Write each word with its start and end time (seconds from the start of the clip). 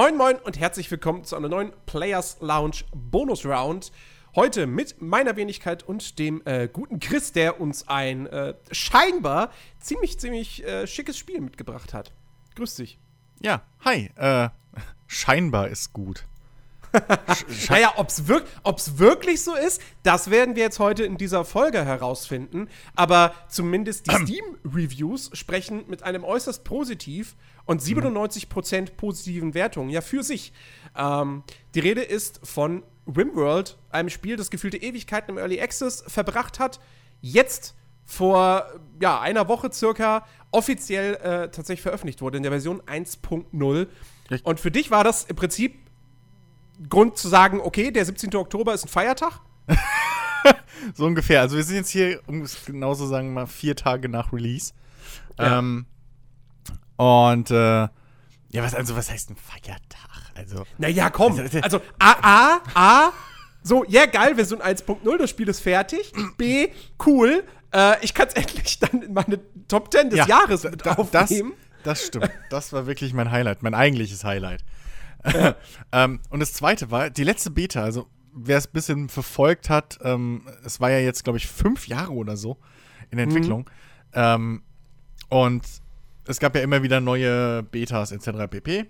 Moin 0.00 0.16
Moin 0.16 0.36
und 0.36 0.60
herzlich 0.60 0.88
willkommen 0.92 1.24
zu 1.24 1.34
einer 1.34 1.48
neuen 1.48 1.72
Players 1.84 2.36
Lounge 2.38 2.84
Bonus 2.94 3.44
Round. 3.44 3.90
Heute 4.36 4.68
mit 4.68 5.02
meiner 5.02 5.34
Wenigkeit 5.34 5.82
und 5.82 6.20
dem 6.20 6.40
äh, 6.44 6.68
guten 6.72 7.00
Chris, 7.00 7.32
der 7.32 7.60
uns 7.60 7.88
ein 7.88 8.28
äh, 8.28 8.54
scheinbar 8.70 9.50
ziemlich, 9.80 10.20
ziemlich 10.20 10.64
äh, 10.64 10.86
schickes 10.86 11.18
Spiel 11.18 11.40
mitgebracht 11.40 11.94
hat. 11.94 12.12
Grüß 12.54 12.76
dich. 12.76 13.00
Ja, 13.40 13.62
hi. 13.80 14.12
Äh, 14.14 14.50
scheinbar 15.08 15.66
ist 15.66 15.92
gut. 15.92 16.26
Naja, 17.68 17.92
ob 17.96 18.08
es 18.08 18.28
wirk 18.28 18.44
wirklich 18.98 19.42
so 19.42 19.54
ist, 19.54 19.80
das 20.02 20.30
werden 20.30 20.56
wir 20.56 20.62
jetzt 20.62 20.78
heute 20.78 21.04
in 21.04 21.16
dieser 21.16 21.44
Folge 21.44 21.84
herausfinden. 21.84 22.68
Aber 22.94 23.34
zumindest 23.48 24.06
die 24.06 24.14
Steam-Reviews 24.24 25.30
sprechen 25.34 25.84
mit 25.88 26.02
einem 26.02 26.24
äußerst 26.24 26.64
positiv 26.64 27.36
und 27.64 27.82
97% 27.82 28.92
positiven 28.96 29.54
Wertungen 29.54 29.90
ja 29.90 30.00
für 30.00 30.22
sich. 30.22 30.52
Ähm, 30.96 31.42
die 31.74 31.80
Rede 31.80 32.02
ist 32.02 32.40
von 32.42 32.82
Rimworld, 33.06 33.78
einem 33.90 34.08
Spiel, 34.08 34.36
das 34.36 34.50
gefühlte 34.50 34.78
Ewigkeiten 34.78 35.32
im 35.32 35.38
Early 35.38 35.60
Access 35.60 36.04
verbracht 36.06 36.58
hat, 36.58 36.80
jetzt 37.20 37.74
vor 38.04 38.66
ja, 39.00 39.20
einer 39.20 39.48
Woche 39.48 39.70
circa 39.70 40.26
offiziell 40.50 41.14
äh, 41.16 41.50
tatsächlich 41.50 41.82
veröffentlicht 41.82 42.22
wurde 42.22 42.38
in 42.38 42.42
der 42.42 42.52
Version 42.52 42.80
1.0. 42.82 43.86
Und 44.42 44.60
für 44.60 44.70
dich 44.70 44.90
war 44.90 45.04
das 45.04 45.24
im 45.24 45.36
Prinzip 45.36 45.87
Grund 46.88 47.16
zu 47.16 47.28
sagen, 47.28 47.60
okay, 47.60 47.90
der 47.90 48.04
17. 48.04 48.34
Oktober 48.36 48.74
ist 48.74 48.84
ein 48.84 48.88
Feiertag? 48.88 49.40
so 50.94 51.04
ungefähr. 51.06 51.40
Also 51.40 51.56
wir 51.56 51.64
sind 51.64 51.76
jetzt 51.76 51.90
hier, 51.90 52.20
um 52.26 52.42
es 52.42 52.64
genau 52.64 52.94
zu 52.94 53.06
sagen, 53.06 53.32
mal 53.32 53.46
vier 53.46 53.76
Tage 53.76 54.08
nach 54.08 54.32
Release. 54.32 54.72
Ja. 55.38 55.58
Ähm, 55.58 55.86
und 56.96 57.50
äh, 57.50 57.88
ja, 58.50 58.62
was, 58.62 58.74
also 58.74 58.96
was 58.96 59.10
heißt 59.10 59.30
ein 59.30 59.36
Feiertag? 59.36 60.32
Also. 60.34 60.64
Naja, 60.78 61.10
komm. 61.10 61.38
Also, 61.38 61.58
also 61.60 61.80
A, 61.98 62.12
A, 62.22 62.60
A, 62.74 63.12
so, 63.62 63.84
ja, 63.86 64.06
geil, 64.06 64.36
Version 64.36 64.60
1.0, 64.60 65.18
das 65.18 65.30
Spiel 65.30 65.48
ist 65.48 65.60
fertig. 65.60 66.12
B, 66.36 66.68
cool. 67.04 67.44
Äh, 67.74 68.02
ich 68.02 68.14
kann 68.14 68.28
es 68.28 68.34
endlich 68.34 68.78
dann 68.78 69.02
in 69.02 69.12
meine 69.12 69.40
Top 69.68 69.92
10 69.92 70.10
des 70.10 70.20
ja, 70.20 70.26
Jahres 70.26 70.64
mit 70.64 70.86
da, 70.86 70.94
aufnehmen. 70.94 71.52
Das, 71.82 71.98
das 71.98 72.06
stimmt. 72.06 72.30
Das 72.50 72.72
war 72.72 72.86
wirklich 72.86 73.12
mein 73.12 73.30
Highlight, 73.30 73.62
mein 73.62 73.74
eigentliches 73.74 74.24
Highlight. 74.24 74.64
ähm, 75.92 76.20
und 76.30 76.40
das 76.40 76.52
zweite 76.52 76.90
war, 76.90 77.10
die 77.10 77.24
letzte 77.24 77.50
Beta, 77.50 77.82
also 77.82 78.08
wer 78.32 78.58
es 78.58 78.66
ein 78.66 78.72
bisschen 78.72 79.08
verfolgt 79.08 79.68
hat, 79.70 79.98
ähm, 80.02 80.46
es 80.64 80.80
war 80.80 80.90
ja 80.90 80.98
jetzt, 80.98 81.24
glaube 81.24 81.38
ich, 81.38 81.46
fünf 81.46 81.88
Jahre 81.88 82.12
oder 82.12 82.36
so 82.36 82.58
in 83.10 83.18
der 83.18 83.26
mhm. 83.26 83.32
Entwicklung. 83.32 83.60
Mhm. 83.60 84.12
Ähm, 84.14 84.62
und 85.28 85.64
es 86.26 86.38
gab 86.40 86.54
ja 86.54 86.62
immer 86.62 86.82
wieder 86.82 87.00
neue 87.00 87.62
Betas 87.62 88.12
etc. 88.12 88.48
pp. 88.48 88.86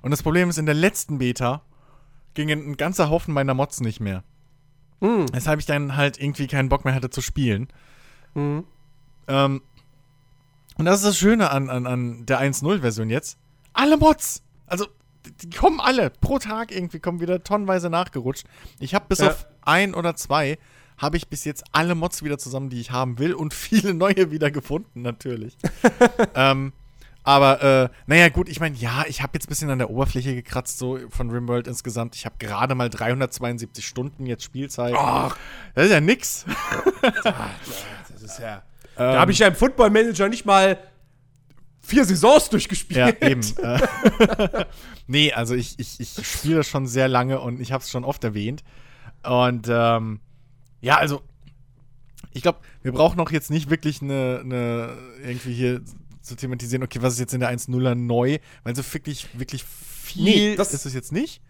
Und 0.00 0.10
das 0.10 0.22
Problem 0.22 0.48
ist, 0.48 0.58
in 0.58 0.66
der 0.66 0.74
letzten 0.74 1.18
Beta 1.18 1.62
ging 2.34 2.50
ein 2.50 2.76
ganzer 2.76 3.10
Haufen 3.10 3.34
meiner 3.34 3.54
Mods 3.54 3.80
nicht 3.80 4.00
mehr. 4.00 4.22
Mhm. 5.00 5.26
Weshalb 5.32 5.60
ich 5.60 5.66
dann 5.66 5.96
halt 5.96 6.20
irgendwie 6.20 6.46
keinen 6.46 6.68
Bock 6.68 6.84
mehr 6.84 6.94
hatte 6.94 7.10
zu 7.10 7.20
spielen. 7.20 7.68
Mhm. 8.34 8.64
Ähm, 9.26 9.62
und 10.76 10.84
das 10.84 10.98
ist 10.98 11.06
das 11.06 11.18
Schöne 11.18 11.50
an, 11.50 11.68
an, 11.68 11.86
an 11.86 12.26
der 12.26 12.40
1.0-Version 12.40 13.10
jetzt. 13.10 13.38
Alle 13.72 13.96
Mods 13.96 14.42
also, 14.68 14.86
die 15.42 15.50
kommen 15.50 15.80
alle. 15.80 16.10
Pro 16.10 16.38
Tag 16.38 16.72
irgendwie 16.72 17.00
kommen 17.00 17.20
wieder 17.20 17.42
tonnenweise 17.42 17.90
nachgerutscht. 17.90 18.46
Ich 18.80 18.94
habe 18.94 19.06
bis 19.08 19.18
ja. 19.18 19.28
auf 19.28 19.46
ein 19.62 19.94
oder 19.94 20.16
zwei 20.16 20.58
habe 20.96 21.16
ich 21.16 21.28
bis 21.28 21.44
jetzt 21.44 21.64
alle 21.72 21.94
Mods 21.94 22.24
wieder 22.24 22.38
zusammen, 22.38 22.70
die 22.70 22.80
ich 22.80 22.90
haben 22.90 23.18
will 23.18 23.34
und 23.34 23.54
viele 23.54 23.94
neue 23.94 24.30
wieder 24.30 24.50
gefunden, 24.50 25.02
natürlich. 25.02 25.56
ähm, 26.34 26.72
aber, 27.24 27.62
äh, 27.62 27.88
naja, 28.06 28.30
gut, 28.30 28.48
ich 28.48 28.58
meine, 28.58 28.74
ja, 28.76 29.04
ich 29.06 29.22
habe 29.22 29.32
jetzt 29.34 29.46
ein 29.46 29.48
bisschen 29.50 29.68
an 29.68 29.78
der 29.78 29.90
Oberfläche 29.90 30.34
gekratzt, 30.34 30.78
so 30.78 30.98
von 31.10 31.30
Rimworld 31.30 31.66
insgesamt. 31.66 32.14
Ich 32.14 32.24
habe 32.24 32.36
gerade 32.38 32.74
mal 32.74 32.88
372 32.88 33.86
Stunden 33.86 34.24
jetzt 34.24 34.44
Spielzeit. 34.44 34.94
Ach, 34.96 35.36
das 35.74 35.86
ist 35.86 35.92
ja 35.92 36.00
nix. 36.00 36.46
das 37.02 38.22
ist 38.22 38.38
ja. 38.38 38.62
Ähm, 38.96 39.12
da 39.12 39.20
habe 39.20 39.32
ich 39.32 39.38
ja 39.40 39.48
im 39.48 39.54
Football 39.54 39.90
Manager 39.90 40.28
nicht 40.30 40.46
mal 40.46 40.78
vier 41.88 42.04
Saisons 42.04 42.50
durchgespielt. 42.50 42.98
Ja, 43.20 43.28
eben. 43.28 43.40
nee, 45.06 45.32
also 45.32 45.54
ich, 45.54 45.78
ich, 45.78 45.98
ich 45.98 46.26
spiele 46.26 46.56
das 46.56 46.68
schon 46.68 46.86
sehr 46.86 47.08
lange 47.08 47.40
und 47.40 47.60
ich 47.60 47.72
habe 47.72 47.82
es 47.82 47.90
schon 47.90 48.04
oft 48.04 48.22
erwähnt. 48.24 48.62
Und 49.24 49.68
ähm, 49.70 50.20
ja, 50.80 50.96
also 50.98 51.22
ich 52.32 52.42
glaube, 52.42 52.58
wir 52.82 52.92
brauchen 52.92 53.16
noch 53.16 53.30
jetzt 53.30 53.50
nicht 53.50 53.70
wirklich 53.70 54.02
eine, 54.02 54.40
eine 54.44 54.96
irgendwie 55.24 55.54
hier 55.54 55.82
zu 56.20 56.36
thematisieren, 56.36 56.82
okay, 56.82 57.00
was 57.00 57.14
ist 57.14 57.20
jetzt 57.20 57.34
in 57.34 57.40
der 57.40 57.50
1.0er 57.50 57.94
neu, 57.94 58.38
weil 58.64 58.76
so 58.76 58.82
wirklich, 58.92 59.26
wirklich 59.38 59.64
viel 59.64 60.24
nee, 60.24 60.56
das, 60.56 60.74
ist 60.74 60.84
es 60.84 60.92
jetzt 60.92 61.10
nicht. 61.10 61.40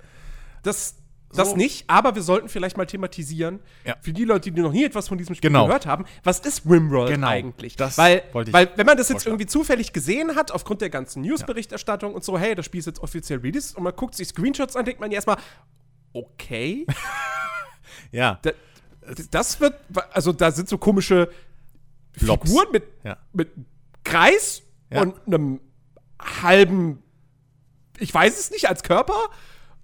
Das, 0.62 0.94
das 1.34 1.50
so. 1.50 1.56
nicht, 1.56 1.84
aber 1.89 2.15
wir 2.15 2.22
sollten 2.22 2.49
vielleicht 2.49 2.77
mal 2.77 2.87
thematisieren, 2.87 3.61
ja. 3.84 3.97
für 4.00 4.12
die 4.12 4.25
Leute, 4.25 4.50
die 4.50 4.61
noch 4.61 4.72
nie 4.72 4.84
etwas 4.84 5.09
von 5.09 5.19
diesem 5.19 5.34
Spiel 5.34 5.50
genau. 5.50 5.66
gehört 5.66 5.84
haben, 5.84 6.05
was 6.25 6.41
ist 6.41 6.62
Rimworld 6.65 7.11
genau. 7.11 7.28
eigentlich? 7.28 7.77
Das 7.77 7.99
weil, 7.99 8.22
weil, 8.33 8.71
wenn 8.77 8.87
man 8.87 8.97
das 8.97 9.11
jetzt 9.11 9.27
irgendwie 9.27 9.47
zufällig 9.47 9.93
gesehen 9.93 10.37
hat, 10.37 10.50
aufgrund 10.50 10.81
der 10.81 10.91
ganzen 10.91 11.22
Newsberichterstattung 11.22 12.11
ja. 12.11 12.17
und 12.17 12.25
so, 12.25 12.38
hey, 12.38 12.55
das 12.55 12.65
Spiel 12.65 12.81
ist 12.81 12.87
jetzt 12.87 13.00
offiziell 13.00 13.41
released 13.41 13.77
und 13.77 13.83
man 13.83 13.94
guckt 13.94 14.15
sich 14.15 14.28
Screenshots 14.28 14.75
an, 14.75 14.87
denkt 14.87 15.00
man 15.00 15.11
erstmal, 15.11 15.37
okay. 16.12 16.87
ja. 18.12 18.38
Da, 18.43 18.53
das 19.31 19.61
wird, 19.61 19.75
also 20.12 20.33
da 20.33 20.50
sind 20.50 20.69
so 20.69 20.78
komische 20.78 21.31
Blobs. 22.19 22.49
Figuren 22.49 22.72
mit, 22.72 22.84
ja. 23.05 23.19
mit 23.33 23.50
Kreis 24.05 24.62
und 24.91 25.15
einem 25.27 25.61
halben, 26.43 27.03
ich 27.99 28.12
weiß 28.12 28.38
es 28.38 28.50
nicht, 28.50 28.69
als 28.69 28.83
Körper 28.83 29.28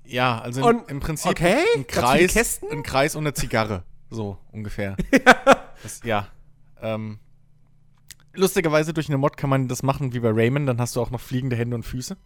ja, 0.04 0.41
also 0.41 0.69
im, 0.69 0.82
im 0.88 1.00
Prinzip 1.00 1.32
okay, 1.32 1.65
ein, 1.76 1.87
Kreis, 1.87 2.60
ein 2.70 2.82
Kreis 2.82 3.16
und 3.16 3.25
eine 3.25 3.34
Zigarre. 3.34 3.82
So 4.10 4.38
ungefähr. 4.53 4.97
das, 5.82 6.03
ja. 6.04 6.28
Ähm, 6.81 7.19
lustigerweise 8.34 8.92
durch 8.92 9.09
eine 9.09 9.19
Mod 9.19 9.37
kann 9.37 9.50
man 9.50 9.69
das 9.69 9.82
machen 9.82 10.12
wie 10.12 10.20
bei 10.20 10.31
Rayman, 10.31 10.66
dann 10.66 10.81
hast 10.81 10.97
du 10.97 11.00
auch 11.00 11.10
noch 11.10 11.20
fliegende 11.20 11.56
Hände 11.56 11.76
und 11.76 11.84
Füße. 11.84 12.16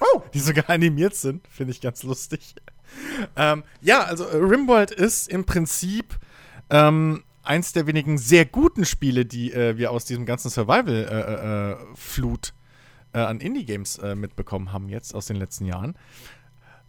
Oh. 0.00 0.22
Die 0.34 0.40
sogar 0.40 0.70
animiert 0.70 1.14
sind. 1.14 1.46
Finde 1.48 1.72
ich 1.72 1.80
ganz 1.80 2.02
lustig. 2.02 2.54
Ähm, 3.36 3.64
ja, 3.80 4.02
also 4.02 4.24
äh, 4.24 4.36
Rimworld 4.36 4.90
ist 4.90 5.28
im 5.28 5.44
Prinzip 5.44 6.18
ähm, 6.70 7.24
eins 7.42 7.72
der 7.72 7.86
wenigen 7.86 8.18
sehr 8.18 8.44
guten 8.44 8.84
Spiele, 8.84 9.24
die 9.24 9.52
äh, 9.52 9.76
wir 9.76 9.90
aus 9.90 10.04
diesem 10.04 10.26
ganzen 10.26 10.50
Survival-Flut 10.50 12.52
äh, 13.14 13.18
äh, 13.18 13.22
äh, 13.22 13.26
an 13.26 13.40
Indie-Games 13.40 14.00
mitbekommen 14.14 14.72
haben, 14.72 14.88
jetzt 14.88 15.14
aus 15.14 15.26
den 15.26 15.36
letzten 15.36 15.64
Jahren. 15.64 15.94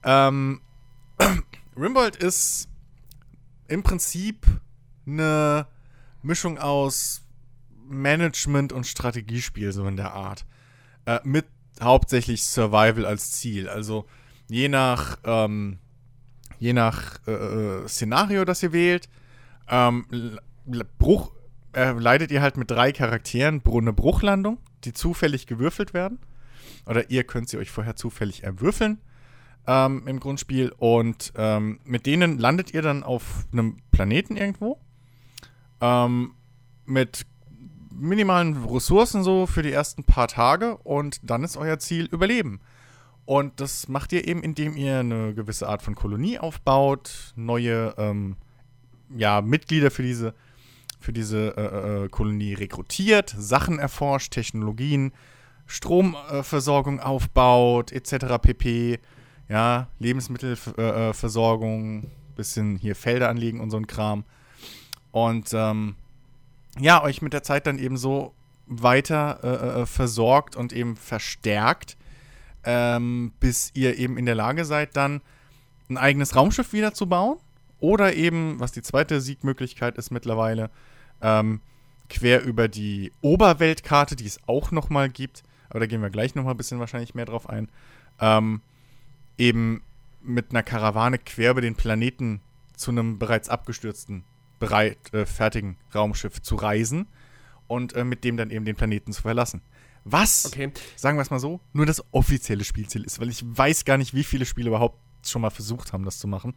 Ähm, 0.04 0.62
Rimbold 1.78 2.16
ist 2.16 2.70
im 3.68 3.84
Prinzip 3.84 4.46
eine 5.06 5.68
Mischung 6.22 6.58
aus 6.58 7.22
Management 7.88 8.72
und 8.72 8.86
Strategiespiel, 8.86 9.72
so 9.72 9.86
in 9.88 9.98
der 9.98 10.14
Art. 10.14 10.46
Äh, 11.06 11.20
mit 11.24 11.46
hauptsächlich 11.82 12.44
Survival 12.44 13.06
als 13.06 13.32
Ziel. 13.32 13.70
Also 13.70 14.06
je 14.48 14.68
nach, 14.68 15.18
ähm, 15.24 15.80
je 16.60 16.74
nach 16.74 17.20
äh, 17.28 17.32
äh 17.32 17.88
Szenario, 17.88 18.46
das 18.46 18.62
ihr 18.64 18.74
wählt, 18.74 19.10
ähm, 19.68 20.06
Bruch, 20.98 21.32
äh, 21.74 21.92
leidet 21.92 22.32
ihr 22.32 22.42
halt 22.42 22.58
mit 22.58 22.70
drei 22.70 22.92
Charakteren 22.92 23.62
eine 23.66 23.94
Bruchlandung, 23.94 24.58
die 24.84 24.94
zufällig 24.94 25.48
gewürfelt 25.48 25.94
werden. 25.94 26.20
Oder 26.86 27.10
ihr 27.10 27.24
könnt 27.24 27.50
sie 27.50 27.58
euch 27.58 27.72
vorher 27.72 27.96
zufällig 27.96 28.44
erwürfeln 28.44 29.00
ähm, 29.70 30.04
im 30.08 30.20
Grundspiel. 30.20 30.74
Und 30.78 31.32
ähm, 31.38 31.80
mit 31.86 32.08
denen 32.08 32.40
landet 32.40 32.74
ihr 32.74 32.82
dann 32.82 33.04
auf 33.04 33.46
einem 33.54 33.78
Planeten 33.92 34.36
irgendwo. 34.36 34.80
Ähm, 35.80 36.32
mit 36.86 37.28
minimalen 37.92 38.64
Ressourcen 38.66 39.24
so 39.24 39.46
für 39.46 39.62
die 39.62 39.72
ersten 39.72 40.04
paar 40.04 40.28
Tage. 40.28 40.78
Und 40.78 41.20
dann 41.22 41.44
ist 41.44 41.56
euer 41.56 41.78
Ziel 41.78 42.06
Überleben. 42.06 42.60
Und 43.26 43.60
das 43.60 43.88
macht 43.88 44.12
ihr 44.12 44.28
eben, 44.28 44.42
indem 44.42 44.76
ihr 44.76 45.02
eine 45.02 45.36
gewisse 45.36 45.70
Art 45.70 45.84
von 45.84 45.94
Kolonie 45.94 46.40
aufbaut, 46.40 47.34
neue 47.36 47.94
ähm, 48.00 48.38
ja, 49.16 49.42
Mitglieder 49.42 49.92
für 49.92 50.02
diese, 50.02 50.34
für 51.00 51.14
diese 51.14 51.56
äh, 51.56 52.06
äh, 52.06 52.10
Kolonie 52.10 52.56
rekrutiert, 52.56 53.36
Sachen 53.38 53.78
erforscht, 53.78 54.34
Technologien, 54.34 55.12
Stromversorgung 55.68 56.98
äh, 56.98 57.04
aufbaut, 57.04 57.92
etc. 57.92 58.40
pp 58.42 59.00
ja, 59.50 59.88
Lebensmittelversorgung, 60.00 62.04
äh, 62.04 62.08
bisschen 62.36 62.78
hier 62.78 62.96
Felder 62.96 63.30
anlegen 63.30 63.60
und 63.60 63.72
so 63.72 63.78
ein 63.78 63.88
Kram. 63.88 64.24
Und 65.12 65.50
ähm, 65.54 65.96
ja, 66.80 67.04
euch 67.04 67.22
mit 67.22 67.34
der 67.34 67.44
Zeit 67.44 67.68
dann 67.68 67.80
eben 67.80 67.98
so 67.98 68.34
weiter 68.68 69.40
äh, 69.44 69.82
äh, 69.82 69.86
versorgt 69.86 70.56
und 70.56 70.72
eben 70.72 70.96
verstärkt, 70.96 71.98
ähm, 72.64 73.34
bis 73.40 73.72
ihr 73.74 73.98
eben 73.98 74.18
in 74.18 74.26
der 74.26 74.36
Lage 74.36 74.64
seid, 74.64 74.96
dann 74.96 75.22
ein 75.90 75.98
eigenes 75.98 76.36
Raumschiff 76.36 76.72
wieder 76.72 76.94
zu 76.94 77.08
bauen. 77.08 77.38
Oder 77.80 78.14
eben, 78.14 78.60
was 78.60 78.72
die 78.72 78.82
zweite 78.82 79.22
Siegmöglichkeit 79.22 79.98
ist 79.98 80.12
mittlerweile, 80.12 80.70
ähm, 81.22 81.62
quer 82.10 82.44
über 82.44 82.68
die 82.68 83.12
Oberweltkarte, 83.22 84.16
die 84.16 84.26
es 84.26 84.40
auch 84.48 84.72
noch 84.72 84.90
mal 84.90 85.10
gibt, 85.10 85.44
aber 85.70 85.80
da 85.80 85.86
gehen 85.86 86.02
wir 86.02 86.10
gleich 86.10 86.36
noch 86.36 86.44
mal 86.44 86.52
ein 86.52 86.58
bisschen 86.58 86.80
wahrscheinlich 86.80 87.16
mehr 87.16 87.26
drauf 87.26 87.50
ein, 87.50 87.70
ähm, 88.20 88.62
eben 89.40 89.82
mit 90.22 90.52
einer 90.52 90.62
Karawane 90.64 91.18
quer 91.18 91.52
über 91.52 91.62
den 91.62 91.76
Planeten 91.76 92.42
zu 92.76 92.92
einem 92.92 93.18
bereits 93.18 93.50
abgestürzten, 93.50 94.24
bereit, 94.60 94.98
äh, 95.14 95.26
fertigen 95.26 95.78
Raumschiff 95.96 96.42
zu 96.42 96.56
reisen 96.56 97.08
und 97.68 97.94
äh, 97.94 98.04
mit 98.04 98.24
dem 98.24 98.38
dann 98.38 98.52
eben 98.52 98.66
den 98.66 98.76
Planeten 98.76 99.14
zu 99.14 99.22
verlassen. 99.22 99.62
Was, 100.06 100.46
Okay. 100.46 100.72
sagen 100.96 101.18
wir 101.18 101.22
es 101.22 101.30
mal 101.30 101.40
so, 101.40 101.60
nur 101.74 101.86
das 101.86 102.04
offizielle 102.12 102.64
Spielziel 102.64 103.04
ist, 103.04 103.20
weil 103.20 103.30
ich 103.30 103.44
weiß 103.46 103.86
gar 103.86 103.98
nicht, 103.98 104.14
wie 104.14 104.24
viele 104.24 104.46
Spiele 104.46 104.70
überhaupt 104.70 104.98
schon 105.26 105.42
mal 105.42 105.50
versucht 105.50 105.94
haben, 105.94 106.04
das 106.06 106.20
zu 106.20 106.28
machen. 106.28 106.54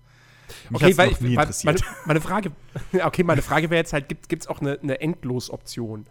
Mich 0.71 0.83
Okay, 0.83 0.97
weil 0.97 1.11
noch 1.11 1.21
nie 1.21 1.35
interessiert. 1.35 1.81
meine, 1.83 1.97
meine 2.07 2.21
Frage, 2.21 2.53
okay, 3.05 3.23
meine 3.25 3.43
Frage 3.43 3.71
wäre 3.71 3.79
jetzt 3.81 3.93
halt, 3.93 4.09
gibt 4.09 4.43
es 4.43 4.47
auch 4.49 4.61
eine, 4.61 4.79
eine 4.81 5.01
Endlos-Option? 5.01 6.07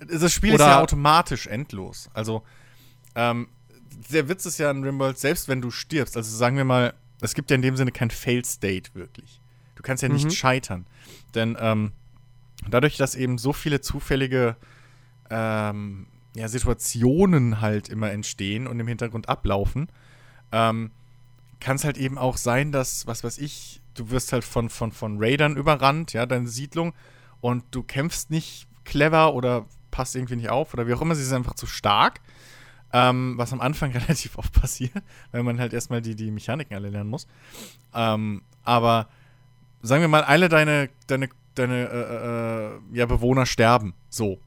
Das 0.00 0.32
Spiel 0.32 0.50
ist 0.50 0.54
Oder- 0.56 0.66
ja 0.68 0.80
automatisch 0.82 1.46
endlos. 1.46 2.08
Also, 2.14 2.42
ähm, 3.14 3.48
der 4.12 4.28
Witz 4.28 4.46
ist 4.46 4.58
ja 4.58 4.70
in 4.70 4.84
Rimworld, 4.84 5.18
selbst 5.18 5.48
wenn 5.48 5.60
du 5.60 5.70
stirbst, 5.70 6.16
also 6.16 6.36
sagen 6.36 6.56
wir 6.56 6.64
mal, 6.64 6.94
es 7.20 7.34
gibt 7.34 7.50
ja 7.50 7.56
in 7.56 7.62
dem 7.62 7.76
Sinne 7.76 7.92
kein 7.92 8.10
Fail-State 8.10 8.94
wirklich. 8.94 9.40
Du 9.74 9.82
kannst 9.82 10.02
ja 10.02 10.08
nicht 10.08 10.24
Mhm. 10.24 10.30
scheitern. 10.30 10.86
Denn 11.34 11.56
ähm, 11.60 11.92
dadurch, 12.68 12.96
dass 12.96 13.14
eben 13.14 13.38
so 13.38 13.52
viele 13.52 13.80
zufällige 13.80 14.56
ähm, 15.30 16.06
ja, 16.34 16.48
Situationen 16.48 17.60
halt 17.60 17.88
immer 17.88 18.10
entstehen 18.10 18.66
und 18.66 18.78
im 18.80 18.86
Hintergrund 18.88 19.28
ablaufen, 19.28 19.88
ähm, 20.52 20.90
kann 21.60 21.76
es 21.76 21.84
halt 21.84 21.98
eben 21.98 22.18
auch 22.18 22.36
sein, 22.36 22.72
dass, 22.72 23.06
was 23.06 23.22
weiß 23.22 23.38
ich, 23.38 23.80
du 23.94 24.10
wirst 24.10 24.32
halt 24.32 24.44
von, 24.44 24.70
von, 24.70 24.92
von 24.92 25.18
Raidern 25.22 25.56
überrannt, 25.56 26.12
ja, 26.12 26.24
deine 26.26 26.48
Siedlung, 26.48 26.94
und 27.40 27.64
du 27.70 27.82
kämpfst 27.82 28.30
nicht 28.30 28.66
clever 28.84 29.34
oder 29.34 29.66
passt 29.90 30.14
irgendwie 30.14 30.36
nicht 30.36 30.50
auf 30.50 30.72
oder 30.74 30.86
wie 30.86 30.94
auch 30.94 31.02
immer, 31.02 31.14
sie 31.14 31.22
ist 31.22 31.32
einfach 31.32 31.54
zu 31.54 31.66
stark. 31.66 32.20
Ähm, 32.92 33.34
was 33.36 33.52
am 33.52 33.60
Anfang 33.60 33.92
relativ 33.96 34.36
oft 34.36 34.52
passiert, 34.52 35.02
weil 35.32 35.42
man 35.42 35.60
halt 35.60 35.72
erstmal 35.72 36.02
die, 36.02 36.14
die 36.14 36.30
Mechaniken 36.30 36.74
alle 36.74 36.90
lernen 36.90 37.10
muss. 37.10 37.26
Ähm, 37.94 38.42
aber 38.64 39.08
sagen 39.82 40.02
wir 40.02 40.08
mal, 40.08 40.24
alle 40.24 40.48
deine, 40.48 40.90
deine, 41.06 41.28
deine 41.54 41.88
äh, 41.88 42.96
äh, 42.96 42.98
ja, 42.98 43.06
Bewohner 43.06 43.46
sterben. 43.46 43.94
So. 44.08 44.38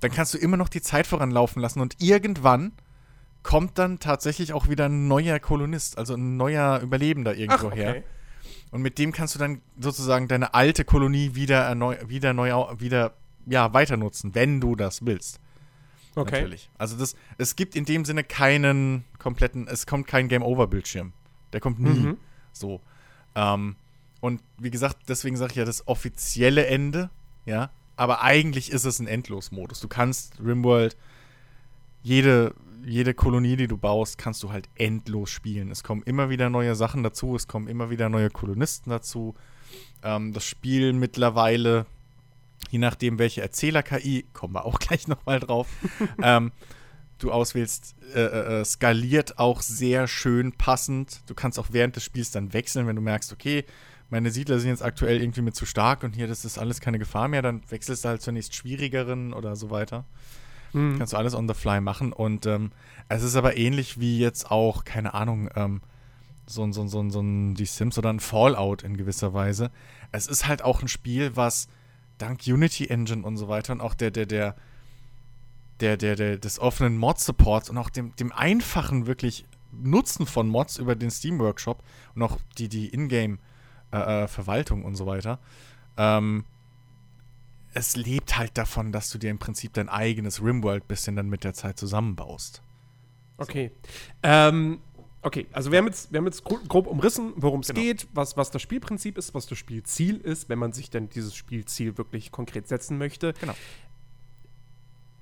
Dann 0.00 0.10
kannst 0.10 0.32
du 0.34 0.38
immer 0.38 0.56
noch 0.56 0.68
die 0.68 0.80
Zeit 0.80 1.06
voranlaufen 1.06 1.60
lassen 1.60 1.80
und 1.80 1.96
irgendwann 2.00 2.72
kommt 3.42 3.78
dann 3.78 3.98
tatsächlich 3.98 4.52
auch 4.52 4.68
wieder 4.68 4.86
ein 4.86 5.08
neuer 5.08 5.38
Kolonist, 5.38 5.98
also 5.98 6.14
ein 6.14 6.36
neuer 6.36 6.80
Überlebender 6.80 7.34
irgendwo 7.34 7.70
her. 7.70 8.02
Und 8.70 8.82
mit 8.82 8.98
dem 8.98 9.12
kannst 9.12 9.34
du 9.34 9.38
dann 9.38 9.62
sozusagen 9.78 10.28
deine 10.28 10.54
alte 10.54 10.84
Kolonie 10.84 11.34
wieder, 11.34 11.60
erneu 11.60 11.96
wieder 12.06 12.32
neu 12.32 12.52
wieder 12.78 13.14
ja, 13.46 13.72
weiter 13.72 13.96
nutzen, 13.96 14.34
wenn 14.34 14.60
du 14.60 14.76
das 14.76 15.04
willst. 15.04 15.40
Okay. 16.14 16.36
Natürlich. 16.36 16.70
Also 16.76 16.96
das, 16.96 17.14
es 17.38 17.56
gibt 17.56 17.76
in 17.76 17.84
dem 17.84 18.04
Sinne 18.04 18.24
keinen 18.24 19.04
kompletten, 19.18 19.68
es 19.68 19.86
kommt 19.86 20.06
kein 20.06 20.28
Game-Over-Bildschirm. 20.28 21.12
Der 21.52 21.60
kommt 21.60 21.78
nie. 21.80 21.90
Mhm. 21.90 22.16
So. 22.52 22.80
Ähm, 23.34 23.76
und 24.20 24.42
wie 24.58 24.70
gesagt, 24.70 25.08
deswegen 25.08 25.36
sage 25.36 25.52
ich 25.52 25.56
ja 25.56 25.64
das 25.64 25.86
offizielle 25.86 26.66
Ende, 26.66 27.10
ja. 27.46 27.70
Aber 27.96 28.22
eigentlich 28.22 28.70
ist 28.72 28.84
es 28.84 28.98
ein 28.98 29.06
Endlos-Modus. 29.06 29.80
Du 29.80 29.88
kannst 29.88 30.40
Rimworld, 30.40 30.96
jede, 32.02 32.54
jede 32.84 33.12
Kolonie, 33.12 33.56
die 33.56 33.66
du 33.66 33.76
baust, 33.76 34.16
kannst 34.16 34.42
du 34.42 34.50
halt 34.50 34.68
endlos 34.74 35.30
spielen. 35.30 35.70
Es 35.70 35.82
kommen 35.82 36.02
immer 36.04 36.30
wieder 36.30 36.48
neue 36.48 36.74
Sachen 36.74 37.02
dazu, 37.02 37.36
es 37.36 37.46
kommen 37.46 37.68
immer 37.68 37.90
wieder 37.90 38.08
neue 38.08 38.30
Kolonisten 38.30 38.90
dazu. 38.90 39.34
Ähm, 40.02 40.32
das 40.32 40.46
Spiel 40.46 40.92
mittlerweile, 40.94 41.86
je 42.70 42.78
nachdem, 42.78 43.18
welche 43.18 43.42
Erzähler-KI, 43.42 44.26
kommen 44.32 44.54
wir 44.54 44.64
auch 44.64 44.78
gleich 44.78 45.08
nochmal 45.08 45.40
drauf, 45.40 45.68
ähm, 46.22 46.52
du 47.18 47.32
auswählst, 47.32 47.94
äh, 48.14 48.60
äh, 48.60 48.64
skaliert 48.64 49.38
auch 49.38 49.62
sehr 49.62 50.08
schön 50.08 50.52
passend. 50.52 51.20
Du 51.26 51.34
kannst 51.34 51.58
auch 51.58 51.68
während 51.70 51.96
des 51.96 52.04
Spiels 52.04 52.30
dann 52.30 52.52
wechseln, 52.52 52.86
wenn 52.86 52.96
du 52.96 53.02
merkst, 53.02 53.32
okay, 53.32 53.64
meine 54.08 54.30
Siedler 54.30 54.58
sind 54.58 54.70
jetzt 54.70 54.82
aktuell 54.82 55.20
irgendwie 55.20 55.42
mit 55.42 55.54
zu 55.54 55.66
stark 55.66 56.02
und 56.02 56.16
hier, 56.16 56.26
das 56.26 56.44
ist 56.44 56.58
alles 56.58 56.80
keine 56.80 56.98
Gefahr 56.98 57.28
mehr, 57.28 57.42
dann 57.42 57.62
wechselst 57.68 58.04
du 58.04 58.08
halt 58.08 58.22
zur 58.22 58.32
nächst 58.32 58.54
schwierigeren 58.54 59.32
oder 59.32 59.54
so 59.54 59.70
weiter. 59.70 60.04
Mhm. 60.72 60.98
Kannst 60.98 61.12
du 61.12 61.16
alles 61.16 61.34
on 61.34 61.48
the 61.48 61.54
fly 61.54 61.80
machen. 61.80 62.12
Und 62.12 62.46
ähm, 62.46 62.72
es 63.08 63.22
ist 63.22 63.36
aber 63.36 63.56
ähnlich 63.56 64.00
wie 64.00 64.18
jetzt 64.18 64.50
auch, 64.50 64.84
keine 64.84 65.14
Ahnung, 65.14 65.48
ähm, 65.54 65.80
so 66.46 66.64
ein, 66.64 66.72
so 66.72 66.86
so 66.88 67.00
ein, 67.00 67.10
so 67.10 67.20
ein 67.20 67.54
Die 67.54 67.66
Sims 67.66 67.96
oder 67.98 68.12
ein 68.12 68.20
Fallout 68.20 68.82
in 68.82 68.96
gewisser 68.96 69.32
Weise. 69.32 69.70
Es 70.10 70.26
ist 70.26 70.48
halt 70.48 70.62
auch 70.62 70.82
ein 70.82 70.88
Spiel, 70.88 71.36
was 71.36 71.68
dank 72.20 72.40
Unity 72.46 72.86
Engine 72.86 73.24
und 73.24 73.36
so 73.36 73.48
weiter 73.48 73.72
und 73.72 73.80
auch 73.80 73.94
der, 73.94 74.10
der, 74.10 74.26
der, 74.26 74.56
der, 75.80 75.96
der, 75.96 76.16
der 76.16 76.38
des 76.38 76.58
offenen 76.58 76.96
Mod-Supports 76.98 77.70
und 77.70 77.78
auch 77.78 77.90
dem, 77.90 78.14
dem 78.16 78.32
einfachen 78.32 79.06
wirklich 79.06 79.46
Nutzen 79.72 80.26
von 80.26 80.48
Mods 80.48 80.78
über 80.78 80.96
den 80.96 81.10
Steam 81.10 81.38
Workshop 81.38 81.82
und 82.14 82.22
auch 82.22 82.38
die, 82.58 82.68
die 82.68 82.92
Ingame-Verwaltung 82.92 84.84
und 84.84 84.96
so 84.96 85.06
weiter. 85.06 85.38
Ähm, 85.96 86.44
es 87.72 87.96
lebt 87.96 88.36
halt 88.36 88.58
davon, 88.58 88.90
dass 88.90 89.10
du 89.10 89.18
dir 89.18 89.30
im 89.30 89.38
Prinzip 89.38 89.72
dein 89.74 89.88
eigenes 89.88 90.42
Rimworld 90.42 90.88
bisschen 90.88 91.14
dann 91.14 91.28
mit 91.28 91.44
der 91.44 91.54
Zeit 91.54 91.78
zusammenbaust. 91.78 92.62
Okay. 93.38 93.70
Ähm, 94.22 94.80
okay, 95.22 95.46
also 95.52 95.70
wir 95.70 95.78
haben 95.78 95.86
jetzt, 95.86 96.12
wir 96.12 96.18
haben 96.18 96.26
jetzt 96.26 96.44
gro- 96.44 96.60
grob 96.68 96.86
umrissen, 96.86 97.32
worum 97.36 97.60
es 97.60 97.68
Genau. 97.68 97.80
geht, 97.80 98.06
was, 98.14 98.36
was 98.36 98.50
das 98.50 98.62
Spielprinzip 98.62 99.18
ist, 99.18 99.34
was 99.34 99.46
das 99.46 99.58
Spielziel 99.58 100.16
ist, 100.18 100.48
wenn 100.48 100.58
man 100.58 100.72
sich 100.72 100.90
denn 100.90 101.08
dieses 101.08 101.34
Spielziel 101.34 101.98
wirklich 101.98 102.30
konkret 102.32 102.68
setzen 102.68 102.98
möchte. 102.98 103.34
Genau. 103.40 103.54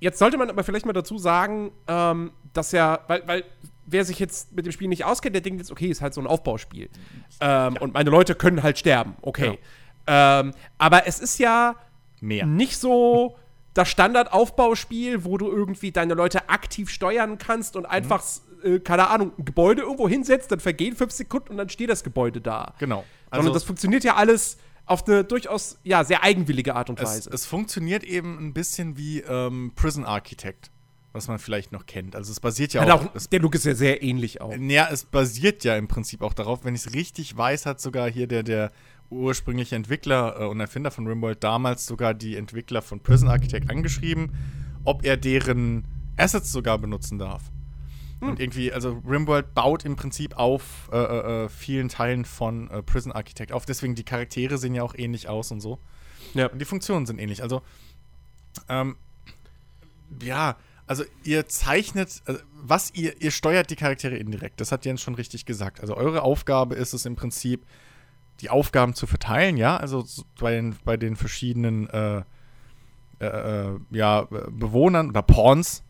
Jetzt 0.00 0.18
sollte 0.20 0.38
man 0.38 0.48
aber 0.48 0.62
vielleicht 0.62 0.86
mal 0.86 0.92
dazu 0.92 1.18
sagen, 1.18 1.72
ähm, 1.88 2.30
dass 2.52 2.70
ja, 2.72 3.00
weil, 3.08 3.26
weil 3.26 3.44
wer 3.86 4.04
sich 4.04 4.18
jetzt 4.20 4.52
mit 4.54 4.64
dem 4.64 4.72
Spiel 4.72 4.86
nicht 4.88 5.04
auskennt, 5.04 5.34
der 5.34 5.42
denkt 5.42 5.58
jetzt, 5.60 5.72
okay, 5.72 5.88
ist 5.88 6.00
halt 6.00 6.14
so 6.14 6.20
ein 6.20 6.26
Aufbauspiel. 6.28 6.88
Ähm, 7.40 7.76
Und 7.80 7.94
meine 7.94 8.10
Leute 8.10 8.34
können 8.36 8.62
halt 8.62 8.78
sterben, 8.78 9.16
okay. 9.22 9.58
Ähm, 10.06 10.52
aber 10.78 11.06
es 11.08 11.18
ist 11.18 11.38
ja 11.38 11.74
Mehr. 12.20 12.46
nicht 12.46 12.76
so 12.78 13.36
das 13.74 13.88
Standardaufbauspiel, 13.88 15.24
wo 15.24 15.36
du 15.36 15.48
irgendwie 15.50 15.90
deine 15.92 16.14
Leute 16.14 16.48
aktiv 16.48 16.90
steuern 16.90 17.38
kannst 17.38 17.76
und 17.76 17.84
einfach, 17.86 18.22
äh, 18.62 18.80
keine 18.80 19.08
Ahnung, 19.08 19.32
ein 19.38 19.44
Gebäude 19.44 19.82
irgendwo 19.82 20.08
hinsetzt, 20.08 20.50
dann 20.52 20.60
vergehen 20.60 20.96
fünf 20.96 21.12
Sekunden 21.12 21.50
und 21.50 21.56
dann 21.56 21.68
steht 21.68 21.90
das 21.90 22.04
Gebäude 22.04 22.40
da. 22.40 22.74
Genau. 22.78 23.04
Sondern 23.32 23.52
das 23.52 23.64
funktioniert 23.64 24.04
ja 24.04 24.16
alles 24.16 24.58
auf 24.86 25.06
eine 25.06 25.22
durchaus, 25.22 25.78
ja, 25.84 26.02
sehr 26.02 26.22
eigenwillige 26.22 26.74
Art 26.74 26.90
und 26.90 26.98
es, 26.98 27.08
Weise. 27.08 27.30
es 27.30 27.46
funktioniert 27.46 28.04
eben 28.04 28.38
ein 28.38 28.54
bisschen 28.54 28.96
wie 28.96 29.20
ähm, 29.20 29.72
Prison 29.76 30.04
Architect, 30.04 30.70
was 31.12 31.28
man 31.28 31.38
vielleicht 31.38 31.72
noch 31.72 31.86
kennt. 31.86 32.16
Also 32.16 32.32
es 32.32 32.40
basiert 32.40 32.72
ja 32.72 32.82
auch. 32.82 33.04
auch, 33.04 33.14
es, 33.14 33.28
der 33.28 33.40
Look 33.40 33.54
ist 33.54 33.66
ja 33.66 33.74
sehr 33.74 34.02
ähnlich 34.02 34.40
auch. 34.40 34.54
ja, 34.56 34.88
es 34.90 35.04
basiert 35.04 35.64
ja 35.64 35.76
im 35.76 35.88
Prinzip 35.88 36.22
auch 36.22 36.32
darauf, 36.32 36.64
wenn 36.64 36.74
ich 36.74 36.86
es 36.86 36.94
richtig 36.94 37.36
weiß, 37.36 37.66
hat 37.66 37.80
sogar 37.80 38.10
hier 38.10 38.26
der, 38.26 38.42
der 38.42 38.72
ursprüngliche 39.10 39.76
Entwickler 39.76 40.40
äh, 40.40 40.44
und 40.44 40.58
Erfinder 40.60 40.90
von 40.90 41.06
Rimworld 41.06 41.44
damals 41.44 41.86
sogar 41.86 42.14
die 42.14 42.36
Entwickler 42.36 42.82
von 42.82 43.00
Prison 43.00 43.28
Architect 43.28 43.70
angeschrieben, 43.70 44.32
ob 44.84 45.04
er 45.04 45.16
deren 45.16 45.84
Assets 46.16 46.50
sogar 46.50 46.78
benutzen 46.78 47.18
darf. 47.18 47.42
Und 48.20 48.40
irgendwie, 48.40 48.72
also 48.72 49.00
Rimworld 49.06 49.54
baut 49.54 49.84
im 49.84 49.94
Prinzip 49.94 50.36
auf 50.36 50.90
äh, 50.92 50.96
äh, 50.96 51.44
äh, 51.44 51.48
vielen 51.48 51.88
Teilen 51.88 52.24
von 52.24 52.68
äh, 52.70 52.82
Prison 52.82 53.12
Architect 53.12 53.52
auf. 53.52 53.64
Deswegen 53.64 53.94
die 53.94 54.04
Charaktere 54.04 54.58
sehen 54.58 54.74
ja 54.74 54.82
auch 54.82 54.94
ähnlich 54.96 55.28
aus 55.28 55.52
und 55.52 55.60
so. 55.60 55.78
Ja. 56.34 56.48
Und 56.48 56.58
die 56.58 56.64
Funktionen 56.64 57.06
sind 57.06 57.18
ähnlich. 57.20 57.42
Also, 57.42 57.62
ähm, 58.68 58.96
ja, 60.20 60.56
also 60.86 61.04
ihr 61.22 61.46
zeichnet, 61.48 62.22
also 62.24 62.40
was 62.60 62.92
ihr, 62.94 63.20
ihr 63.20 63.30
steuert 63.30 63.70
die 63.70 63.76
Charaktere 63.76 64.16
indirekt. 64.16 64.60
Das 64.60 64.72
hat 64.72 64.84
Jens 64.84 65.00
schon 65.00 65.14
richtig 65.14 65.46
gesagt. 65.46 65.80
Also 65.80 65.96
eure 65.96 66.22
Aufgabe 66.22 66.74
ist 66.74 66.94
es 66.94 67.06
im 67.06 67.14
Prinzip, 67.14 67.64
die 68.40 68.50
Aufgaben 68.50 68.94
zu 68.94 69.06
verteilen, 69.06 69.56
ja, 69.56 69.76
also 69.76 70.00
so 70.02 70.22
bei 70.38 70.52
den, 70.52 70.76
bei 70.84 70.96
den 70.96 71.16
verschiedenen 71.16 71.90
äh, 71.90 72.22
äh, 73.20 73.26
äh, 73.26 73.78
ja, 73.90 74.28
Bewohnern 74.30 75.08
oder 75.08 75.22
Pawns 75.22 75.82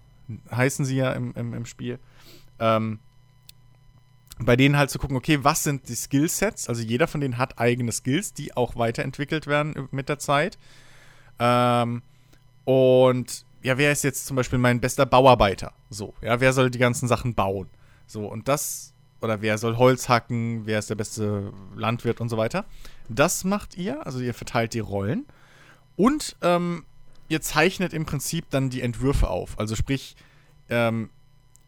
heißen 0.51 0.85
sie 0.85 0.97
ja 0.97 1.13
im, 1.13 1.33
im, 1.35 1.55
im 1.55 1.67
Spiel. 1.67 1.99
Ähm, 2.61 2.99
bei 4.41 4.57
denen 4.57 4.77
halt 4.77 4.91
zu 4.91 4.99
gucken, 4.99 5.17
okay, 5.17 5.39
was 5.43 5.65
sind 5.65 5.89
die 5.89 5.95
Skillsets? 5.95 6.69
Also 6.69 6.83
jeder 6.83 7.09
von 7.09 7.21
denen 7.21 7.39
hat 7.39 7.59
eigene 7.59 7.93
Skills, 7.93 8.33
die 8.33 8.57
auch 8.57 8.77
weiterentwickelt 8.77 9.47
werden 9.47 9.89
mit 9.91 10.09
der 10.09 10.19
Zeit. 10.19 10.59
Ähm, 11.39 12.03
und 12.65 13.45
ja, 13.63 13.79
wer 13.79 13.91
ist 13.91 14.05
jetzt 14.05 14.27
zum 14.27 14.37
Beispiel 14.37 14.59
mein 14.59 14.81
bester 14.81 15.07
Bauarbeiter? 15.07 15.73
So, 15.91 16.15
ja, 16.23 16.41
wer 16.41 16.53
soll 16.53 16.71
die 16.71 16.79
ganzen 16.79 17.09
Sachen 17.09 17.35
bauen? 17.35 17.69
So, 18.07 18.27
und 18.27 18.47
das, 18.47 18.95
oder 19.21 19.43
wer 19.43 19.59
soll 19.59 19.77
Holz 19.77 20.09
hacken, 20.09 20.67
wer 20.67 20.79
ist 20.79 20.91
der 20.91 20.95
beste 20.95 21.53
Landwirt 21.75 22.21
und 22.21 22.29
so 22.29 22.37
weiter. 22.37 22.65
Das 23.09 23.43
macht 23.43 23.77
ihr, 23.77 24.07
also 24.07 24.21
ihr 24.21 24.35
verteilt 24.35 24.75
die 24.75 24.81
Rollen. 24.81 25.27
Und 25.97 26.37
ähm, 26.43 26.85
ihr 27.29 27.41
zeichnet 27.41 27.93
im 27.93 28.07
Prinzip 28.07 28.49
dann 28.51 28.71
die 28.71 28.83
Entwürfe 28.83 29.29
auf. 29.29 29.59
Also 29.59 29.75
sprich, 29.75 30.15
ähm, 30.69 31.11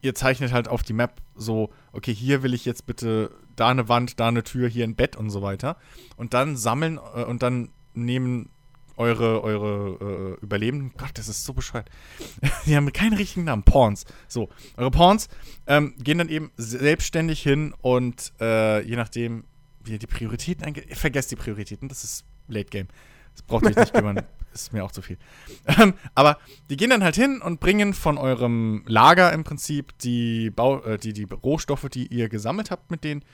ihr 0.02 0.14
zeichnet 0.14 0.52
halt 0.52 0.68
auf 0.68 0.82
die 0.82 0.92
Map 0.92 1.20
so, 1.34 1.70
okay, 1.92 2.14
hier 2.14 2.42
will 2.42 2.54
ich 2.54 2.64
jetzt 2.64 2.86
bitte 2.86 3.30
da 3.56 3.68
eine 3.68 3.88
Wand, 3.88 4.20
da 4.20 4.28
eine 4.28 4.42
Tür, 4.42 4.68
hier 4.68 4.84
ein 4.84 4.94
Bett 4.94 5.16
und 5.16 5.30
so 5.30 5.42
weiter. 5.42 5.76
Und 6.16 6.34
dann 6.34 6.56
sammeln 6.56 6.98
äh, 7.14 7.24
und 7.24 7.42
dann 7.42 7.70
nehmen 7.94 8.50
eure, 8.96 9.42
eure 9.42 10.36
äh, 10.40 10.44
Überlebenden, 10.44 10.92
Gott, 10.96 11.12
das 11.14 11.28
ist 11.28 11.44
so 11.44 11.54
bescheuert. 11.54 11.88
Die 12.66 12.76
haben 12.76 12.92
keinen 12.92 13.14
richtigen 13.14 13.44
Namen. 13.44 13.62
Pawns. 13.62 14.04
So, 14.28 14.50
eure 14.76 14.90
Pawns 14.90 15.28
ähm, 15.66 15.94
gehen 15.98 16.18
dann 16.18 16.28
eben 16.28 16.50
selbstständig 16.56 17.42
hin 17.42 17.74
und 17.80 18.32
äh, 18.40 18.82
je 18.82 18.96
nachdem, 18.96 19.44
wie 19.82 19.92
ihr 19.92 19.98
die 19.98 20.06
Prioritäten 20.06 20.64
eingeht, 20.64 20.94
vergesst 20.96 21.30
die 21.30 21.36
Prioritäten, 21.36 21.88
das 21.88 22.04
ist 22.04 22.24
Late 22.48 22.68
Game. 22.68 22.88
Das 23.40 23.46
braucht 23.46 23.66
euch 23.66 23.76
nicht 23.76 23.94
kümmern. 23.94 24.22
ist 24.52 24.72
mir 24.72 24.84
auch 24.84 24.92
zu 24.92 25.02
viel. 25.02 25.18
Ähm, 25.66 25.94
aber 26.14 26.38
die 26.68 26.76
gehen 26.76 26.90
dann 26.90 27.04
halt 27.04 27.16
hin 27.16 27.40
und 27.40 27.60
bringen 27.60 27.94
von 27.94 28.18
eurem 28.18 28.82
Lager 28.86 29.32
im 29.32 29.44
Prinzip 29.44 29.96
die, 29.98 30.50
Bau, 30.50 30.82
äh, 30.82 30.98
die, 30.98 31.12
die 31.12 31.24
Rohstoffe, 31.24 31.88
die 31.88 32.06
ihr 32.08 32.28
gesammelt 32.28 32.70
habt 32.70 32.90
mit 32.90 33.04
denen, 33.04 33.24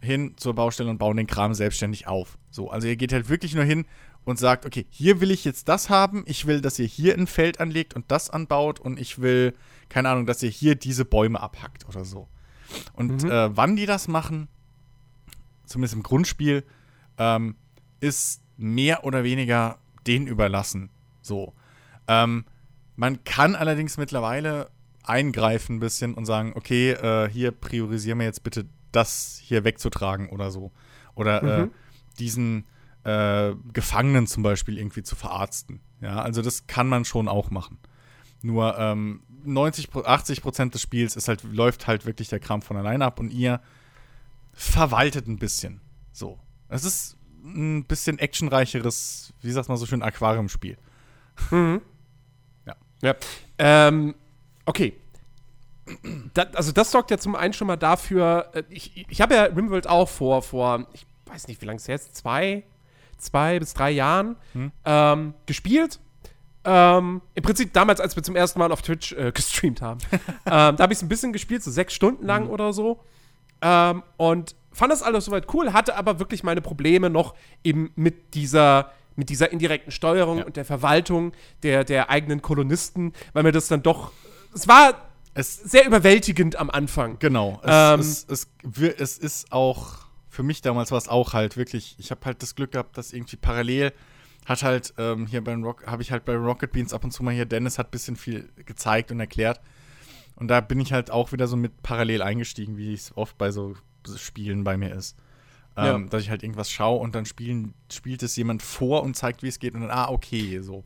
hin 0.00 0.34
zur 0.36 0.54
Baustelle 0.54 0.90
und 0.90 0.98
bauen 0.98 1.16
den 1.16 1.26
Kram 1.26 1.54
selbstständig 1.54 2.06
auf. 2.06 2.38
So, 2.50 2.70
also 2.70 2.88
ihr 2.88 2.96
geht 2.96 3.12
halt 3.12 3.28
wirklich 3.28 3.54
nur 3.54 3.64
hin 3.64 3.86
und 4.24 4.38
sagt, 4.38 4.66
okay, 4.66 4.86
hier 4.90 5.20
will 5.20 5.30
ich 5.30 5.44
jetzt 5.44 5.68
das 5.68 5.90
haben, 5.90 6.24
ich 6.26 6.46
will, 6.46 6.60
dass 6.60 6.78
ihr 6.78 6.86
hier 6.86 7.14
ein 7.14 7.26
Feld 7.26 7.60
anlegt 7.60 7.94
und 7.94 8.10
das 8.10 8.30
anbaut 8.30 8.80
und 8.80 8.98
ich 8.98 9.20
will, 9.20 9.54
keine 9.88 10.08
Ahnung, 10.08 10.26
dass 10.26 10.42
ihr 10.42 10.50
hier 10.50 10.74
diese 10.74 11.04
Bäume 11.04 11.40
abhackt 11.40 11.88
oder 11.88 12.04
so. 12.04 12.28
Und 12.94 13.24
mhm. 13.24 13.30
äh, 13.30 13.56
wann 13.56 13.76
die 13.76 13.86
das 13.86 14.08
machen, 14.08 14.48
zumindest 15.66 15.94
im 15.94 16.02
Grundspiel, 16.02 16.64
ähm, 17.18 17.56
ist 18.00 18.41
mehr 18.56 19.04
oder 19.04 19.24
weniger 19.24 19.78
denen 20.06 20.26
überlassen. 20.26 20.90
So. 21.20 21.54
Ähm, 22.08 22.44
man 22.96 23.24
kann 23.24 23.54
allerdings 23.54 23.96
mittlerweile 23.96 24.70
eingreifen 25.04 25.76
ein 25.76 25.80
bisschen 25.80 26.14
und 26.14 26.26
sagen, 26.26 26.52
okay, 26.54 26.92
äh, 26.92 27.28
hier 27.28 27.50
priorisieren 27.50 28.18
wir 28.18 28.26
jetzt 28.26 28.42
bitte 28.42 28.66
das 28.92 29.40
hier 29.42 29.64
wegzutragen 29.64 30.28
oder 30.28 30.50
so. 30.50 30.70
Oder 31.14 31.42
äh, 31.42 31.62
mhm. 31.62 31.64
äh, 31.64 31.70
diesen 32.18 32.64
äh, 33.04 33.54
Gefangenen 33.72 34.26
zum 34.26 34.42
Beispiel 34.42 34.78
irgendwie 34.78 35.02
zu 35.02 35.16
verarzten. 35.16 35.80
Ja, 36.00 36.20
also 36.20 36.42
das 36.42 36.66
kann 36.66 36.88
man 36.88 37.04
schon 37.04 37.28
auch 37.28 37.50
machen. 37.50 37.78
Nur 38.42 38.76
ähm, 38.78 39.22
90, 39.44 39.94
80 39.94 40.42
Prozent 40.42 40.74
des 40.74 40.82
Spiels 40.82 41.16
ist 41.16 41.28
halt, 41.28 41.42
läuft 41.44 41.86
halt 41.86 42.06
wirklich 42.06 42.28
der 42.28 42.40
Kram 42.40 42.62
von 42.62 42.76
alleine 42.76 43.04
ab 43.04 43.20
und 43.20 43.32
ihr 43.32 43.60
verwaltet 44.52 45.26
ein 45.26 45.38
bisschen. 45.38 45.80
So. 46.12 46.38
Es 46.68 46.84
ist 46.84 47.16
ein 47.42 47.84
bisschen 47.84 48.18
actionreicheres, 48.18 49.32
wie 49.40 49.50
sagt 49.50 49.68
man 49.68 49.76
so 49.76 49.86
schön, 49.86 50.02
Aquariumspiel. 50.02 50.76
Mhm. 51.50 51.80
Ja. 52.66 52.76
Ja. 53.02 53.14
Ähm, 53.58 54.14
okay. 54.64 54.94
Das, 56.34 56.54
also 56.54 56.72
das 56.72 56.90
sorgt 56.90 57.10
ja 57.10 57.18
zum 57.18 57.34
einen 57.34 57.52
schon 57.52 57.66
mal 57.66 57.76
dafür, 57.76 58.50
äh, 58.54 58.62
ich, 58.70 59.06
ich 59.08 59.20
habe 59.20 59.34
ja 59.34 59.42
Rimworld 59.44 59.88
auch 59.88 60.08
vor, 60.08 60.42
vor, 60.42 60.86
ich 60.92 61.04
weiß 61.26 61.48
nicht, 61.48 61.60
wie 61.60 61.66
lange 61.66 61.78
es 61.78 61.86
jetzt, 61.86 62.16
zwei, 62.16 62.62
zwei 63.18 63.58
bis 63.58 63.74
drei 63.74 63.90
Jahren 63.90 64.36
hm. 64.52 64.72
ähm, 64.84 65.34
gespielt. 65.46 65.98
Ähm, 66.64 67.22
Im 67.34 67.42
Prinzip 67.42 67.72
damals, 67.72 68.00
als 68.00 68.14
wir 68.14 68.22
zum 68.22 68.36
ersten 68.36 68.60
Mal 68.60 68.70
auf 68.70 68.82
Twitch 68.82 69.12
äh, 69.12 69.32
gestreamt 69.32 69.82
haben. 69.82 69.98
ähm, 70.12 70.20
da 70.44 70.78
habe 70.78 70.92
ich 70.92 70.98
es 70.98 71.02
ein 71.02 71.08
bisschen 71.08 71.32
gespielt, 71.32 71.64
so 71.64 71.72
sechs 71.72 71.92
Stunden 71.92 72.24
lang 72.24 72.44
hm. 72.44 72.50
oder 72.50 72.72
so. 72.72 73.00
Ähm, 73.60 74.04
und 74.16 74.54
fand 74.72 74.92
das 74.92 75.02
alles 75.02 75.26
soweit 75.26 75.52
cool, 75.54 75.72
hatte 75.72 75.96
aber 75.96 76.18
wirklich 76.18 76.42
meine 76.42 76.60
Probleme 76.60 77.10
noch 77.10 77.34
eben 77.64 77.90
mit 77.94 78.34
dieser 78.34 78.92
mit 79.14 79.28
dieser 79.28 79.52
indirekten 79.52 79.92
Steuerung 79.92 80.38
ja. 80.38 80.44
und 80.44 80.56
der 80.56 80.64
Verwaltung 80.64 81.32
der, 81.62 81.84
der 81.84 82.08
eigenen 82.08 82.40
Kolonisten, 82.40 83.12
weil 83.34 83.42
mir 83.42 83.52
das 83.52 83.68
dann 83.68 83.82
doch. 83.82 84.10
Es 84.54 84.68
war 84.68 84.94
es, 85.34 85.56
sehr 85.56 85.86
überwältigend 85.86 86.56
am 86.56 86.70
Anfang. 86.70 87.18
Genau. 87.18 87.60
Es, 87.62 87.70
ähm, 87.70 88.00
es, 88.00 88.26
es, 88.28 88.48
es, 88.98 89.18
ist 89.18 89.52
auch, 89.52 90.06
für 90.28 90.42
mich 90.42 90.62
damals 90.62 90.90
war 90.90 90.98
es 90.98 91.08
auch 91.08 91.32
halt 91.32 91.56
wirklich, 91.56 91.96
ich 91.98 92.10
habe 92.10 92.24
halt 92.24 92.42
das 92.42 92.54
Glück 92.54 92.72
gehabt, 92.72 92.96
dass 92.98 93.12
irgendwie 93.12 93.36
parallel 93.36 93.92
hat 94.44 94.62
halt 94.62 94.92
ähm, 94.98 95.26
hier 95.26 95.42
beim 95.42 95.62
Rock, 95.62 95.86
habe 95.86 96.02
ich 96.02 96.10
halt 96.10 96.24
bei 96.24 96.34
Rocket 96.34 96.72
Beans 96.72 96.92
ab 96.92 97.04
und 97.04 97.12
zu 97.12 97.22
mal 97.22 97.32
hier, 97.32 97.46
Dennis 97.46 97.78
hat 97.78 97.88
ein 97.88 97.90
bisschen 97.92 98.16
viel 98.16 98.48
gezeigt 98.66 99.12
und 99.12 99.20
erklärt. 99.20 99.60
Und 100.34 100.48
da 100.48 100.60
bin 100.60 100.80
ich 100.80 100.92
halt 100.92 101.10
auch 101.10 101.32
wieder 101.32 101.46
so 101.46 101.56
mit 101.56 101.82
parallel 101.82 102.22
eingestiegen, 102.22 102.76
wie 102.76 102.92
es 102.92 103.16
oft 103.16 103.38
bei 103.38 103.52
so 103.52 103.76
Spielen 104.16 104.64
bei 104.64 104.76
mir 104.76 104.94
ist. 104.94 105.16
Ähm, 105.76 105.84
ja. 105.84 106.08
Dass 106.10 106.22
ich 106.22 106.30
halt 106.30 106.42
irgendwas 106.42 106.70
schaue 106.70 107.00
und 107.00 107.14
dann 107.14 107.24
spielen, 107.24 107.72
spielt 107.90 108.22
es 108.22 108.36
jemand 108.36 108.62
vor 108.62 109.02
und 109.02 109.16
zeigt, 109.16 109.42
wie 109.42 109.48
es 109.48 109.58
geht 109.58 109.74
und 109.74 109.80
dann, 109.80 109.90
ah, 109.90 110.10
okay, 110.10 110.60
so. 110.60 110.84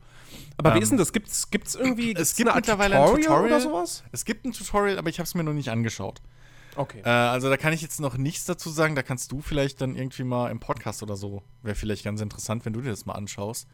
Aber 0.55 0.71
ähm, 0.71 0.77
wie 0.77 0.81
ist 0.81 0.89
denn 0.89 0.97
das? 0.97 1.11
Gibt 1.11 1.27
es 1.27 1.75
irgendwie 1.75 2.15
es 2.15 2.35
gibt 2.35 2.53
mittlerweile 2.55 2.95
Tutorial 2.95 3.15
ein 3.15 3.21
Tutorial 3.21 3.45
oder 3.45 3.61
sowas? 3.61 4.03
Es 4.13 4.23
gibt 4.23 4.45
ein 4.45 4.53
Tutorial, 4.53 4.97
aber 4.97 5.09
ich 5.09 5.19
habe 5.19 5.25
es 5.25 5.35
mir 5.35 5.43
noch 5.43 5.53
nicht 5.53 5.69
angeschaut. 5.69 6.21
Okay. 6.77 7.01
Äh, 7.03 7.09
also 7.09 7.49
da 7.49 7.57
kann 7.57 7.73
ich 7.73 7.81
jetzt 7.81 7.99
noch 7.99 8.17
nichts 8.17 8.45
dazu 8.45 8.69
sagen. 8.69 8.95
Da 8.95 9.03
kannst 9.03 9.31
du 9.31 9.41
vielleicht 9.41 9.81
dann 9.81 9.95
irgendwie 9.95 10.23
mal 10.23 10.49
im 10.51 10.59
Podcast 10.59 11.03
oder 11.03 11.17
so. 11.17 11.43
Wäre 11.63 11.75
vielleicht 11.75 12.05
ganz 12.05 12.21
interessant, 12.21 12.65
wenn 12.65 12.73
du 12.73 12.81
dir 12.81 12.91
das 12.91 13.05
mal 13.05 13.15
anschaust 13.15 13.67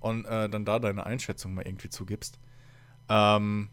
und 0.00 0.24
äh, 0.24 0.48
dann 0.48 0.64
da 0.64 0.78
deine 0.78 1.04
Einschätzung 1.04 1.54
mal 1.54 1.66
irgendwie 1.66 1.90
zugibst. 1.90 2.38
Ähm, 3.08 3.68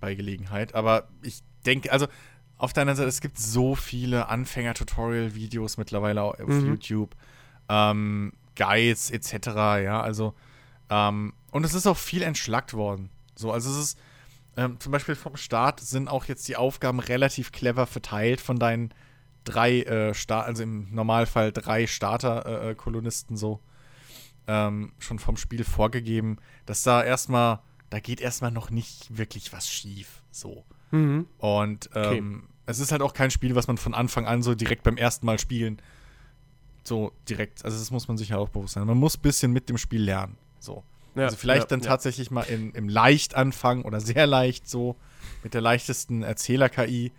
bei 0.00 0.14
Gelegenheit. 0.14 0.74
Aber 0.74 1.08
ich 1.22 1.42
denke, 1.64 1.90
also 1.90 2.06
auf 2.56 2.72
deiner 2.72 2.94
Seite, 2.94 3.08
es 3.08 3.20
gibt 3.20 3.38
so 3.38 3.74
viele 3.74 4.28
Anfänger-Tutorial-Videos 4.28 5.76
mittlerweile 5.76 6.22
auf 6.22 6.38
mhm. 6.38 6.66
YouTube, 6.66 7.14
ähm, 7.68 8.32
Guides 8.56 9.10
etc. 9.10 9.46
Ja, 9.82 10.00
also 10.00 10.34
ähm, 10.90 11.32
und 11.50 11.64
es 11.64 11.74
ist 11.74 11.86
auch 11.86 11.96
viel 11.96 12.22
entschlackt 12.22 12.74
worden. 12.74 13.10
So, 13.34 13.52
also 13.52 13.70
es 13.70 13.76
ist 13.76 13.98
ähm, 14.56 14.78
zum 14.78 14.92
Beispiel 14.92 15.14
vom 15.14 15.36
Start 15.36 15.80
sind 15.80 16.08
auch 16.08 16.26
jetzt 16.26 16.46
die 16.48 16.56
Aufgaben 16.56 17.00
relativ 17.00 17.52
clever 17.52 17.86
verteilt 17.86 18.40
von 18.40 18.58
deinen 18.58 18.94
drei 19.44 19.82
äh, 19.82 20.14
Start, 20.14 20.46
also 20.46 20.62
im 20.62 20.94
Normalfall 20.94 21.52
drei 21.52 21.86
Starter-Kolonisten 21.86 23.36
äh, 23.36 23.38
so 23.38 23.60
ähm, 24.46 24.92
schon 24.98 25.18
vom 25.18 25.36
Spiel 25.36 25.64
vorgegeben, 25.64 26.38
dass 26.66 26.82
da 26.82 27.02
erstmal, 27.02 27.60
da 27.90 27.98
geht 28.00 28.20
erstmal 28.20 28.50
noch 28.50 28.70
nicht 28.70 29.16
wirklich 29.16 29.52
was 29.52 29.68
schief. 29.68 30.22
So. 30.30 30.64
Mhm. 30.94 31.26
Und 31.38 31.90
ähm, 31.94 32.42
okay. 32.44 32.52
es 32.66 32.78
ist 32.78 32.92
halt 32.92 33.02
auch 33.02 33.14
kein 33.14 33.30
Spiel, 33.30 33.54
was 33.54 33.66
man 33.66 33.76
von 33.76 33.94
Anfang 33.94 34.26
an 34.26 34.42
so 34.42 34.54
direkt 34.54 34.82
beim 34.82 34.96
ersten 34.96 35.26
Mal 35.26 35.38
spielen 35.38 35.80
so 36.86 37.12
direkt, 37.28 37.64
also 37.64 37.78
das 37.78 37.90
muss 37.90 38.08
man 38.08 38.16
sich 38.16 38.30
ja 38.30 38.38
auch 38.38 38.50
bewusst 38.50 38.74
sein. 38.74 38.86
Man 38.86 38.98
muss 38.98 39.16
ein 39.16 39.22
bisschen 39.22 39.52
mit 39.52 39.68
dem 39.68 39.78
Spiel 39.78 40.02
lernen. 40.02 40.36
So. 40.60 40.84
Ja, 41.14 41.24
also 41.24 41.36
vielleicht 41.36 41.64
ja, 41.64 41.68
dann 41.68 41.80
ja. 41.80 41.86
tatsächlich 41.86 42.30
mal 42.30 42.42
in, 42.42 42.72
im 42.72 42.88
Leicht 42.88 43.34
anfangen 43.34 43.82
oder 43.82 44.00
sehr 44.00 44.26
leicht 44.26 44.68
so 44.68 44.96
mit 45.42 45.54
der 45.54 45.60
leichtesten 45.60 46.22
Erzähler-KI, 46.22 47.12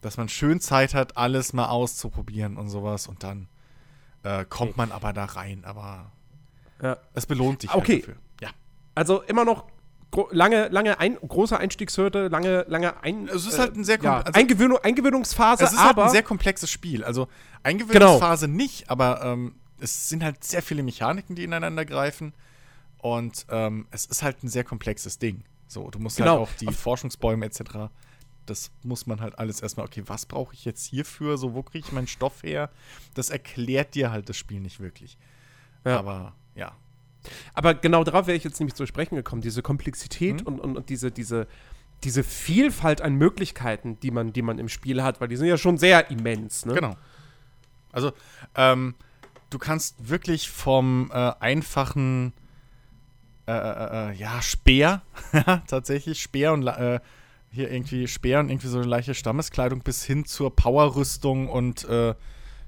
dass 0.00 0.16
man 0.16 0.28
schön 0.28 0.60
Zeit 0.60 0.94
hat, 0.94 1.16
alles 1.16 1.52
mal 1.52 1.68
auszuprobieren 1.68 2.56
und 2.56 2.68
sowas 2.68 3.06
und 3.06 3.22
dann 3.22 3.48
äh, 4.24 4.44
kommt 4.44 4.76
man 4.76 4.90
aber 4.90 5.12
da 5.12 5.24
rein. 5.24 5.64
Aber 5.64 6.12
es 7.14 7.26
belohnt 7.26 7.60
sich 7.60 7.72
okay. 7.72 7.92
Halt 7.92 8.02
dafür. 8.02 8.16
Ja. 8.40 8.50
Also 8.94 9.22
immer 9.22 9.44
noch 9.44 9.66
lange, 10.30 10.68
lange 10.68 10.98
ein, 11.00 11.16
große 11.16 11.56
Einstiegshürde, 11.56 12.28
lange, 12.28 12.64
lange 12.68 13.02
ein, 13.02 13.28
Es 13.28 13.46
ist 13.46 13.58
halt 13.58 13.76
ein 13.76 13.84
sehr 13.84 14.00
ja, 14.00 14.20
also, 14.20 14.38
Eingewöhnung, 14.38 14.78
Eingewöhnungsphase, 14.78 15.64
es 15.64 15.72
ist 15.72 15.78
aber 15.78 16.02
halt 16.02 16.10
ein 16.10 16.12
sehr 16.12 16.22
komplexes 16.22 16.70
Spiel. 16.70 17.04
Also 17.04 17.28
Eingewöhnungsphase 17.62 18.46
genau. 18.46 18.56
nicht, 18.56 18.90
aber 18.90 19.22
ähm, 19.24 19.54
es 19.80 20.08
sind 20.08 20.22
halt 20.22 20.44
sehr 20.44 20.62
viele 20.62 20.82
Mechaniken, 20.82 21.34
die 21.34 21.44
ineinander 21.44 21.84
greifen. 21.84 22.34
Und 22.98 23.46
ähm, 23.50 23.86
es 23.90 24.06
ist 24.06 24.22
halt 24.22 24.42
ein 24.44 24.48
sehr 24.48 24.64
komplexes 24.64 25.18
Ding. 25.18 25.44
So, 25.66 25.90
du 25.90 25.98
musst 25.98 26.18
halt 26.18 26.28
genau. 26.28 26.40
halt 26.40 26.48
auch 26.48 26.58
die 26.58 26.68
Auf 26.68 26.76
Forschungsbäume 26.76 27.44
etc. 27.46 27.90
Das 28.46 28.70
muss 28.82 29.06
man 29.06 29.20
halt 29.20 29.38
alles 29.38 29.60
erstmal, 29.60 29.86
okay, 29.86 30.04
was 30.06 30.26
brauche 30.26 30.54
ich 30.54 30.64
jetzt 30.64 30.84
hierfür? 30.86 31.36
So, 31.36 31.54
wo 31.54 31.62
kriege 31.62 31.86
ich 31.86 31.92
meinen 31.92 32.06
Stoff 32.06 32.42
her? 32.42 32.70
Das 33.14 33.30
erklärt 33.30 33.94
dir 33.94 34.12
halt 34.12 34.28
das 34.28 34.36
Spiel 34.36 34.60
nicht 34.60 34.78
wirklich. 34.78 35.18
Ja. 35.84 35.98
Aber 35.98 36.34
ja, 36.54 36.76
aber 37.54 37.74
genau 37.74 38.04
darauf 38.04 38.26
wäre 38.26 38.36
ich 38.36 38.44
jetzt 38.44 38.58
nämlich 38.60 38.74
zu 38.74 38.86
sprechen 38.86 39.16
gekommen, 39.16 39.42
diese 39.42 39.62
Komplexität 39.62 40.40
mhm. 40.40 40.46
und, 40.46 40.60
und, 40.60 40.76
und, 40.76 40.88
diese, 40.88 41.10
diese, 41.10 41.46
diese 42.04 42.24
Vielfalt 42.24 43.00
an 43.00 43.14
Möglichkeiten, 43.14 43.98
die 44.00 44.10
man, 44.10 44.32
die 44.32 44.42
man 44.42 44.58
im 44.58 44.68
Spiel 44.68 45.02
hat, 45.02 45.20
weil 45.20 45.28
die 45.28 45.36
sind 45.36 45.46
ja 45.46 45.56
schon 45.56 45.78
sehr 45.78 46.10
immens. 46.10 46.66
Ne? 46.66 46.74
Genau. 46.74 46.96
Also, 47.92 48.12
ähm, 48.56 48.94
du 49.50 49.58
kannst 49.58 50.08
wirklich 50.08 50.50
vom 50.50 51.10
äh, 51.12 51.32
einfachen 51.40 52.32
äh, 53.46 53.52
äh, 53.52 54.10
äh 54.10 54.12
ja, 54.14 54.40
Speer, 54.40 55.02
tatsächlich, 55.66 56.22
Speer 56.22 56.52
und 56.52 56.66
äh, 56.66 57.00
hier 57.50 57.70
irgendwie 57.70 58.08
Speer 58.08 58.40
und 58.40 58.48
irgendwie 58.48 58.68
so 58.68 58.78
eine 58.78 58.86
leichte 58.86 59.14
Stammeskleidung 59.14 59.80
bis 59.80 60.04
hin 60.04 60.24
zur 60.24 60.56
Powerrüstung 60.56 61.48
und 61.48 61.84
äh, 61.84 62.14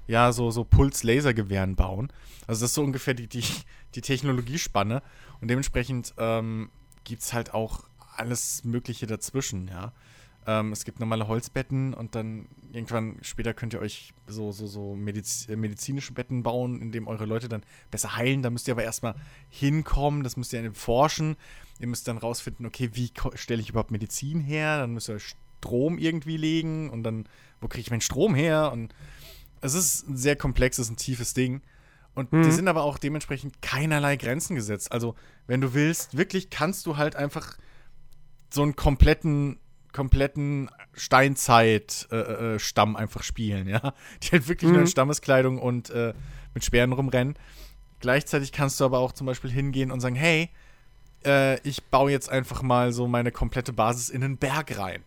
ja, 0.07 0.31
so, 0.31 0.51
so 0.51 0.63
Puls-Lasergewehren 0.63 1.75
bauen. 1.75 2.11
Also 2.47 2.61
das 2.61 2.71
ist 2.71 2.75
so 2.75 2.83
ungefähr 2.83 3.13
die, 3.13 3.27
die, 3.27 3.43
die 3.95 4.01
Technologiespanne. 4.01 5.01
Und 5.41 5.49
dementsprechend 5.49 6.13
ähm, 6.17 6.69
gibt 7.03 7.21
es 7.21 7.33
halt 7.33 7.53
auch 7.53 7.85
alles 8.15 8.63
Mögliche 8.63 9.07
dazwischen, 9.07 9.67
ja. 9.67 9.91
Ähm, 10.47 10.71
es 10.71 10.85
gibt 10.85 10.99
normale 10.99 11.27
Holzbetten 11.27 11.93
und 11.93 12.13
dann 12.13 12.47
irgendwann 12.71 13.17
später 13.21 13.53
könnt 13.53 13.73
ihr 13.73 13.79
euch 13.79 14.13
so, 14.27 14.51
so, 14.51 14.67
so 14.67 14.95
Mediz 14.95 15.49
äh, 15.49 15.55
medizinische 15.55 16.13
Betten 16.13 16.43
bauen, 16.43 16.81
in 16.81 16.91
dem 16.91 17.07
eure 17.07 17.25
Leute 17.25 17.49
dann 17.49 17.63
besser 17.89 18.15
heilen. 18.15 18.43
Da 18.43 18.51
müsst 18.51 18.67
ihr 18.67 18.73
aber 18.75 18.83
erstmal 18.83 19.15
hinkommen, 19.49 20.23
das 20.23 20.37
müsst 20.37 20.53
ihr 20.53 20.73
forschen. 20.73 21.35
Ihr 21.79 21.87
müsst 21.87 22.07
dann 22.07 22.17
rausfinden, 22.17 22.65
okay, 22.65 22.91
wie 22.93 23.11
stelle 23.33 23.61
ich 23.61 23.69
überhaupt 23.69 23.91
Medizin 23.91 24.39
her? 24.39 24.77
Dann 24.77 24.93
müsst 24.93 25.09
ihr 25.09 25.19
Strom 25.19 25.97
irgendwie 25.97 26.37
legen 26.37 26.89
und 26.91 27.03
dann, 27.03 27.27
wo 27.59 27.67
kriege 27.67 27.81
ich 27.81 27.89
meinen 27.89 28.01
Strom 28.01 28.35
her? 28.35 28.71
Und 28.71 28.93
es 29.65 29.73
ist 29.73 30.09
ein 30.09 30.17
sehr 30.17 30.35
komplexes 30.35 30.89
und 30.89 30.97
tiefes 30.97 31.33
Ding. 31.33 31.61
Und 32.15 32.31
die 32.31 32.51
sind 32.51 32.69
aber 32.69 32.83
auch 32.83 32.97
dementsprechend 32.97 33.61
keinerlei 33.61 34.15
Grenzen 34.15 34.55
gesetzt. 34.55 34.93
Also, 34.93 35.15
wenn 35.47 35.59
du 35.59 35.73
willst, 35.73 36.17
wirklich 36.17 36.49
kannst 36.49 36.85
du 36.85 36.95
halt 36.95 37.17
einfach 37.17 37.57
so 38.49 38.63
einen 38.63 38.77
kompletten, 38.77 39.59
kompletten 39.91 40.71
Steinzeit-Stamm 40.93 42.95
einfach 42.95 43.21
spielen, 43.21 43.67
ja. 43.67 43.93
Die 44.23 44.29
halt 44.29 44.47
wirklich 44.47 44.71
nur 44.71 44.79
in 44.79 44.87
Stammeskleidung 44.87 45.59
und 45.59 45.89
äh, 45.89 46.13
mit 46.53 46.63
Speeren 46.63 46.93
rumrennen. 46.93 47.35
Gleichzeitig 47.99 48.53
kannst 48.53 48.79
du 48.79 48.85
aber 48.85 48.99
auch 48.99 49.11
zum 49.11 49.27
Beispiel 49.27 49.51
hingehen 49.51 49.91
und 49.91 49.99
sagen, 49.99 50.15
hey, 50.15 50.49
äh, 51.25 51.59
ich 51.67 51.83
baue 51.85 52.11
jetzt 52.11 52.29
einfach 52.29 52.61
mal 52.61 52.93
so 52.93 53.07
meine 53.07 53.31
komplette 53.31 53.73
Basis 53.73 54.09
in 54.09 54.23
einen 54.23 54.37
Berg 54.37 54.77
rein. 54.77 55.03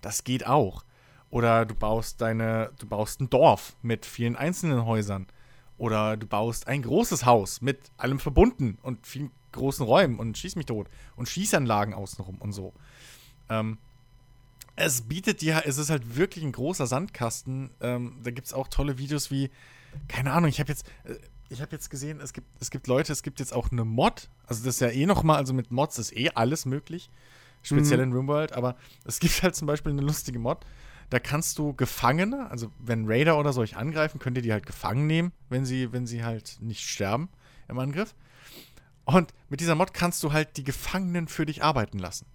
Das 0.00 0.24
geht 0.24 0.46
auch. 0.46 0.84
Oder 1.34 1.66
du 1.66 1.74
baust 1.74 2.20
deine, 2.20 2.70
du 2.78 2.86
baust 2.86 3.20
ein 3.20 3.28
Dorf 3.28 3.74
mit 3.82 4.06
vielen 4.06 4.36
einzelnen 4.36 4.86
Häusern. 4.86 5.26
Oder 5.78 6.16
du 6.16 6.28
baust 6.28 6.68
ein 6.68 6.82
großes 6.82 7.26
Haus 7.26 7.60
mit 7.60 7.90
allem 7.96 8.20
verbunden 8.20 8.78
und 8.82 9.04
vielen 9.04 9.32
großen 9.50 9.84
Räumen 9.84 10.20
und 10.20 10.38
schieß 10.38 10.54
mich 10.54 10.66
tot. 10.66 10.88
Und 11.16 11.28
Schießanlagen 11.28 11.92
außenrum 11.92 12.36
und 12.36 12.52
so. 12.52 12.72
Ähm, 13.48 13.78
es 14.76 15.02
bietet 15.02 15.40
dir, 15.40 15.64
es 15.66 15.76
ist 15.76 15.90
halt 15.90 16.14
wirklich 16.14 16.44
ein 16.44 16.52
großer 16.52 16.86
Sandkasten. 16.86 17.70
Ähm, 17.80 18.20
da 18.22 18.30
gibt 18.30 18.46
es 18.46 18.52
auch 18.52 18.68
tolle 18.68 18.98
Videos 18.98 19.32
wie, 19.32 19.50
keine 20.06 20.30
Ahnung, 20.30 20.48
ich 20.48 20.60
habe 20.60 20.68
jetzt, 20.68 20.86
äh, 21.02 21.16
ich 21.48 21.60
habe 21.60 21.72
jetzt 21.72 21.90
gesehen, 21.90 22.20
es 22.20 22.32
gibt, 22.32 22.46
es 22.60 22.70
gibt 22.70 22.86
Leute, 22.86 23.12
es 23.12 23.24
gibt 23.24 23.40
jetzt 23.40 23.52
auch 23.52 23.72
eine 23.72 23.84
Mod. 23.84 24.30
Also 24.46 24.64
das 24.64 24.76
ist 24.76 24.80
ja 24.80 24.90
eh 24.90 25.04
nochmal, 25.04 25.38
also 25.38 25.52
mit 25.52 25.72
Mods 25.72 25.98
ist 25.98 26.16
eh 26.16 26.30
alles 26.36 26.64
möglich. 26.64 27.10
Speziell 27.60 27.98
in 27.98 28.12
RimWorld, 28.12 28.52
aber 28.52 28.76
es 29.04 29.18
gibt 29.18 29.42
halt 29.42 29.56
zum 29.56 29.66
Beispiel 29.66 29.90
eine 29.90 30.02
lustige 30.02 30.38
Mod. 30.38 30.64
Da 31.10 31.18
kannst 31.18 31.58
du 31.58 31.74
Gefangene, 31.74 32.50
also 32.50 32.70
wenn 32.78 33.06
Raider 33.06 33.38
oder 33.38 33.52
so 33.52 33.60
euch 33.60 33.76
angreifen, 33.76 34.18
könnt 34.18 34.36
ihr 34.36 34.42
die 34.42 34.52
halt 34.52 34.66
gefangen 34.66 35.06
nehmen, 35.06 35.32
wenn 35.48 35.64
sie, 35.64 35.92
wenn 35.92 36.06
sie 36.06 36.24
halt 36.24 36.58
nicht 36.60 36.88
sterben 36.88 37.28
im 37.68 37.78
Angriff. 37.78 38.14
Und 39.04 39.32
mit 39.48 39.60
dieser 39.60 39.74
Mod 39.74 39.92
kannst 39.92 40.22
du 40.22 40.32
halt 40.32 40.56
die 40.56 40.64
Gefangenen 40.64 41.28
für 41.28 41.46
dich 41.46 41.62
arbeiten 41.62 41.98
lassen. 41.98 42.26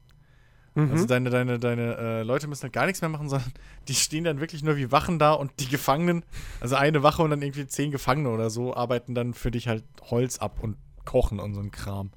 Also 0.91 1.05
deine, 1.05 1.29
deine, 1.29 1.59
deine 1.59 1.97
äh, 1.97 2.23
Leute 2.23 2.47
müssen 2.47 2.63
halt 2.63 2.73
gar 2.73 2.85
nichts 2.85 3.01
mehr 3.01 3.09
machen, 3.09 3.27
sondern 3.27 3.51
die 3.87 3.95
stehen 3.95 4.23
dann 4.23 4.39
wirklich 4.39 4.63
nur 4.63 4.77
wie 4.77 4.91
Wachen 4.91 5.19
da 5.19 5.33
und 5.33 5.51
die 5.59 5.67
Gefangenen, 5.67 6.23
also 6.61 6.75
eine 6.75 7.03
Wache 7.03 7.21
und 7.23 7.31
dann 7.31 7.41
irgendwie 7.41 7.67
zehn 7.67 7.91
Gefangene 7.91 8.29
oder 8.29 8.49
so, 8.49 8.75
arbeiten 8.75 9.15
dann 9.15 9.33
für 9.33 9.51
dich 9.51 9.67
halt 9.67 9.83
Holz 10.09 10.37
ab 10.37 10.59
und 10.61 10.77
kochen 11.05 11.39
und 11.39 11.55
so 11.55 11.59
ein 11.59 11.71
Kram. 11.71 12.11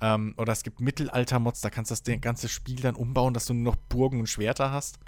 Ähm, 0.00 0.34
oder 0.38 0.52
es 0.52 0.62
gibt 0.62 0.80
Mittelalter-Mods, 0.80 1.60
da 1.60 1.70
kannst 1.70 1.90
du 1.90 1.94
das 1.94 2.20
ganze 2.20 2.48
Spiel 2.48 2.80
dann 2.80 2.94
umbauen, 2.94 3.34
dass 3.34 3.46
du 3.46 3.54
nur 3.54 3.74
noch 3.74 3.76
Burgen 3.76 4.20
und 4.20 4.28
Schwerter 4.28 4.70
hast. 4.72 4.98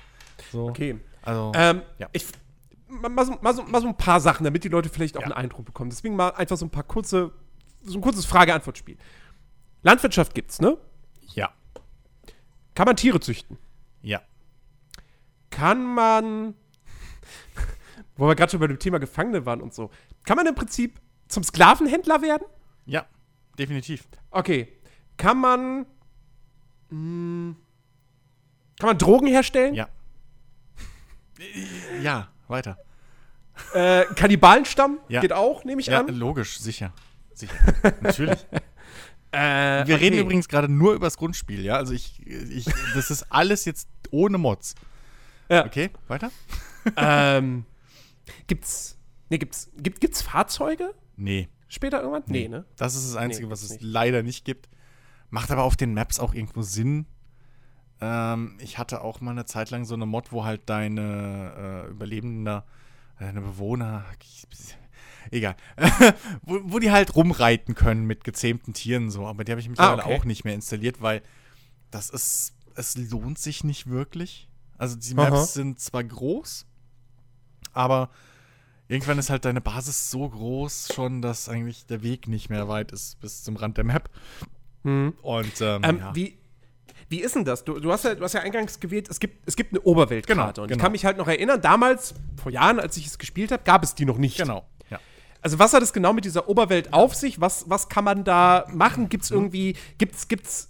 So. 0.51 0.69
Okay. 0.69 0.99
Also, 1.23 1.53
Ähm, 1.55 1.83
Ja. 1.99 2.09
ich, 2.13 2.27
mal, 2.89 3.09
mal, 3.09 3.25
so, 3.27 3.33
mal, 3.41 3.55
so, 3.55 3.63
mal 3.63 3.81
so 3.81 3.89
ein 3.89 3.97
paar 3.97 4.21
Sachen, 4.21 4.45
damit 4.45 4.65
die 4.65 4.69
Leute 4.69 4.89
vielleicht 4.89 5.17
auch 5.17 5.21
Ja. 5.23 5.27
einen 5.29 5.35
Eindruck 5.37 5.65
bekommen. 5.67 5.91
Deswegen 5.91 6.17
mal 6.17 6.31
einfach 6.31 6.57
so 6.57 6.67
ein 6.67 6.71
paar 6.71 6.83
kurze, 6.85 7.33
so 7.83 7.99
ein 7.99 8.01
kurzes 8.03 8.27
Frage-Antwort-Spiel. 8.27 8.97
Landwirtschaft 9.83 10.35
gibt's, 10.35 10.61
ne? 10.61 10.77
ja. 11.35 11.51
Kann 12.75 12.87
man 12.87 12.97
Tiere 12.97 13.21
züchten? 13.21 13.59
Ja. 14.01 14.23
Kann 15.51 15.85
man, 15.95 16.55
wo 18.17 18.27
wir 18.29 18.35
gerade 18.35 18.51
schon 18.51 18.61
bei 18.61 18.67
dem 18.67 18.79
Thema 18.79 18.99
Gefangene 18.99 19.45
waren 19.45 19.61
und 19.61 19.75
so, 19.75 19.91
kann 20.25 20.37
man 20.37 20.47
im 20.47 20.55
Prinzip 20.55 20.99
zum 21.29 21.43
Sklavenhändler 21.43 22.23
werden? 22.23 22.47
Ja. 22.87 23.07
Definitiv. 23.59 24.09
Okay. 24.31 24.69
Kann 25.19 25.39
man, 25.39 25.87
mh, 26.89 27.55
kann 28.79 28.89
man 28.89 28.99
Drogen 28.99 29.27
herstellen? 29.27 29.75
Ja. 29.75 29.89
Ja, 32.03 32.29
weiter. 32.49 32.79
Äh, 33.75 34.05
Kannibalenstamm? 34.17 34.99
Ja. 35.09 35.21
Geht 35.21 35.33
auch, 35.33 35.65
nehme 35.65 35.81
ich 35.81 35.89
Ja, 35.89 36.01
an. 36.01 36.09
logisch, 36.09 36.59
sicher. 36.59 36.93
Sicher. 37.35 37.55
Natürlich. 38.01 38.39
Äh, 39.31 39.87
Wir 39.87 40.01
reden 40.01 40.15
okay. 40.17 40.21
übrigens 40.21 40.49
gerade 40.49 40.69
nur 40.71 40.95
über 40.95 41.07
das 41.07 41.17
Grundspiel, 41.17 41.65
ja? 41.65 41.77
Also 41.77 41.93
ich, 41.95 42.27
ich, 42.27 42.67
das 42.95 43.11
ist 43.11 43.27
alles 43.31 43.65
jetzt 43.65 43.89
ohne 44.11 44.39
Mods. 44.39 44.75
Ja. 45.49 45.65
Okay, 45.67 45.91
weiter? 46.09 46.31
ähm, 46.97 47.65
gibt's, 48.47 48.99
nee, 49.31 49.39
gibt's, 49.39 49.71
gibt, 49.77 50.01
gibt's 50.01 50.23
Fahrzeuge 50.23 50.95
Nee. 51.17 51.49
später 51.69 52.01
irgendwann? 52.01 52.25
Nee, 52.27 52.49
ne? 52.49 52.65
Das 52.77 52.95
ist 52.95 53.07
das 53.09 53.17
Einzige, 53.17 53.47
Nee, 53.47 53.53
was 53.53 53.63
es 53.63 53.71
nicht. 53.71 53.83
leider 53.83 54.23
nicht 54.23 54.45
gibt. 54.45 54.69
Macht 55.31 55.51
aber 55.51 55.63
auf 55.63 55.77
den 55.77 55.95
Maps 55.95 56.19
auch 56.21 56.35
irgendwo 56.35 56.63
Sinn. 56.63 57.07
Ähm, 58.05 58.57
ich 58.59 58.79
hatte 58.79 59.01
auch 59.03 59.21
mal 59.21 59.31
eine 59.31 59.45
Zeit 59.47 59.71
lang 59.71 59.85
so 59.85 59.95
eine 59.95 60.07
Mod, 60.07 60.33
wo 60.33 60.45
halt 60.45 60.63
deine 60.67 61.85
äh, 61.87 61.91
Überlebende, 61.91 62.65
deine 63.21 63.41
Bewohner, 63.41 64.05
egal, 65.31 65.55
wo, 66.43 66.59
wo 66.65 66.79
die 66.81 66.91
halt 66.91 67.15
rumreiten 67.15 67.75
können 67.77 68.05
mit 68.07 68.25
gezähmten 68.25 68.75
Tieren 68.75 69.11
so. 69.11 69.27
Aber 69.27 69.45
die 69.45 69.53
habe 69.53 69.61
ich 69.61 69.69
mittlerweile 69.69 70.03
Ah, 70.03 70.07
okay. 70.07 70.17
auch 70.19 70.25
nicht 70.25 70.45
mehr 70.45 70.55
installiert, 70.55 71.01
weil 71.01 71.23
das 71.93 72.11
ist, 72.11 72.55
es 72.75 72.97
lohnt 72.97 73.39
sich 73.39 73.63
nicht 73.63 73.89
wirklich. 73.89 74.49
Also 74.79 74.97
die 74.97 75.17
Aha. 75.17 75.31
Maps 75.31 75.55
sind 75.55 75.79
zwar 75.79 76.03
groß, 76.03 76.67
aber 77.73 78.11
irgendwann 78.89 79.19
ist 79.19 79.31
halt 79.31 79.45
deine 79.45 79.61
Basis 79.61 80.11
so 80.11 80.29
groß 80.29 80.89
schon, 80.93 81.23
dass 81.23 81.49
eigentlich 81.49 81.87
der 81.87 82.03
Weg 82.03 82.27
nicht 82.27 82.51
mehr 82.51 82.67
weit 82.67 82.91
ist 82.91 83.21
bis 83.21 83.45
zum 83.45 83.55
Rand 83.55 83.77
der 83.77 83.85
Map. 83.85 84.11
Und 84.83 85.61
ähm, 85.61 85.83
Ähm, 85.85 85.99
ja. 85.99 86.15
wie, 86.17 86.37
wie 87.13 87.21
ist 87.21 87.37
denn 87.37 87.45
das? 87.45 87.63
Du, 87.65 87.79
du, 87.79 87.93
hast 87.93 88.05
ja, 88.05 88.15
du 88.17 88.25
hast 88.25 88.33
ja 88.33 88.41
eingangs 88.41 88.81
gewählt, 88.81 89.09
es 89.09 89.21
gibt, 89.21 89.47
es 89.47 89.55
gibt 89.55 89.73
eine 89.73 89.81
Oberweltkarte. 89.83 90.35
Genau, 90.35 90.49
und 90.65 90.71
ich 90.71 90.73
genau. 90.75 90.83
kann 90.83 90.93
mich 90.93 91.05
halt 91.05 91.17
noch 91.19 91.29
erinnern, 91.29 91.61
damals, 91.61 92.15
vor 92.43 92.51
Jahren, 92.51 92.81
als 92.81 92.97
ich 92.97 93.07
es 93.07 93.19
gespielt 93.19 93.53
habe, 93.53 93.63
gab 93.65 93.85
es 93.85 93.95
die 93.95 94.05
noch 94.05 94.19
nicht. 94.19 94.37
genau. 94.39 94.65
Ja. 94.91 94.99
Also 95.41 95.59
was 95.61 95.73
hat 95.73 95.83
es 95.83 95.93
genau 95.93 96.13
mit 96.13 96.25
dieser 96.25 96.49
Oberwelt 96.49 96.93
auf 96.93 97.15
sich? 97.15 97.41
Was, 97.41 97.69
was 97.71 97.89
kann 97.89 98.05
man 98.05 98.25
da 98.25 98.67
machen? 98.73 99.09
Gibt 99.09 99.25
es 99.25 99.31
Mhm. 99.31 99.37
irgendwie, 99.37 99.77
gibt's, 99.99 100.27
gibt's 100.29 100.69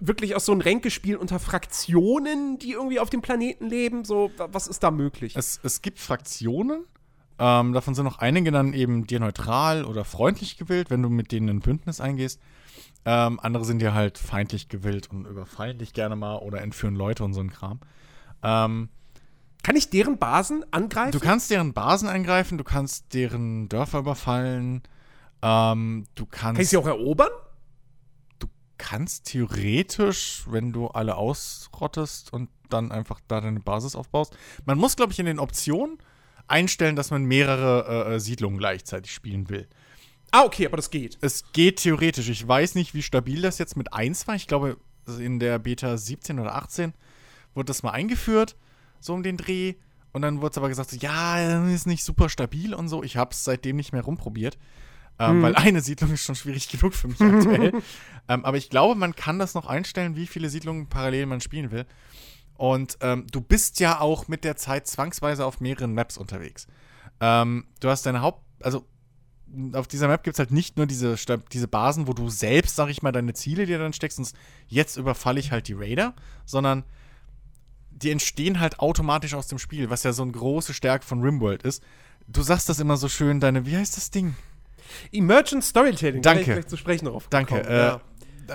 wirklich 0.00 0.34
auch 0.34 0.40
so 0.40 0.52
ein 0.52 0.60
Ränkespiel 0.60 1.16
unter 1.16 1.38
Fraktionen, 1.38 2.58
die 2.58 2.72
irgendwie 2.72 2.98
auf 3.00 3.10
dem 3.10 3.22
Planeten 3.22 3.66
leben? 3.68 4.04
So, 4.04 4.30
wa- 4.36 4.48
was 4.52 4.66
ist 4.66 4.82
da 4.82 4.90
möglich? 4.90 5.34
Es, 5.36 5.60
es 5.62 5.82
gibt 5.82 5.98
Fraktionen. 5.98 6.84
Ähm, 7.38 7.72
davon 7.72 7.94
sind 7.94 8.06
auch 8.06 8.18
einige 8.18 8.52
dann 8.52 8.72
eben 8.72 9.06
dir 9.06 9.20
neutral 9.20 9.84
oder 9.84 10.04
freundlich 10.04 10.56
gewillt, 10.56 10.90
wenn 10.90 11.02
du 11.02 11.08
mit 11.08 11.32
denen 11.32 11.48
ein 11.48 11.60
Bündnis 11.60 12.00
eingehst. 12.00 12.40
Ähm, 13.04 13.40
andere 13.40 13.64
sind 13.64 13.80
dir 13.80 13.92
halt 13.92 14.18
feindlich 14.18 14.68
gewillt 14.68 15.10
und 15.10 15.26
überfallen 15.26 15.78
dich 15.78 15.92
gerne 15.92 16.16
mal 16.16 16.36
oder 16.36 16.62
entführen 16.62 16.94
Leute 16.94 17.24
und 17.24 17.34
so 17.34 17.40
ein 17.40 17.50
Kram. 17.50 17.80
Ähm, 18.42 18.88
Kann 19.62 19.76
ich 19.76 19.90
deren 19.90 20.18
Basen 20.18 20.64
angreifen? 20.70 21.12
Du 21.12 21.20
kannst 21.20 21.50
deren 21.50 21.72
Basen 21.72 22.08
angreifen, 22.08 22.56
du 22.56 22.64
kannst 22.64 23.12
deren 23.12 23.68
Dörfer 23.68 23.98
überfallen, 23.98 24.82
ähm, 25.42 26.06
du 26.14 26.26
kannst, 26.26 26.56
Kann 26.56 26.62
ich 26.62 26.68
sie 26.68 26.76
auch 26.76 26.86
erobern? 26.86 27.30
kannst 28.78 29.26
theoretisch, 29.26 30.44
wenn 30.46 30.72
du 30.72 30.88
alle 30.88 31.16
ausrottest 31.16 32.32
und 32.32 32.50
dann 32.68 32.92
einfach 32.92 33.20
da 33.28 33.40
deine 33.40 33.60
Basis 33.60 33.96
aufbaust. 33.96 34.36
Man 34.64 34.78
muss, 34.78 34.96
glaube 34.96 35.12
ich, 35.12 35.18
in 35.18 35.26
den 35.26 35.38
Optionen 35.38 35.98
einstellen, 36.46 36.96
dass 36.96 37.10
man 37.10 37.24
mehrere 37.24 38.08
äh, 38.08 38.14
äh, 38.14 38.20
Siedlungen 38.20 38.58
gleichzeitig 38.58 39.12
spielen 39.12 39.48
will. 39.48 39.68
Ah, 40.30 40.42
okay, 40.42 40.66
aber 40.66 40.76
das 40.76 40.90
geht. 40.90 41.16
Es 41.20 41.52
geht 41.52 41.76
theoretisch. 41.76 42.28
Ich 42.28 42.46
weiß 42.46 42.74
nicht, 42.74 42.94
wie 42.94 43.02
stabil 43.02 43.40
das 43.40 43.58
jetzt 43.58 43.76
mit 43.76 43.92
1 43.92 44.26
war. 44.26 44.34
Ich 44.34 44.48
glaube, 44.48 44.78
in 45.06 45.38
der 45.38 45.58
Beta 45.58 45.96
17 45.96 46.40
oder 46.40 46.56
18 46.56 46.92
wurde 47.54 47.66
das 47.66 47.82
mal 47.82 47.92
eingeführt, 47.92 48.56
so 49.00 49.14
um 49.14 49.22
den 49.22 49.36
Dreh. 49.36 49.74
Und 50.12 50.22
dann 50.22 50.40
wurde 50.40 50.52
es 50.52 50.58
aber 50.58 50.68
gesagt, 50.68 50.90
so, 50.90 50.96
ja, 50.96 51.66
ist 51.66 51.86
nicht 51.86 52.04
super 52.04 52.28
stabil 52.28 52.74
und 52.74 52.88
so. 52.88 53.02
Ich 53.02 53.16
habe 53.16 53.30
es 53.32 53.44
seitdem 53.44 53.76
nicht 53.76 53.92
mehr 53.92 54.02
rumprobiert. 54.02 54.58
Ähm, 55.18 55.42
Weil 55.42 55.54
eine 55.54 55.80
Siedlung 55.80 56.12
ist 56.12 56.24
schon 56.24 56.34
schwierig 56.34 56.68
genug 56.68 56.94
für 56.94 57.08
mich 57.08 57.20
aktuell. 57.20 57.72
ähm, 58.28 58.44
aber 58.44 58.56
ich 58.56 58.70
glaube, 58.70 58.96
man 58.96 59.14
kann 59.14 59.38
das 59.38 59.54
noch 59.54 59.66
einstellen, 59.66 60.16
wie 60.16 60.26
viele 60.26 60.48
Siedlungen 60.48 60.88
parallel 60.88 61.26
man 61.26 61.40
spielen 61.40 61.70
will. 61.70 61.86
Und 62.56 62.98
ähm, 63.00 63.26
du 63.30 63.40
bist 63.40 63.80
ja 63.80 64.00
auch 64.00 64.28
mit 64.28 64.44
der 64.44 64.56
Zeit 64.56 64.86
zwangsweise 64.86 65.44
auf 65.44 65.60
mehreren 65.60 65.92
Maps 65.92 66.16
unterwegs. 66.16 66.66
Ähm, 67.20 67.66
du 67.80 67.88
hast 67.88 68.06
deine 68.06 68.22
Haupt-, 68.22 68.44
also 68.62 68.84
auf 69.72 69.86
dieser 69.86 70.08
Map 70.08 70.22
gibt 70.24 70.34
es 70.34 70.38
halt 70.38 70.50
nicht 70.50 70.76
nur 70.76 70.86
diese, 70.86 71.16
diese 71.52 71.68
Basen, 71.68 72.08
wo 72.08 72.12
du 72.12 72.28
selbst, 72.28 72.76
sag 72.76 72.88
ich 72.88 73.02
mal, 73.02 73.12
deine 73.12 73.34
Ziele 73.34 73.66
dir 73.66 73.78
dann 73.78 73.92
steckst 73.92 74.18
und 74.18 74.32
jetzt 74.66 74.96
überfalle 74.96 75.38
ich 75.38 75.52
halt 75.52 75.68
die 75.68 75.74
Raider, 75.74 76.14
sondern 76.44 76.84
die 77.90 78.10
entstehen 78.10 78.58
halt 78.58 78.80
automatisch 78.80 79.34
aus 79.34 79.46
dem 79.46 79.58
Spiel, 79.58 79.90
was 79.90 80.02
ja 80.02 80.12
so 80.12 80.22
eine 80.22 80.32
große 80.32 80.74
Stärke 80.74 81.06
von 81.06 81.22
Rimworld 81.22 81.62
ist. 81.62 81.82
Du 82.26 82.42
sagst 82.42 82.68
das 82.68 82.80
immer 82.80 82.96
so 82.96 83.08
schön, 83.08 83.38
deine, 83.38 83.66
wie 83.66 83.76
heißt 83.76 83.96
das 83.96 84.10
Ding? 84.10 84.34
Emergent 85.12 85.64
Storytelling. 85.64 86.22
Danke. 86.22 86.44
Da 86.44 86.50
ich 86.50 86.54
gleich 86.56 86.66
zu 86.66 86.76
sprechen 86.76 87.06
drauf. 87.06 87.26
Danke. 87.30 87.60
Äh, 87.60 87.76
ja. 87.78 88.00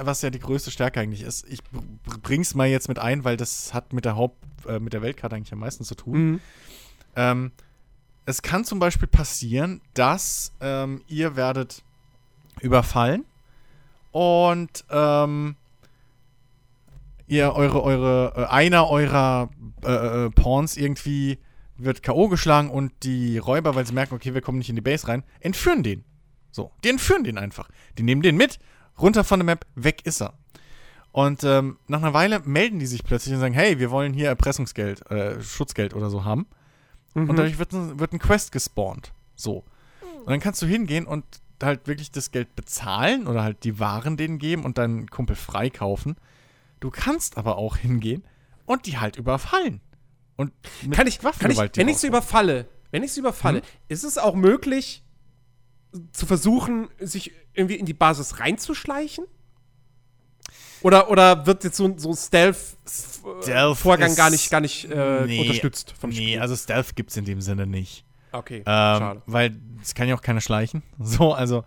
Was 0.03 0.21
ja 0.21 0.29
die 0.29 0.39
größte 0.39 0.71
Stärke 0.71 0.99
eigentlich 0.99 1.21
ist. 1.23 1.45
Ich 1.49 1.63
br- 1.63 1.81
br- 2.03 2.17
bring's 2.21 2.55
mal 2.55 2.67
jetzt 2.67 2.87
mit 2.87 2.99
ein, 2.99 3.23
weil 3.23 3.37
das 3.37 3.73
hat 3.73 3.93
mit 3.93 4.05
der 4.05 4.15
Haupt, 4.15 4.37
äh, 4.67 4.79
mit 4.79 4.93
der 4.93 5.01
Weltkarte 5.01 5.35
eigentlich 5.35 5.53
am 5.53 5.59
meisten 5.59 5.83
zu 5.83 5.95
tun. 5.95 6.13
Mhm. 6.31 6.41
Ähm, 7.15 7.51
es 8.25 8.41
kann 8.41 8.63
zum 8.65 8.79
Beispiel 8.79 9.07
passieren, 9.07 9.81
dass 9.93 10.51
ähm, 10.61 11.01
ihr 11.07 11.35
werdet 11.35 11.83
überfallen 12.61 13.25
und 14.11 14.85
ähm, 14.89 15.55
ihr 17.27 17.53
eure, 17.53 17.83
eure, 17.83 18.33
äh, 18.35 18.45
einer 18.45 18.89
eurer 18.89 19.49
äh, 19.83 20.25
äh, 20.25 20.29
Pawns 20.31 20.77
irgendwie 20.77 21.37
wird 21.77 22.03
K.O. 22.03 22.27
geschlagen 22.27 22.69
und 22.69 22.91
die 23.03 23.37
Räuber, 23.37 23.75
weil 23.75 23.85
sie 23.87 23.93
merken, 23.93 24.13
okay, 24.15 24.33
wir 24.33 24.41
kommen 24.41 24.57
nicht 24.57 24.69
in 24.69 24.75
die 24.75 24.81
Base 24.81 25.07
rein, 25.07 25.23
entführen 25.39 25.81
den. 25.83 26.03
So, 26.51 26.71
die 26.83 26.89
entführen 26.89 27.23
den 27.23 27.37
einfach. 27.37 27.69
Die 27.97 28.03
nehmen 28.03 28.21
den 28.21 28.35
mit, 28.35 28.59
runter 28.99 29.23
von 29.23 29.39
der 29.39 29.45
Map, 29.45 29.65
weg 29.75 30.05
ist 30.05 30.21
er. 30.21 30.33
Und 31.11 31.43
ähm, 31.43 31.77
nach 31.87 32.01
einer 32.01 32.13
Weile 32.13 32.39
melden 32.41 32.79
die 32.79 32.85
sich 32.85 33.03
plötzlich 33.03 33.33
und 33.33 33.39
sagen, 33.39 33.53
hey, 33.53 33.79
wir 33.79 33.89
wollen 33.91 34.13
hier 34.13 34.27
Erpressungsgeld, 34.27 35.09
äh, 35.09 35.41
Schutzgeld 35.41 35.93
oder 35.93 36.09
so 36.09 36.23
haben. 36.23 36.45
Mhm. 37.15 37.29
Und 37.29 37.35
dadurch 37.37 37.57
wird 37.57 37.73
ein, 37.73 37.99
wird 37.99 38.13
ein 38.13 38.19
Quest 38.19 38.51
gespawnt. 38.51 39.11
So. 39.35 39.63
Und 40.19 40.27
dann 40.29 40.39
kannst 40.39 40.61
du 40.61 40.65
hingehen 40.67 41.07
und 41.07 41.25
halt 41.61 41.87
wirklich 41.87 42.11
das 42.11 42.31
Geld 42.31 42.55
bezahlen 42.55 43.27
oder 43.27 43.43
halt 43.43 43.63
die 43.63 43.79
Waren 43.79 44.17
denen 44.17 44.37
geben 44.37 44.63
und 44.63 44.77
deinen 44.77 45.09
Kumpel 45.09 45.35
freikaufen. 45.35 46.15
Du 46.79 46.89
kannst 46.89 47.37
aber 47.37 47.57
auch 47.57 47.77
hingehen 47.77 48.23
und 48.65 48.85
die 48.85 48.97
halt 48.99 49.17
überfallen. 49.17 49.81
Und 50.37 50.53
mit 50.83 50.93
kann 50.93 51.07
ich, 51.07 51.19
kann 51.19 51.21
ich 51.21 51.23
Waffengewalt 51.23 51.75
wenn 51.75 51.89
ich 51.89 51.97
sie 51.97 52.07
überfalle, 52.07 52.67
wenn 52.91 53.03
ich 53.03 53.11
sie 53.11 53.19
überfalle, 53.19 53.59
Mhm. 53.59 53.63
ist 53.89 54.03
es 54.03 54.17
auch 54.17 54.35
möglich, 54.35 55.03
zu 56.13 56.25
versuchen, 56.25 56.87
sich 56.99 57.33
irgendwie 57.53 57.75
in 57.75 57.85
die 57.85 57.93
Basis 57.93 58.39
reinzuschleichen? 58.39 59.25
Oder, 60.81 61.09
oder 61.09 61.45
wird 61.45 61.63
jetzt 61.65 61.75
so 61.77 61.85
ein 61.85 61.97
so 61.99 62.13
Stealth-Vorgang 62.15 64.11
Stealth 64.11 64.17
gar 64.17 64.29
nicht, 64.29 64.49
gar 64.49 64.61
nicht 64.61 64.85
äh, 64.89 65.25
Nee, 65.25 65.41
unterstützt 65.41 65.93
vom 65.99 66.09
Nee, 66.09 66.15
Spiel? 66.15 66.39
also 66.39 66.55
Stealth 66.55 66.95
gibt's 66.95 67.17
in 67.17 67.25
dem 67.25 67.41
Sinne 67.41 67.67
nicht. 67.67 68.05
okay, 68.31 68.57
Ähm, 68.59 68.63
schade. 68.65 69.21
weil 69.25 69.55
es 69.81 69.93
kann 69.93 70.07
ja 70.07 70.15
auch 70.15 70.21
keiner 70.21 70.41
schleichen. 70.41 70.83
So, 70.99 71.33
also 71.33 71.65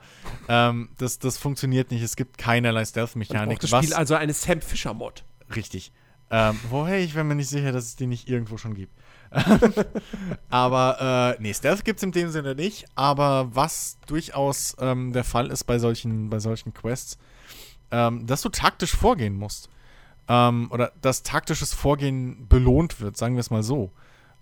ähm, 0.49 0.91
das, 0.99 1.19
das 1.19 1.37
funktioniert 1.37 1.91
nicht. 1.91 2.03
Es 2.03 2.17
gibt 2.17 2.39
keinerlei 2.39 2.85
Stealth-Mechanik. 2.85 3.61
Das 3.61 3.71
Spiel 3.71 3.93
also 3.95 4.15
eine 4.15 4.33
Sam 4.33 4.61
Fisher-Mod? 4.63 5.25
Richtig. 5.55 5.93
Ähm, 6.31 6.59
woher 6.71 6.99
ich 6.99 7.13
bin 7.13 7.27
mir 7.29 7.35
nicht 7.35 7.51
sicher, 7.51 7.73
dass 7.73 7.85
es 7.85 7.97
die 7.97 8.07
nicht 8.07 8.29
irgendwo 8.31 8.57
schon 8.57 8.75
gibt. 8.75 8.95
aber 10.51 11.37
äh, 11.39 11.43
nee, 11.43 11.55
Stealth 11.55 11.85
gibt 11.85 11.99
es 11.99 12.03
in 12.03 12.13
dem 12.13 12.31
Sinne 12.31 12.55
nicht. 12.55 12.87
Aber 12.95 13.55
was 13.55 13.99
durchaus 14.07 14.77
ähm, 14.79 15.13
der 15.13 15.25
Fall 15.25 15.51
ist 15.51 15.65
bei 15.65 15.79
solchen, 15.79 16.31
bei 16.31 16.39
solchen 16.39 16.75
Quests, 16.75 17.19
ähm, 17.91 18.27
dass 18.27 18.43
du 18.43 18.49
taktisch 18.49 18.95
vorgehen 18.95 19.37
musst. 19.37 19.69
Ähm, 20.29 20.69
oder 20.71 20.93
dass 21.01 21.23
taktisches 21.23 21.75
Vorgehen 21.75 22.47
belohnt 22.49 23.01
wird, 23.01 23.17
sagen 23.17 23.35
wir 23.35 23.41
es 23.41 23.51
mal 23.51 23.63
so. 23.63 23.91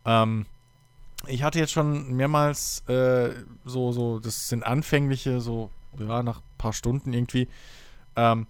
Ähm, 0.05 0.47
ich 1.27 1.43
hatte 1.43 1.59
jetzt 1.59 1.73
schon 1.73 2.15
mehrmals 2.15 2.83
äh, 2.89 3.31
so, 3.65 3.93
so, 3.93 4.19
das 4.19 4.49
sind 4.49 4.63
anfängliche, 4.63 5.41
so, 5.41 5.71
ja, 5.99 6.23
nach 6.23 6.39
ein 6.39 6.59
paar 6.59 6.73
Stunden 6.73 7.13
irgendwie, 7.13 7.49
ähm, 8.17 8.47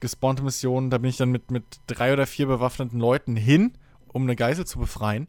gespawnte 0.00 0.42
Missionen, 0.42 0.90
da 0.90 0.98
bin 0.98 1.10
ich 1.10 1.16
dann 1.16 1.30
mit, 1.30 1.50
mit 1.50 1.64
drei 1.86 2.12
oder 2.12 2.26
vier 2.26 2.46
bewaffneten 2.46 3.00
Leuten 3.00 3.36
hin, 3.36 3.72
um 4.08 4.22
eine 4.22 4.36
Geisel 4.36 4.66
zu 4.66 4.78
befreien. 4.78 5.28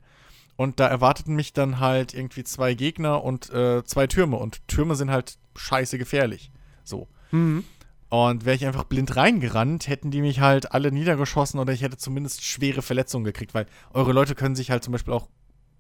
Und 0.56 0.80
da 0.80 0.88
erwarteten 0.88 1.36
mich 1.36 1.54
dann 1.54 1.80
halt 1.80 2.14
irgendwie 2.14 2.44
zwei 2.44 2.74
Gegner 2.74 3.24
und 3.24 3.50
äh, 3.52 3.84
zwei 3.86 4.08
Türme. 4.08 4.38
Und 4.38 4.68
Türme 4.68 4.96
sind 4.96 5.10
halt 5.10 5.38
scheiße 5.56 5.98
gefährlich. 5.98 6.52
So. 6.84 7.08
Mhm. 7.32 7.64
Und 8.10 8.46
wäre 8.46 8.56
ich 8.56 8.68
einfach 8.68 8.84
blind 8.84 9.16
reingerannt, 9.16 9.88
hätten 9.88 10.12
die 10.12 10.22
mich 10.22 10.40
halt 10.40 10.72
alle 10.72 10.92
niedergeschossen 10.92 11.60
oder 11.60 11.74
ich 11.74 11.82
hätte 11.82 11.98
zumindest 11.98 12.46
schwere 12.46 12.84
Verletzungen 12.84 13.24
gekriegt, 13.24 13.56
weil 13.56 13.66
eure 13.92 14.14
Leute 14.14 14.36
können 14.36 14.56
sich 14.56 14.70
halt 14.70 14.84
zum 14.84 14.92
Beispiel 14.92 15.14
auch 15.14 15.28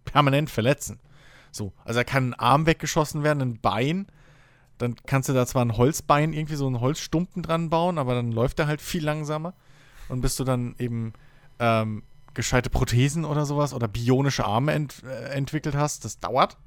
permanent 0.05 0.49
verletzen. 0.49 0.99
So. 1.51 1.73
Also 1.86 1.99
da 1.99 2.03
kann 2.03 2.29
ein 2.29 2.33
Arm 2.33 2.65
weggeschossen 2.65 3.21
werden, 3.23 3.41
ein 3.41 3.59
Bein. 3.62 4.07
Dann 4.79 4.95
kannst 5.05 5.29
du 5.29 5.33
da 5.33 5.45
zwar 5.45 5.63
ein 5.63 5.77
Holzbein, 5.77 6.33
irgendwie 6.33 6.55
so 6.55 6.65
einen 6.65 6.79
Holzstumpen 6.79 7.43
dran 7.43 7.69
bauen, 7.69 7.99
aber 7.99 8.15
dann 8.15 8.31
läuft 8.31 8.57
er 8.57 8.65
halt 8.65 8.81
viel 8.81 9.03
langsamer. 9.03 9.53
Und 10.09 10.21
bis 10.21 10.36
du 10.36 10.43
dann 10.43 10.73
eben 10.79 11.13
ähm, 11.59 12.01
gescheite 12.34 12.69
Prothesen 12.69 13.26
oder 13.26 13.46
sowas 13.46 13.74
oder 13.74 13.88
bionische 13.88 14.46
Arme 14.46 14.74
ent 14.74 15.04
äh, 15.04 15.30
entwickelt 15.30 15.76
hast, 15.76 16.06
das 16.06 16.19
dauert 16.19 16.58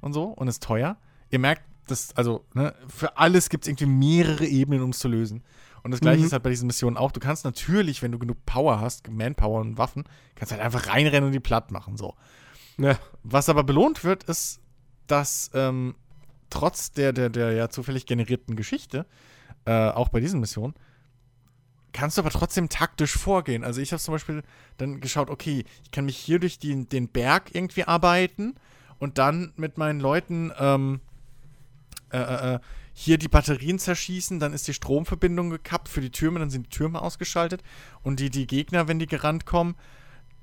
und 0.00 0.12
so 0.12 0.24
und 0.24 0.48
ist 0.48 0.62
teuer. 0.62 0.96
Ihr 1.30 1.38
merkt, 1.38 1.62
das, 1.86 2.16
also, 2.16 2.44
ne, 2.54 2.74
für 2.88 3.16
alles 3.16 3.48
gibt 3.48 3.64
es 3.64 3.68
irgendwie 3.68 3.86
mehrere 3.86 4.46
Ebenen, 4.46 4.82
um 4.82 4.90
es 4.90 4.98
zu 4.98 5.08
lösen. 5.08 5.42
Und 5.82 5.90
das 5.90 6.00
gleiche 6.00 6.20
Mhm. 6.20 6.26
ist 6.26 6.32
halt 6.32 6.44
bei 6.44 6.50
diesen 6.50 6.68
Missionen 6.68 6.96
auch. 6.96 7.10
Du 7.10 7.18
kannst 7.18 7.44
natürlich, 7.44 8.02
wenn 8.02 8.12
du 8.12 8.18
genug 8.18 8.46
Power 8.46 8.80
hast, 8.80 9.10
Manpower 9.10 9.60
und 9.60 9.78
Waffen, 9.78 10.04
kannst 10.36 10.52
halt 10.52 10.62
einfach 10.62 10.86
reinrennen 10.86 11.24
und 11.26 11.32
die 11.32 11.40
platt 11.40 11.72
machen. 11.72 11.96
So. 11.96 12.14
Ja. 12.78 12.96
Was 13.24 13.48
aber 13.48 13.64
belohnt 13.64 14.04
wird, 14.04 14.22
ist, 14.24 14.60
dass 15.08 15.50
ähm, 15.54 15.96
trotz 16.50 16.92
der, 16.92 17.12
der, 17.12 17.30
der 17.30 17.52
ja 17.52 17.68
zufällig 17.68 18.06
generierten 18.06 18.54
Geschichte, 18.54 19.06
äh, 19.64 19.88
auch 19.88 20.08
bei 20.08 20.20
diesen 20.20 20.38
Missionen, 20.38 20.74
kannst 21.92 22.16
du 22.16 22.22
aber 22.22 22.30
trotzdem 22.30 22.68
taktisch 22.68 23.16
vorgehen. 23.16 23.64
Also 23.64 23.80
ich 23.80 23.92
habe 23.92 24.02
zum 24.02 24.12
Beispiel 24.12 24.42
dann 24.78 25.00
geschaut, 25.00 25.30
okay, 25.30 25.64
ich 25.82 25.90
kann 25.90 26.04
mich 26.04 26.16
hier 26.16 26.38
durch 26.38 26.58
die, 26.58 26.86
den 26.86 27.08
Berg 27.08 27.54
irgendwie 27.54 27.84
arbeiten 27.84 28.54
und 28.98 29.18
dann 29.18 29.52
mit 29.56 29.78
meinen 29.78 30.00
Leuten 30.00 30.52
ähm, 30.58 31.00
äh, 32.10 32.18
äh, 32.18 32.54
äh, 32.54 32.58
hier 32.94 33.16
die 33.16 33.28
Batterien 33.28 33.78
zerschießen, 33.78 34.38
dann 34.38 34.52
ist 34.52 34.68
die 34.68 34.74
Stromverbindung 34.74 35.48
gekappt 35.48 35.88
für 35.88 36.02
die 36.02 36.10
Türme, 36.10 36.38
dann 36.38 36.50
sind 36.50 36.66
die 36.66 36.76
Türme 36.76 37.00
ausgeschaltet 37.00 37.62
und 38.02 38.20
die, 38.20 38.28
die 38.28 38.46
Gegner, 38.46 38.86
wenn 38.86 38.98
die 38.98 39.06
gerannt 39.06 39.46
kommen, 39.46 39.76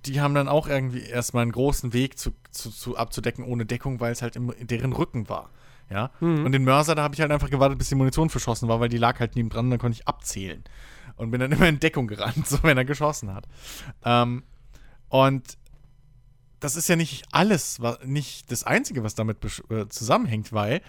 die 0.06 0.20
haben 0.20 0.34
dann 0.34 0.48
auch 0.48 0.68
irgendwie 0.68 1.02
erstmal 1.02 1.44
einen 1.44 1.52
großen 1.52 1.94
Weg 1.94 2.18
zu, 2.18 2.32
zu, 2.52 2.72
zu 2.72 2.98
abzudecken 2.98 3.44
ohne 3.44 3.66
Deckung, 3.66 4.00
weil 4.00 4.12
es 4.12 4.22
halt 4.22 4.36
im, 4.36 4.52
in 4.52 4.68
deren 4.68 4.94
Rücken 4.94 5.30
war. 5.30 5.52
Ja. 5.90 6.12
Mhm. 6.20 6.46
Und 6.46 6.52
den 6.52 6.64
Mörser, 6.64 6.96
da 6.96 7.04
habe 7.04 7.16
ich 7.16 7.22
halt 7.22 7.32
einfach 7.32 7.50
gewartet, 7.50 7.78
bis 7.78 7.90
die 7.90 7.96
Munition 7.96 8.30
verschossen 8.30 8.70
war, 8.70 8.80
weil 8.80 8.90
die 8.90 8.98
lag 8.98 9.20
halt 9.20 9.36
neben 9.36 9.50
dran 9.50 9.66
und 9.66 9.72
dann 9.72 9.80
konnte 9.80 10.00
ich 10.00 10.08
abzählen. 10.08 10.64
Und 11.20 11.32
bin 11.32 11.40
dann 11.42 11.52
immer 11.52 11.68
in 11.68 11.80
Deckung 11.80 12.08
gerannt, 12.08 12.48
so 12.48 12.64
wenn 12.64 12.78
er 12.78 12.86
geschossen 12.86 13.34
hat. 13.34 13.46
Ähm, 14.06 14.44
und 15.10 15.58
das 16.62 16.76
ist 16.76 16.88
ja 16.90 16.96
nicht 16.96 17.26
alles, 17.32 17.82
wa- 17.82 18.00
nicht 18.06 18.52
das 18.52 18.64
Einzige, 18.64 19.04
was 19.04 19.16
damit 19.16 19.38
äh, 19.70 19.88
zusammenhängt, 19.90 20.52
weil, 20.54 20.82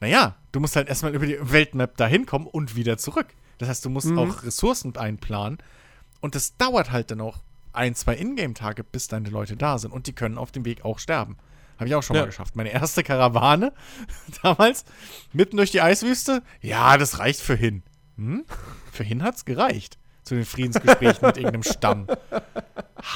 naja, 0.00 0.36
du 0.52 0.60
musst 0.60 0.76
halt 0.76 0.88
erstmal 0.88 1.14
über 1.14 1.26
die 1.26 1.38
Weltmap 1.40 1.96
dahin 1.96 2.26
kommen 2.26 2.46
und 2.46 2.74
wieder 2.76 2.98
zurück. 2.98 3.28
Das 3.58 3.68
heißt, 3.68 3.84
du 3.84 3.90
musst 3.90 4.08
Mhm. 4.08 4.18
auch 4.18 4.42
Ressourcen 4.42 4.96
einplanen. 4.96 5.58
Und 6.20 6.34
das 6.34 6.56
dauert 6.56 6.90
halt 6.90 7.10
dann 7.12 7.20
auch 7.20 7.38
ein, 7.72 7.94
zwei 7.94 8.16
Ingame-Tage, 8.16 8.82
bis 8.84 9.06
deine 9.08 9.28
Leute 9.30 9.56
da 9.56 9.78
sind. 9.78 9.92
Und 9.92 10.06
die 10.08 10.12
können 10.14 10.36
auf 10.38 10.50
dem 10.50 10.64
Weg 10.64 10.84
auch 10.84 10.98
sterben. 10.98 11.36
Habe 11.78 11.88
ich 11.88 11.94
auch 11.94 12.02
schon 12.02 12.16
Ja. 12.16 12.22
mal 12.22 12.26
geschafft. 12.26 12.56
Meine 12.56 12.70
erste 12.72 13.02
Karawane 13.04 13.72
damals, 14.42 14.84
mitten 15.32 15.56
durch 15.58 15.70
die 15.70 15.80
Eiswüste. 15.82 16.42
Ja, 16.60 16.96
das 16.98 17.18
reicht 17.18 17.40
für 17.40 17.54
hin. 17.54 17.82
Hm? 18.16 18.44
Für 18.92 19.04
hin 19.04 19.22
hat's 19.22 19.44
gereicht. 19.44 19.98
Zu 20.22 20.34
den 20.34 20.44
Friedensgesprächen 20.44 21.26
mit 21.26 21.36
irgendeinem 21.36 21.62
Stamm. 21.62 22.06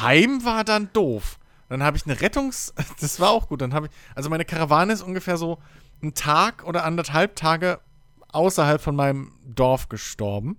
Heim 0.01 0.45
war 0.45 0.65
dann 0.65 0.93
doof. 0.93 1.39
Dann 1.69 1.83
habe 1.83 1.97
ich 1.97 2.05
eine 2.07 2.21
Rettungs... 2.21 2.75
Das 3.01 3.19
war 3.21 3.31
auch 3.31 3.49
gut. 3.49 3.63
Dann 3.63 3.75
habe 3.75 3.87
ich... 3.87 3.93
Also 4.15 4.31
meine 4.31 4.45
Karawane 4.45 4.93
ist 4.93 5.03
ungefähr 5.03 5.37
so 5.37 5.59
einen 6.03 6.15
Tag 6.15 6.65
oder 6.65 6.85
anderthalb 6.85 7.37
Tage 7.37 7.81
außerhalb 8.29 8.81
von 8.81 8.95
meinem 8.95 9.33
Dorf 9.45 9.89
gestorben. 9.89 10.59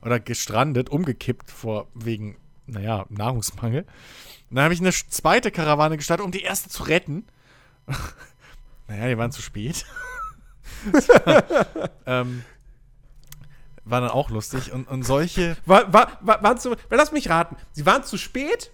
Oder 0.00 0.18
gestrandet, 0.18 0.90
umgekippt 0.90 1.50
vor 1.50 1.86
wegen, 1.94 2.36
naja, 2.66 3.06
Nahrungsmangel. 3.08 3.86
Dann 4.50 4.64
habe 4.64 4.74
ich 4.74 4.80
eine 4.80 4.90
zweite 4.90 5.50
Karawane 5.50 5.96
gestartet, 5.96 6.26
um 6.26 6.32
die 6.32 6.42
erste 6.42 6.68
zu 6.68 6.82
retten. 6.82 7.24
naja, 8.88 9.08
die 9.08 9.18
waren 9.18 9.30
zu 9.30 9.42
spät. 9.42 9.86
ähm, 12.06 12.44
war 13.84 14.00
dann 14.00 14.10
auch 14.10 14.30
lustig. 14.30 14.72
Und, 14.72 14.88
und 14.88 15.02
solche... 15.04 15.56
War, 15.66 15.92
war, 15.92 16.18
war, 16.20 16.42
waren 16.42 16.58
zu, 16.58 16.74
lass 16.90 17.12
mich 17.12 17.28
raten. 17.28 17.56
Sie 17.72 17.84
waren 17.86 18.04
zu 18.04 18.16
spät, 18.16 18.70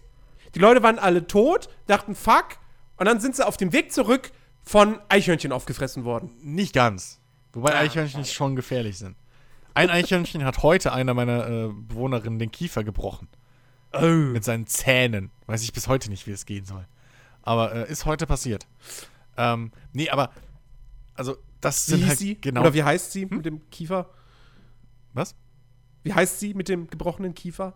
die 0.54 0.58
Leute 0.58 0.82
waren 0.82 0.98
alle 0.98 1.26
tot, 1.26 1.68
dachten 1.86 2.14
fuck, 2.14 2.58
und 2.96 3.06
dann 3.06 3.20
sind 3.20 3.36
sie 3.36 3.46
auf 3.46 3.56
dem 3.56 3.72
Weg 3.72 3.92
zurück 3.92 4.30
von 4.62 4.98
Eichhörnchen 5.08 5.52
aufgefressen 5.52 6.04
worden. 6.04 6.30
Nicht 6.42 6.74
ganz. 6.74 7.20
Wobei 7.52 7.74
Ah, 7.74 7.78
Eichhörnchen 7.78 8.24
schon 8.24 8.56
gefährlich 8.56 8.98
sind. 8.98 9.16
Ein 9.74 9.90
Eichhörnchen 9.90 10.44
hat 10.44 10.62
heute 10.62 10.92
einer 10.92 11.14
meiner 11.14 11.46
äh, 11.48 11.68
Bewohnerinnen 11.68 12.38
den 12.38 12.50
Kiefer 12.50 12.82
gebrochen. 12.84 13.28
Oh. 13.92 14.02
Mit 14.04 14.44
seinen 14.44 14.66
Zähnen. 14.66 15.30
Weiß 15.46 15.62
ich 15.62 15.72
bis 15.72 15.88
heute 15.88 16.10
nicht, 16.10 16.26
wie 16.26 16.32
es 16.32 16.44
gehen 16.44 16.64
soll. 16.66 16.86
Aber 17.42 17.72
äh, 17.74 17.90
ist 17.90 18.04
heute 18.04 18.26
passiert. 18.26 18.66
Ähm, 19.36 19.70
nee, 19.92 20.10
aber 20.10 20.30
also 21.14 21.36
das 21.60 21.86
Wie 21.86 21.90
sind 21.92 22.00
hieß 22.00 22.08
halt 22.08 22.18
sie? 22.18 22.34
genau. 22.40 22.60
Oder 22.62 22.74
wie 22.74 22.82
heißt 22.82 23.12
sie 23.12 23.24
mit 23.26 23.46
dem 23.46 23.70
Kiefer? 23.70 24.10
Was? 25.18 25.34
Wie 26.02 26.14
heißt 26.14 26.40
sie 26.40 26.54
mit 26.54 26.68
dem 26.68 26.88
gebrochenen 26.88 27.34
Kiefer? 27.34 27.74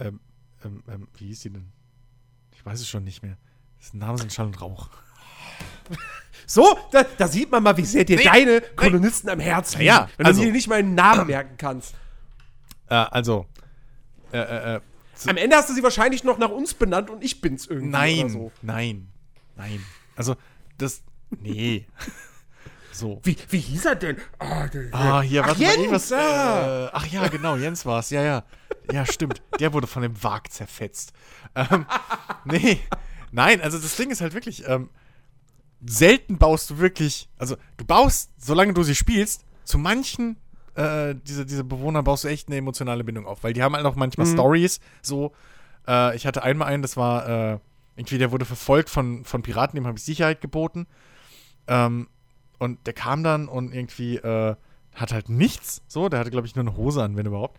Ähm, 0.00 0.20
ähm, 0.64 0.82
ähm, 0.88 1.08
wie 1.16 1.26
hieß 1.26 1.40
die 1.40 1.50
denn? 1.50 1.72
Ich 2.52 2.64
weiß 2.64 2.80
es 2.80 2.88
schon 2.88 3.04
nicht 3.04 3.22
mehr. 3.22 3.36
Das 3.78 3.94
Namen 3.94 4.18
sind 4.18 4.32
Schall 4.32 4.46
und 4.46 4.60
Rauch. 4.60 4.90
So, 6.46 6.76
da, 6.90 7.04
da 7.04 7.28
sieht 7.28 7.48
man 7.52 7.62
mal, 7.62 7.76
wie 7.76 7.84
sehr 7.84 8.04
dir 8.04 8.16
Nee, 8.16 8.24
deine 8.24 8.60
Kolonisten 8.74 9.28
am 9.30 9.38
Herzen 9.38 9.78
liegen. 9.78 9.86
Ja, 9.86 10.08
wenn 10.16 10.26
also- 10.26 10.40
du 10.40 10.46
dir 10.46 10.52
nicht 10.52 10.66
mal 10.66 10.80
einen 10.80 10.96
Namen 10.96 11.28
merken 11.28 11.54
kannst. 11.56 11.94
Äh, 12.88 12.94
also. 12.94 13.46
Äh, 14.32 14.38
äh, 14.38 14.74
äh, 14.76 14.80
zu- 15.14 15.28
Am 15.30 15.36
Ende 15.36 15.54
hast 15.54 15.68
du 15.70 15.74
sie 15.74 15.82
wahrscheinlich 15.84 16.24
noch 16.24 16.38
nach 16.38 16.50
uns 16.50 16.74
benannt 16.74 17.08
und 17.08 17.22
ich 17.22 17.40
bin's 17.40 17.66
irgendwie 17.66 17.90
nein, 17.90 18.20
oder 18.24 18.30
so. 18.30 18.52
nein, 18.62 19.12
nein. 19.54 19.84
Also, 20.16 20.34
das. 20.76 21.02
Nee. 21.38 21.86
so. 22.92 23.20
Wie, 23.22 23.36
wie 23.48 23.58
hieß 23.58 23.86
er 23.86 23.94
denn? 23.96 24.16
Ah, 24.38 24.68
Ah, 24.92 25.20
hier, 25.22 25.42
Ach, 25.42 25.48
warte 25.48 25.60
mal, 25.60 25.66
Jens, 25.68 25.76
irgendwas. 25.76 26.12
ah. 26.12 26.86
Äh, 26.86 26.90
ach 26.92 27.06
ja, 27.06 27.28
genau, 27.28 27.56
Jens 27.56 27.86
war 27.86 28.00
es. 28.00 28.10
Ja, 28.10 28.22
ja. 28.22 28.44
Ja, 28.92 29.06
stimmt. 29.06 29.42
Der 29.58 29.72
wurde 29.72 29.86
von 29.86 30.02
dem 30.02 30.22
Wag 30.22 30.50
zerfetzt. 30.50 31.12
Ähm, 31.54 31.86
nee. 32.44 32.80
Nein, 33.32 33.60
also 33.60 33.78
das 33.78 33.96
Ding 33.96 34.10
ist 34.10 34.20
halt 34.20 34.34
wirklich, 34.34 34.66
ähm, 34.68 34.90
selten 35.84 36.38
baust 36.38 36.70
du 36.70 36.78
wirklich, 36.78 37.28
also 37.38 37.56
du 37.76 37.84
baust, 37.84 38.30
solange 38.38 38.74
du 38.74 38.82
sie 38.82 38.94
spielst, 38.94 39.44
zu 39.64 39.78
manchen 39.78 40.36
äh, 40.74 41.14
diese, 41.26 41.46
diese 41.46 41.64
Bewohner 41.64 42.02
baust 42.02 42.24
du 42.24 42.28
echt 42.28 42.48
eine 42.48 42.56
emotionale 42.56 43.04
Bindung 43.04 43.26
auf, 43.26 43.42
weil 43.42 43.52
die 43.52 43.62
haben 43.62 43.74
halt 43.74 43.86
auch 43.86 43.96
manchmal 43.96 44.26
mhm. 44.26 44.32
Stories, 44.32 44.80
so, 45.02 45.32
äh, 45.86 46.14
ich 46.16 46.26
hatte 46.26 46.42
einmal 46.42 46.68
einen, 46.68 46.82
das 46.82 46.96
war, 46.96 47.28
äh, 47.28 47.58
irgendwie, 47.96 48.18
der 48.18 48.30
wurde 48.32 48.44
verfolgt 48.44 48.88
von, 48.88 49.24
von 49.24 49.42
Piraten, 49.42 49.76
dem 49.76 49.86
habe 49.86 49.98
ich 49.98 50.04
Sicherheit 50.04 50.40
geboten, 50.40 50.86
ähm, 51.66 52.08
und 52.60 52.86
der 52.86 52.92
kam 52.92 53.24
dann 53.24 53.48
und 53.48 53.74
irgendwie, 53.74 54.16
äh, 54.16 54.54
hat 54.94 55.12
halt 55.12 55.30
nichts, 55.30 55.82
so, 55.88 56.08
der 56.08 56.20
hatte, 56.20 56.30
glaube 56.30 56.46
ich, 56.46 56.54
nur 56.54 56.64
eine 56.64 56.76
Hose 56.76 57.02
an, 57.02 57.16
wenn 57.16 57.26
überhaupt. 57.26 57.58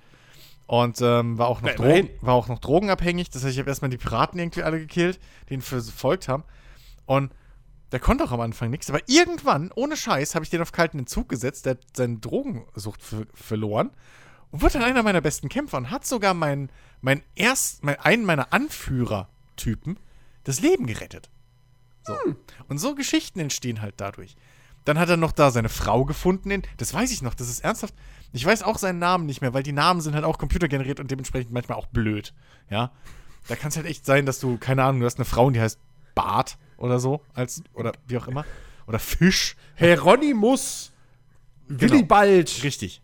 Und 0.67 1.01
ähm, 1.01 1.37
war, 1.37 1.47
auch 1.47 1.61
noch 1.61 1.73
Drogen, 1.73 2.09
war 2.21 2.35
auch 2.35 2.47
noch 2.47 2.59
drogenabhängig. 2.59 3.29
Das 3.31 3.43
heißt, 3.43 3.53
ich 3.53 3.59
habe 3.59 3.69
erstmal 3.69 3.89
die 3.89 3.97
Piraten 3.97 4.39
irgendwie 4.39 4.63
alle 4.63 4.79
gekillt, 4.79 5.19
die 5.49 5.55
ihn 5.55 5.61
verfolgt 5.61 6.29
haben. 6.29 6.43
Und 7.05 7.33
der 7.91 7.99
konnte 7.99 8.23
auch 8.23 8.31
am 8.31 8.39
Anfang 8.39 8.69
nichts, 8.69 8.89
aber 8.89 9.01
irgendwann, 9.07 9.71
ohne 9.75 9.97
Scheiß, 9.97 10.35
habe 10.35 10.45
ich 10.45 10.49
den 10.49 10.61
auf 10.61 10.71
kalten 10.71 10.99
Entzug 10.99 11.27
gesetzt. 11.27 11.65
Der 11.65 11.71
hat 11.71 11.79
seine 11.93 12.19
Drogensucht 12.19 13.01
verloren 13.33 13.89
und 14.51 14.61
wurde 14.61 14.73
dann 14.73 14.83
einer 14.83 15.03
meiner 15.03 15.19
besten 15.19 15.49
Kämpfer 15.49 15.77
und 15.77 15.89
hat 15.89 16.05
sogar 16.05 16.33
meinen 16.33 16.69
mein 17.01 17.23
erst, 17.35 17.83
mein, 17.83 17.99
einen 17.99 18.23
meiner 18.23 18.53
Anführertypen 18.53 19.97
das 20.43 20.61
Leben 20.61 20.85
gerettet. 20.85 21.29
So. 22.03 22.13
Hm. 22.23 22.37
Und 22.69 22.77
so 22.77 22.95
Geschichten 22.95 23.39
entstehen 23.39 23.81
halt 23.81 23.95
dadurch. 23.97 24.35
Dann 24.85 24.97
hat 24.97 25.09
er 25.09 25.17
noch 25.17 25.31
da 25.31 25.51
seine 25.51 25.69
Frau 25.69 26.05
gefunden. 26.05 26.63
das 26.77 26.93
weiß 26.93 27.11
ich 27.11 27.21
noch, 27.21 27.33
das 27.35 27.49
ist 27.49 27.63
ernsthaft. 27.63 27.93
Ich 28.33 28.45
weiß 28.45 28.63
auch 28.63 28.77
seinen 28.77 28.99
Namen 28.99 29.25
nicht 29.25 29.41
mehr, 29.41 29.53
weil 29.53 29.63
die 29.63 29.73
Namen 29.73 30.01
sind 30.01 30.15
halt 30.15 30.23
auch 30.23 30.37
computergeneriert 30.37 30.99
und 30.99 31.11
dementsprechend 31.11 31.51
manchmal 31.51 31.77
auch 31.77 31.87
blöd. 31.87 32.33
Ja. 32.69 32.91
Da 33.47 33.55
kann 33.55 33.69
es 33.69 33.75
halt 33.75 33.85
echt 33.85 34.05
sein, 34.05 34.25
dass 34.25 34.39
du, 34.39 34.57
keine 34.57 34.83
Ahnung, 34.83 35.01
du 35.01 35.05
hast 35.05 35.17
eine 35.17 35.25
Frau 35.25 35.47
und 35.47 35.53
die 35.53 35.61
heißt 35.61 35.79
Bart 36.15 36.57
oder 36.77 36.99
so, 36.99 37.21
als, 37.33 37.63
oder 37.73 37.91
wie 38.07 38.17
auch 38.17 38.27
immer. 38.27 38.45
Oder 38.87 38.99
Fisch. 38.99 39.55
Hieronymus 39.75 40.91
genau. 41.67 41.81
Willibald. 41.81 42.63
Richtig. 42.63 43.01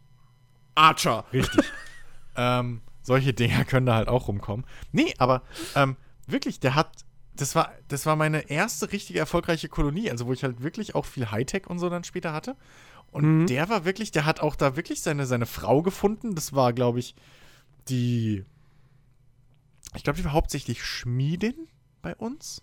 Archer. 0.75 1.25
Richtig. 1.33 1.65
ähm, 2.35 2.81
solche 3.01 3.33
Dinger 3.33 3.65
können 3.65 3.85
da 3.85 3.95
halt 3.95 4.07
auch 4.07 4.27
rumkommen. 4.27 4.65
Nee, 4.91 5.13
aber 5.17 5.41
ähm, 5.75 5.95
wirklich, 6.27 6.59
der 6.59 6.75
hat, 6.75 6.91
das 7.37 7.55
war, 7.55 7.71
das 7.87 8.05
war 8.05 8.15
meine 8.15 8.49
erste 8.49 8.91
richtige 8.91 9.19
erfolgreiche 9.19 9.69
Kolonie, 9.69 10.11
also 10.11 10.27
wo 10.27 10.33
ich 10.33 10.43
halt 10.43 10.61
wirklich 10.61 10.95
auch 10.95 11.05
viel 11.05 11.31
Hightech 11.31 11.67
und 11.67 11.79
so 11.79 11.89
dann 11.89 12.03
später 12.03 12.33
hatte. 12.33 12.55
Und 13.11 13.41
mhm. 13.41 13.47
der 13.47 13.69
war 13.69 13.85
wirklich, 13.85 14.11
der 14.11 14.25
hat 14.25 14.41
auch 14.41 14.55
da 14.55 14.75
wirklich 14.75 15.01
seine, 15.01 15.25
seine 15.25 15.45
Frau 15.45 15.81
gefunden. 15.81 16.35
Das 16.35 16.53
war, 16.53 16.73
glaube 16.73 16.99
ich, 16.99 17.15
die. 17.89 18.43
Ich 19.95 20.03
glaube, 20.03 20.17
die 20.17 20.25
war 20.25 20.33
hauptsächlich 20.33 20.83
Schmiedin 20.83 21.55
bei 22.01 22.15
uns. 22.15 22.61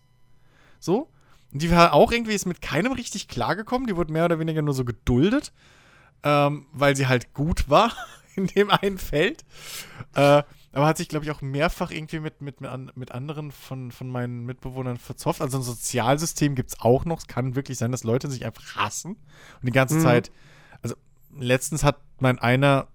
So. 0.79 1.11
Und 1.53 1.63
die 1.63 1.71
war 1.71 1.93
auch 1.93 2.13
irgendwie 2.13 2.35
ist 2.35 2.47
mit 2.47 2.61
keinem 2.61 2.93
richtig 2.93 3.29
klargekommen. 3.29 3.87
Die 3.87 3.97
wurde 3.97 4.13
mehr 4.13 4.27
oder 4.27 4.39
weniger 4.39 4.61
nur 4.61 4.75
so 4.75 4.85
geduldet, 4.85 5.53
ähm, 6.23 6.67
weil 6.73 6.95
sie 6.97 7.07
halt 7.07 7.33
gut 7.33 7.71
war 7.71 7.93
in 8.37 8.49
dem 8.49 8.71
einen 8.71 8.99
Feld. 8.99 9.45
Äh, 10.15 10.43
aber 10.75 10.87
hat 10.87 10.97
sich, 10.97 11.09
glaube 11.09 11.25
ich, 11.25 11.31
auch 11.31 11.41
mehrfach 11.41 11.93
irgendwie 11.93 12.19
mit, 12.19 12.41
mit, 12.41 12.57
mit 12.61 13.13
anderen 13.13 13.53
von, 13.53 13.93
von 13.93 14.11
meinen 14.11 14.45
Mitbewohnern 14.45 14.97
verzofft. 14.97 15.41
Also 15.41 15.59
ein 15.59 15.63
Sozialsystem 15.63 16.57
gibt 16.57 16.71
es 16.71 16.81
auch 16.81 17.05
noch. 17.05 17.19
Es 17.19 17.27
kann 17.29 17.55
wirklich 17.55 17.79
sein, 17.79 17.93
dass 17.93 18.03
Leute 18.03 18.29
sich 18.29 18.45
einfach 18.45 18.75
hassen 18.75 19.13
und 19.13 19.67
die 19.67 19.71
ganze 19.73 19.97
mhm. 19.97 20.01
Zeit. 20.01 20.33
Also 20.83 20.97
letztens 21.39 21.85
hat 21.85 22.01
mein 22.19 22.41
einer 22.41 22.89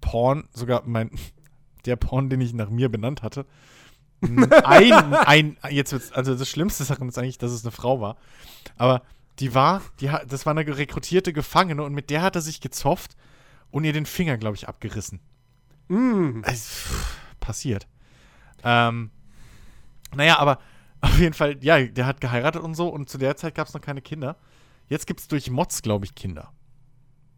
Porn, 0.00 0.48
sogar 0.52 0.84
mein, 0.86 1.10
der 1.86 1.96
Porn, 1.96 2.30
den 2.30 2.40
ich 2.40 2.54
nach 2.54 2.70
mir 2.70 2.88
benannt 2.88 3.22
hatte, 3.22 3.46
ein, 4.20 5.14
ein, 5.14 5.56
jetzt 5.70 5.90
wird's, 5.90 6.12
also 6.12 6.36
das 6.36 6.48
Schlimmste 6.48 6.84
daran 6.84 7.08
ist 7.08 7.18
eigentlich, 7.18 7.38
dass 7.38 7.50
es 7.50 7.64
eine 7.64 7.72
Frau 7.72 8.00
war. 8.00 8.16
Aber 8.76 9.02
die 9.40 9.56
war, 9.56 9.82
die, 9.98 10.08
das 10.28 10.46
war 10.46 10.52
eine 10.56 10.64
rekrutierte 10.76 11.32
Gefangene 11.32 11.82
und 11.82 11.94
mit 11.94 12.10
der 12.10 12.22
hat 12.22 12.36
er 12.36 12.42
sich 12.42 12.60
gezofft 12.60 13.16
und 13.72 13.82
ihr 13.82 13.92
den 13.92 14.06
Finger, 14.06 14.38
glaube 14.38 14.54
ich, 14.54 14.68
abgerissen. 14.68 15.18
Mm. 15.92 16.42
Also, 16.44 16.62
pff, 16.62 17.16
passiert. 17.40 17.86
Ähm, 18.64 19.10
naja, 20.14 20.38
aber 20.38 20.58
auf 21.02 21.18
jeden 21.18 21.34
Fall, 21.34 21.58
ja, 21.62 21.84
der 21.84 22.06
hat 22.06 22.20
geheiratet 22.20 22.62
und 22.62 22.74
so 22.74 22.88
und 22.88 23.10
zu 23.10 23.18
der 23.18 23.36
Zeit 23.36 23.54
gab 23.54 23.68
es 23.68 23.74
noch 23.74 23.80
keine 23.80 24.00
Kinder. 24.00 24.36
Jetzt 24.88 25.06
gibt 25.06 25.20
es 25.20 25.28
durch 25.28 25.50
Mods, 25.50 25.82
glaube 25.82 26.04
ich, 26.06 26.14
Kinder. 26.14 26.52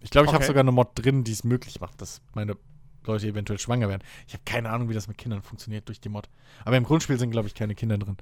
Ich 0.00 0.10
glaube, 0.10 0.26
ich 0.26 0.28
okay. 0.28 0.36
habe 0.36 0.44
sogar 0.44 0.60
eine 0.60 0.72
Mod 0.72 0.90
drin, 0.94 1.24
die 1.24 1.32
es 1.32 1.44
möglich 1.44 1.80
macht, 1.80 2.00
dass 2.00 2.20
meine 2.34 2.56
Leute 3.04 3.26
eventuell 3.26 3.58
schwanger 3.58 3.88
werden. 3.88 4.02
Ich 4.26 4.34
habe 4.34 4.44
keine 4.44 4.70
Ahnung, 4.70 4.88
wie 4.88 4.94
das 4.94 5.08
mit 5.08 5.18
Kindern 5.18 5.42
funktioniert 5.42 5.88
durch 5.88 6.00
die 6.00 6.08
Mod. 6.08 6.28
Aber 6.64 6.76
im 6.76 6.84
Grundspiel 6.84 7.18
sind, 7.18 7.30
glaube 7.30 7.48
ich, 7.48 7.54
keine 7.54 7.74
Kinder 7.74 7.98
drin. 7.98 8.16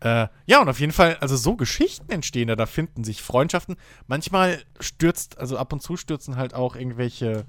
Äh, 0.00 0.28
ja, 0.46 0.60
und 0.60 0.68
auf 0.68 0.80
jeden 0.80 0.92
Fall, 0.92 1.16
also 1.20 1.36
so 1.36 1.56
Geschichten 1.56 2.10
entstehen 2.10 2.48
da, 2.48 2.56
da 2.56 2.66
finden 2.66 3.04
sich 3.04 3.22
Freundschaften. 3.22 3.76
Manchmal 4.06 4.62
stürzt, 4.80 5.38
also 5.38 5.56
ab 5.56 5.72
und 5.72 5.80
zu 5.80 5.96
stürzen 5.96 6.36
halt 6.36 6.54
auch 6.54 6.76
irgendwelche 6.76 7.46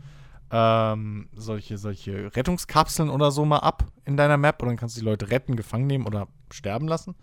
ähm, 0.56 1.30
solche, 1.34 1.80
solche 1.80 2.36
Rettungskapseln 2.36 3.10
oder 3.10 3.32
so 3.32 3.44
mal 3.44 3.58
ab 3.58 3.86
in 4.06 4.18
deiner 4.18 4.38
Map 4.38 4.62
und 4.62 4.68
dann 4.68 4.78
kannst 4.78 4.96
du 4.96 5.00
die 5.00 5.06
Leute 5.06 5.32
retten, 5.32 5.56
gefangen 5.56 5.88
nehmen 5.88 6.06
oder 6.06 6.28
sterben 6.52 6.88
lassen. 6.88 7.16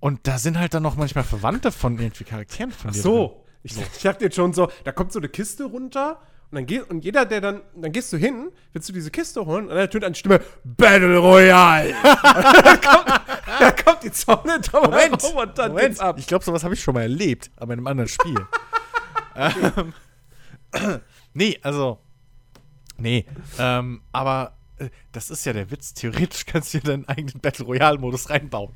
Und 0.00 0.26
da 0.26 0.38
sind 0.38 0.58
halt 0.58 0.74
dann 0.74 0.82
noch 0.82 0.96
manchmal 0.96 1.22
Verwandte 1.22 1.70
von 1.70 1.96
irgendwie 1.96 2.24
Charakteren 2.24 2.72
von 2.72 2.90
dir. 2.90 2.98
Ach 2.98 3.02
so. 3.02 3.44
Ich, 3.62 3.76
ich 3.76 4.02
dachte 4.02 4.24
jetzt 4.24 4.34
schon 4.34 4.52
so, 4.52 4.68
da 4.82 4.90
kommt 4.90 5.12
so 5.12 5.20
eine 5.20 5.28
Kiste 5.28 5.64
runter 5.64 6.20
und 6.50 6.56
dann 6.56 6.66
geht, 6.66 6.90
und 6.90 7.04
jeder, 7.04 7.24
der 7.24 7.40
dann, 7.40 7.60
dann 7.76 7.92
gehst 7.92 8.12
du 8.12 8.16
hin, 8.16 8.50
willst 8.72 8.88
du 8.88 8.92
diese 8.92 9.12
Kiste 9.12 9.46
holen 9.46 9.68
und 9.68 9.76
dann 9.76 9.88
tönt 9.88 10.02
eine 10.02 10.14
Stimme 10.16 10.40
Battle 10.64 11.18
Royale. 11.18 11.94
da, 12.02 12.76
kommt, 12.76 13.08
da 13.60 13.70
kommt 13.70 14.02
die 14.02 14.10
Zone 14.10 14.60
drüber 14.60 14.88
Moment, 14.88 15.22
und 15.22 15.58
dann 15.58 15.72
Moment. 15.72 16.00
ab. 16.00 16.16
Ich 16.18 16.26
glaube, 16.26 16.44
sowas 16.44 16.64
habe 16.64 16.74
ich 16.74 16.82
schon 16.82 16.94
mal 16.94 17.02
erlebt, 17.02 17.50
aber 17.56 17.74
in 17.74 17.80
einem 17.80 17.86
anderen 17.86 18.08
Spiel. 18.08 18.38
ähm, 19.36 19.92
nee, 21.34 21.58
also, 21.62 22.00
nee, 22.98 23.26
ähm, 23.58 24.02
aber 24.12 24.56
äh, 24.78 24.90
das 25.12 25.30
ist 25.30 25.44
ja 25.44 25.52
der 25.52 25.70
Witz. 25.70 25.94
Theoretisch 25.94 26.46
kannst 26.46 26.74
du 26.74 26.78
dir 26.80 26.90
deinen 26.90 27.08
eigenen 27.08 27.40
Battle 27.40 27.64
Royale-Modus 27.64 28.30
reinbauen. 28.30 28.74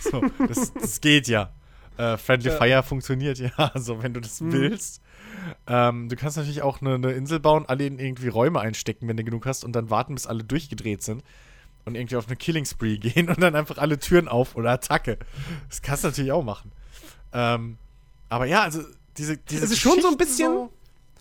So, 0.00 0.22
das, 0.46 0.72
das 0.74 1.00
geht 1.00 1.28
ja. 1.28 1.52
Äh, 1.96 2.16
Friendly 2.16 2.50
ja. 2.50 2.56
Fire 2.56 2.82
funktioniert 2.82 3.38
ja, 3.38 3.50
also 3.74 4.02
wenn 4.02 4.14
du 4.14 4.20
das 4.20 4.40
mhm. 4.40 4.52
willst. 4.52 5.02
Ähm, 5.66 6.08
du 6.08 6.16
kannst 6.16 6.36
natürlich 6.36 6.62
auch 6.62 6.80
eine, 6.80 6.94
eine, 6.94 7.12
Insel 7.12 7.40
bauen, 7.40 7.64
alle 7.66 7.86
in 7.86 7.98
irgendwie 7.98 8.28
Räume 8.28 8.60
einstecken, 8.60 9.08
wenn 9.08 9.16
du 9.16 9.24
genug 9.24 9.46
hast, 9.46 9.64
und 9.64 9.72
dann 9.72 9.90
warten, 9.90 10.14
bis 10.14 10.26
alle 10.26 10.44
durchgedreht 10.44 11.02
sind. 11.02 11.22
Und 11.84 11.96
irgendwie 11.96 12.16
auf 12.16 12.28
eine 12.28 12.36
Killing 12.36 12.64
Spree 12.64 12.96
gehen 12.98 13.28
und 13.28 13.40
dann 13.40 13.56
einfach 13.56 13.78
alle 13.78 13.98
Türen 13.98 14.28
auf 14.28 14.56
oder 14.56 14.70
Attacke. 14.70 15.18
Das 15.68 15.82
kannst 15.82 16.04
du 16.04 16.08
natürlich 16.08 16.32
auch 16.32 16.44
machen. 16.44 16.72
Ähm, 17.32 17.78
aber 18.28 18.46
ja, 18.46 18.62
also 18.62 18.82
diese, 19.16 19.36
diese. 19.36 19.64
Es 19.64 19.70
ist 19.72 19.80
schon 19.80 20.00
so 20.00 20.08
ein 20.08 20.16
bisschen. 20.16 20.52
So, 20.52 20.72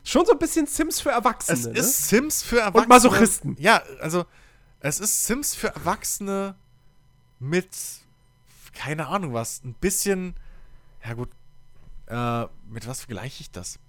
schon 0.03 0.25
so 0.25 0.33
ein 0.33 0.39
bisschen 0.39 0.67
Sims 0.67 0.99
für 0.99 1.11
Erwachsene. 1.11 1.57
Es 1.57 1.65
ne? 1.65 1.79
ist 1.79 2.07
Sims 2.07 2.43
für 2.43 2.59
Erwachsene. 2.59 2.83
Und 2.83 2.89
Masochisten. 2.89 3.55
Ja, 3.59 3.81
also 3.99 4.25
es 4.79 4.99
ist 4.99 5.25
Sims 5.25 5.55
für 5.55 5.67
Erwachsene 5.67 6.55
mit 7.39 7.69
keine 8.73 9.07
Ahnung 9.07 9.33
was. 9.33 9.63
Ein 9.63 9.73
bisschen. 9.73 10.35
Ja 11.05 11.13
gut. 11.13 11.29
Äh, 12.07 12.47
mit 12.69 12.87
was 12.87 13.01
vergleiche 13.01 13.41
ich 13.41 13.51
das? 13.51 13.79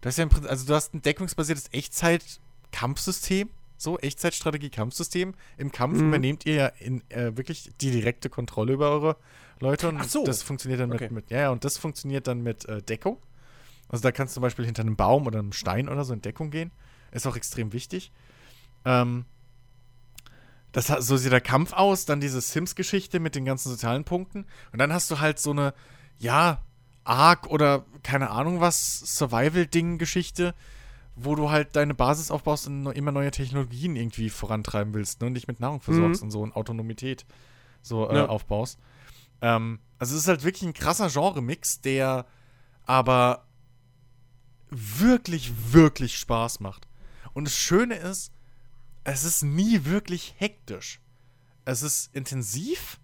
Du 0.00 0.08
hast 0.08 0.16
ja 0.16 0.24
im 0.24 0.30
Prinzip, 0.30 0.50
also 0.50 0.66
du 0.66 0.74
hast 0.74 0.94
ein 0.94 1.02
deckungsbasiertes 1.02 1.72
Echtzeit-Kampfsystem, 1.72 3.50
so 3.76 3.98
Echtzeitstrategie-Kampfsystem. 3.98 5.34
Im 5.58 5.72
Kampf 5.72 5.98
mhm. 5.98 6.08
übernehmt 6.08 6.46
ihr 6.46 6.54
ja 6.54 6.66
in, 6.66 7.08
äh, 7.10 7.36
wirklich 7.36 7.70
die 7.80 7.90
direkte 7.90 8.28
Kontrolle 8.28 8.72
über 8.72 8.90
eure 8.90 9.16
Leute 9.60 9.88
und 9.88 9.98
Ach 9.98 10.04
so. 10.04 10.24
das 10.24 10.42
funktioniert 10.42 10.80
dann 10.80 10.92
okay. 10.92 11.04
mit, 11.04 11.12
mit, 11.12 11.30
ja, 11.30 11.40
ja, 11.40 11.50
und 11.50 11.64
das 11.64 11.78
funktioniert 11.78 12.26
dann 12.26 12.42
mit 12.42 12.64
äh, 12.64 12.82
Deckung. 12.82 13.18
Also 13.92 14.02
da 14.02 14.10
kannst 14.10 14.32
du 14.32 14.34
zum 14.36 14.42
Beispiel 14.42 14.64
hinter 14.64 14.82
einem 14.82 14.96
Baum 14.96 15.26
oder 15.26 15.38
einem 15.38 15.52
Stein 15.52 15.88
oder 15.88 16.04
so 16.04 16.12
in 16.12 16.22
Deckung 16.22 16.50
gehen. 16.50 16.72
Ist 17.12 17.26
auch 17.26 17.36
extrem 17.36 17.72
wichtig. 17.72 18.10
Ähm, 18.84 19.26
das, 20.72 20.86
so 20.86 21.18
sieht 21.18 21.30
der 21.30 21.42
Kampf 21.42 21.74
aus, 21.74 22.06
dann 22.06 22.20
diese 22.20 22.40
Sims-Geschichte 22.40 23.20
mit 23.20 23.34
den 23.34 23.44
ganzen 23.44 23.68
sozialen 23.68 24.04
Punkten. 24.04 24.46
Und 24.72 24.78
dann 24.78 24.92
hast 24.92 25.10
du 25.10 25.20
halt 25.20 25.38
so 25.38 25.50
eine, 25.50 25.74
ja, 26.18 26.62
Arc 27.04 27.48
oder 27.48 27.84
keine 28.02 28.30
Ahnung 28.30 28.60
was, 28.60 29.00
Survival-Ding-Geschichte, 29.18 30.54
wo 31.14 31.34
du 31.34 31.50
halt 31.50 31.76
deine 31.76 31.94
Basis 31.94 32.30
aufbaust 32.30 32.66
und 32.68 32.86
immer 32.86 33.12
neue 33.12 33.30
Technologien 33.30 33.96
irgendwie 33.96 34.30
vorantreiben 34.30 34.94
willst 34.94 35.20
ne? 35.20 35.26
und 35.26 35.34
dich 35.34 35.46
mit 35.46 35.60
Nahrung 35.60 35.80
versorgst 35.80 36.22
mhm. 36.22 36.26
und 36.26 36.30
so 36.30 36.40
und 36.40 36.56
Autonomität 36.56 37.26
so 37.82 38.08
äh, 38.08 38.16
ja. 38.16 38.26
aufbaust. 38.26 38.78
Ähm, 39.42 39.80
also 39.98 40.14
es 40.14 40.22
ist 40.22 40.28
halt 40.28 40.44
wirklich 40.44 40.62
ein 40.62 40.72
krasser 40.72 41.10
Genre-Mix, 41.10 41.80
der 41.82 42.24
aber 42.86 43.44
wirklich, 44.72 45.52
wirklich 45.72 46.18
Spaß 46.18 46.60
macht. 46.60 46.86
Und 47.32 47.44
das 47.44 47.56
Schöne 47.56 47.94
ist, 47.96 48.32
es 49.04 49.24
ist 49.24 49.42
nie 49.42 49.84
wirklich 49.84 50.34
hektisch. 50.38 51.00
Es 51.64 51.82
ist 51.82 52.14
intensiv, 52.14 52.98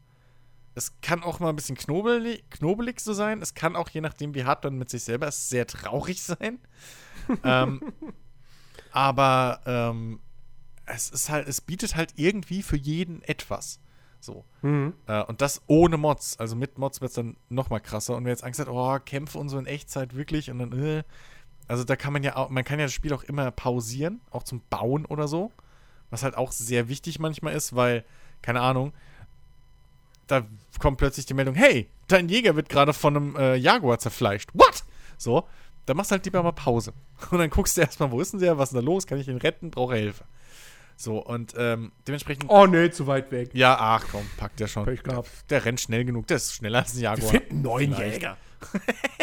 es 0.74 1.00
kann 1.00 1.22
auch 1.22 1.40
mal 1.40 1.48
ein 1.48 1.56
bisschen 1.56 1.76
knobelig, 1.76 2.48
knobelig 2.50 3.00
so 3.00 3.12
sein. 3.12 3.42
Es 3.42 3.54
kann 3.54 3.76
auch, 3.76 3.88
je 3.88 4.00
nachdem, 4.00 4.34
wie 4.34 4.44
hart 4.44 4.64
man 4.64 4.78
mit 4.78 4.90
sich 4.90 5.02
selber 5.02 5.28
ist, 5.28 5.48
sehr 5.48 5.66
traurig 5.66 6.22
sein. 6.22 6.58
ähm, 7.44 7.80
aber 8.92 9.60
ähm, 9.66 10.20
es 10.86 11.10
ist 11.10 11.28
halt, 11.28 11.48
es 11.48 11.60
bietet 11.60 11.96
halt 11.96 12.14
irgendwie 12.16 12.62
für 12.62 12.76
jeden 12.76 13.22
etwas. 13.22 13.80
So. 14.20 14.44
Mhm. 14.62 14.94
Äh, 15.06 15.22
und 15.24 15.40
das 15.40 15.62
ohne 15.66 15.96
Mods. 15.96 16.38
Also 16.38 16.56
mit 16.56 16.78
Mods 16.78 17.00
wird 17.00 17.10
es 17.10 17.16
dann 17.16 17.36
noch 17.48 17.70
mal 17.70 17.80
krasser. 17.80 18.16
Und 18.16 18.24
wer 18.24 18.32
jetzt 18.32 18.44
Angst 18.44 18.60
hat, 18.60 18.68
oh, 18.68 18.98
Kämpfe 19.04 19.38
und 19.38 19.48
so 19.48 19.58
in 19.58 19.66
Echtzeit 19.66 20.14
wirklich 20.14 20.50
und 20.50 20.58
dann, 20.58 20.72
äh, 20.72 21.02
also 21.68 21.84
da 21.84 21.96
kann 21.96 22.12
man 22.12 22.22
ja 22.22 22.36
auch, 22.36 22.48
man 22.48 22.64
kann 22.64 22.78
ja 22.78 22.86
das 22.86 22.94
Spiel 22.94 23.12
auch 23.12 23.22
immer 23.22 23.50
pausieren, 23.50 24.20
auch 24.30 24.42
zum 24.42 24.62
Bauen 24.70 25.04
oder 25.04 25.28
so. 25.28 25.52
Was 26.10 26.22
halt 26.22 26.36
auch 26.36 26.52
sehr 26.52 26.88
wichtig 26.88 27.18
manchmal 27.18 27.54
ist, 27.54 27.76
weil, 27.76 28.04
keine 28.40 28.62
Ahnung, 28.62 28.94
da 30.26 30.46
kommt 30.80 30.96
plötzlich 30.96 31.26
die 31.26 31.34
Meldung, 31.34 31.54
hey, 31.54 31.90
dein 32.06 32.30
Jäger 32.30 32.56
wird 32.56 32.70
gerade 32.70 32.94
von 32.94 33.16
einem 33.16 33.36
äh, 33.36 33.56
Jaguar 33.56 33.98
zerfleischt. 33.98 34.50
What? 34.54 34.84
So, 35.18 35.46
dann 35.84 35.96
machst 35.96 36.10
du 36.10 36.14
halt 36.14 36.24
lieber 36.24 36.42
mal 36.42 36.52
Pause. 36.52 36.94
Und 37.30 37.38
dann 37.38 37.50
guckst 37.50 37.76
du 37.76 37.82
erstmal, 37.82 38.10
wo 38.10 38.20
ist 38.20 38.32
denn 38.32 38.40
der, 38.40 38.56
was 38.56 38.70
ist 38.70 38.74
denn 38.74 38.84
da 38.84 38.90
los, 38.90 39.06
kann 39.06 39.18
ich 39.18 39.28
ihn 39.28 39.36
retten, 39.36 39.70
brauche 39.70 39.96
Hilfe. 39.96 40.24
So, 41.00 41.24
und 41.24 41.54
ähm, 41.56 41.92
dementsprechend. 42.08 42.46
Oh 42.48 42.66
nee, 42.66 42.90
zu 42.90 43.06
weit 43.06 43.30
weg. 43.30 43.50
Ja, 43.52 43.76
ach 43.78 44.04
komm, 44.10 44.28
packt 44.36 44.58
der 44.58 44.66
schon. 44.66 44.84
Pech 44.84 45.04
gehabt. 45.04 45.30
Der 45.48 45.64
rennt 45.64 45.80
schnell 45.80 46.04
genug, 46.04 46.26
der 46.26 46.38
ist 46.38 46.54
schneller 46.54 46.80
als 46.80 46.92
ein 46.94 47.00
Jaguar. 47.02 47.32
Wir 47.32 47.40
finden 47.40 47.62
neuen 47.62 47.96
Jäger. 47.96 48.36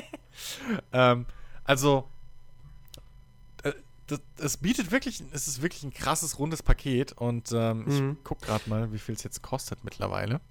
ähm, 0.93 1.25
also, 1.65 2.07
das, 4.07 4.21
das, 4.37 4.57
bietet 4.57 4.91
wirklich, 4.91 5.23
es 5.31 5.47
ist 5.47 5.61
wirklich 5.61 5.83
ein 5.83 5.93
krasses, 5.93 6.37
rundes 6.39 6.61
Paket 6.61 7.13
und 7.13 7.51
ähm, 7.51 7.85
mhm. 7.85 8.11
ich 8.11 8.23
guck 8.23 8.41
gerade 8.41 8.69
mal, 8.69 8.91
wie 8.91 8.99
viel 8.99 9.15
es 9.15 9.23
jetzt 9.23 9.41
kostet 9.41 9.83
mittlerweile. 9.83 10.41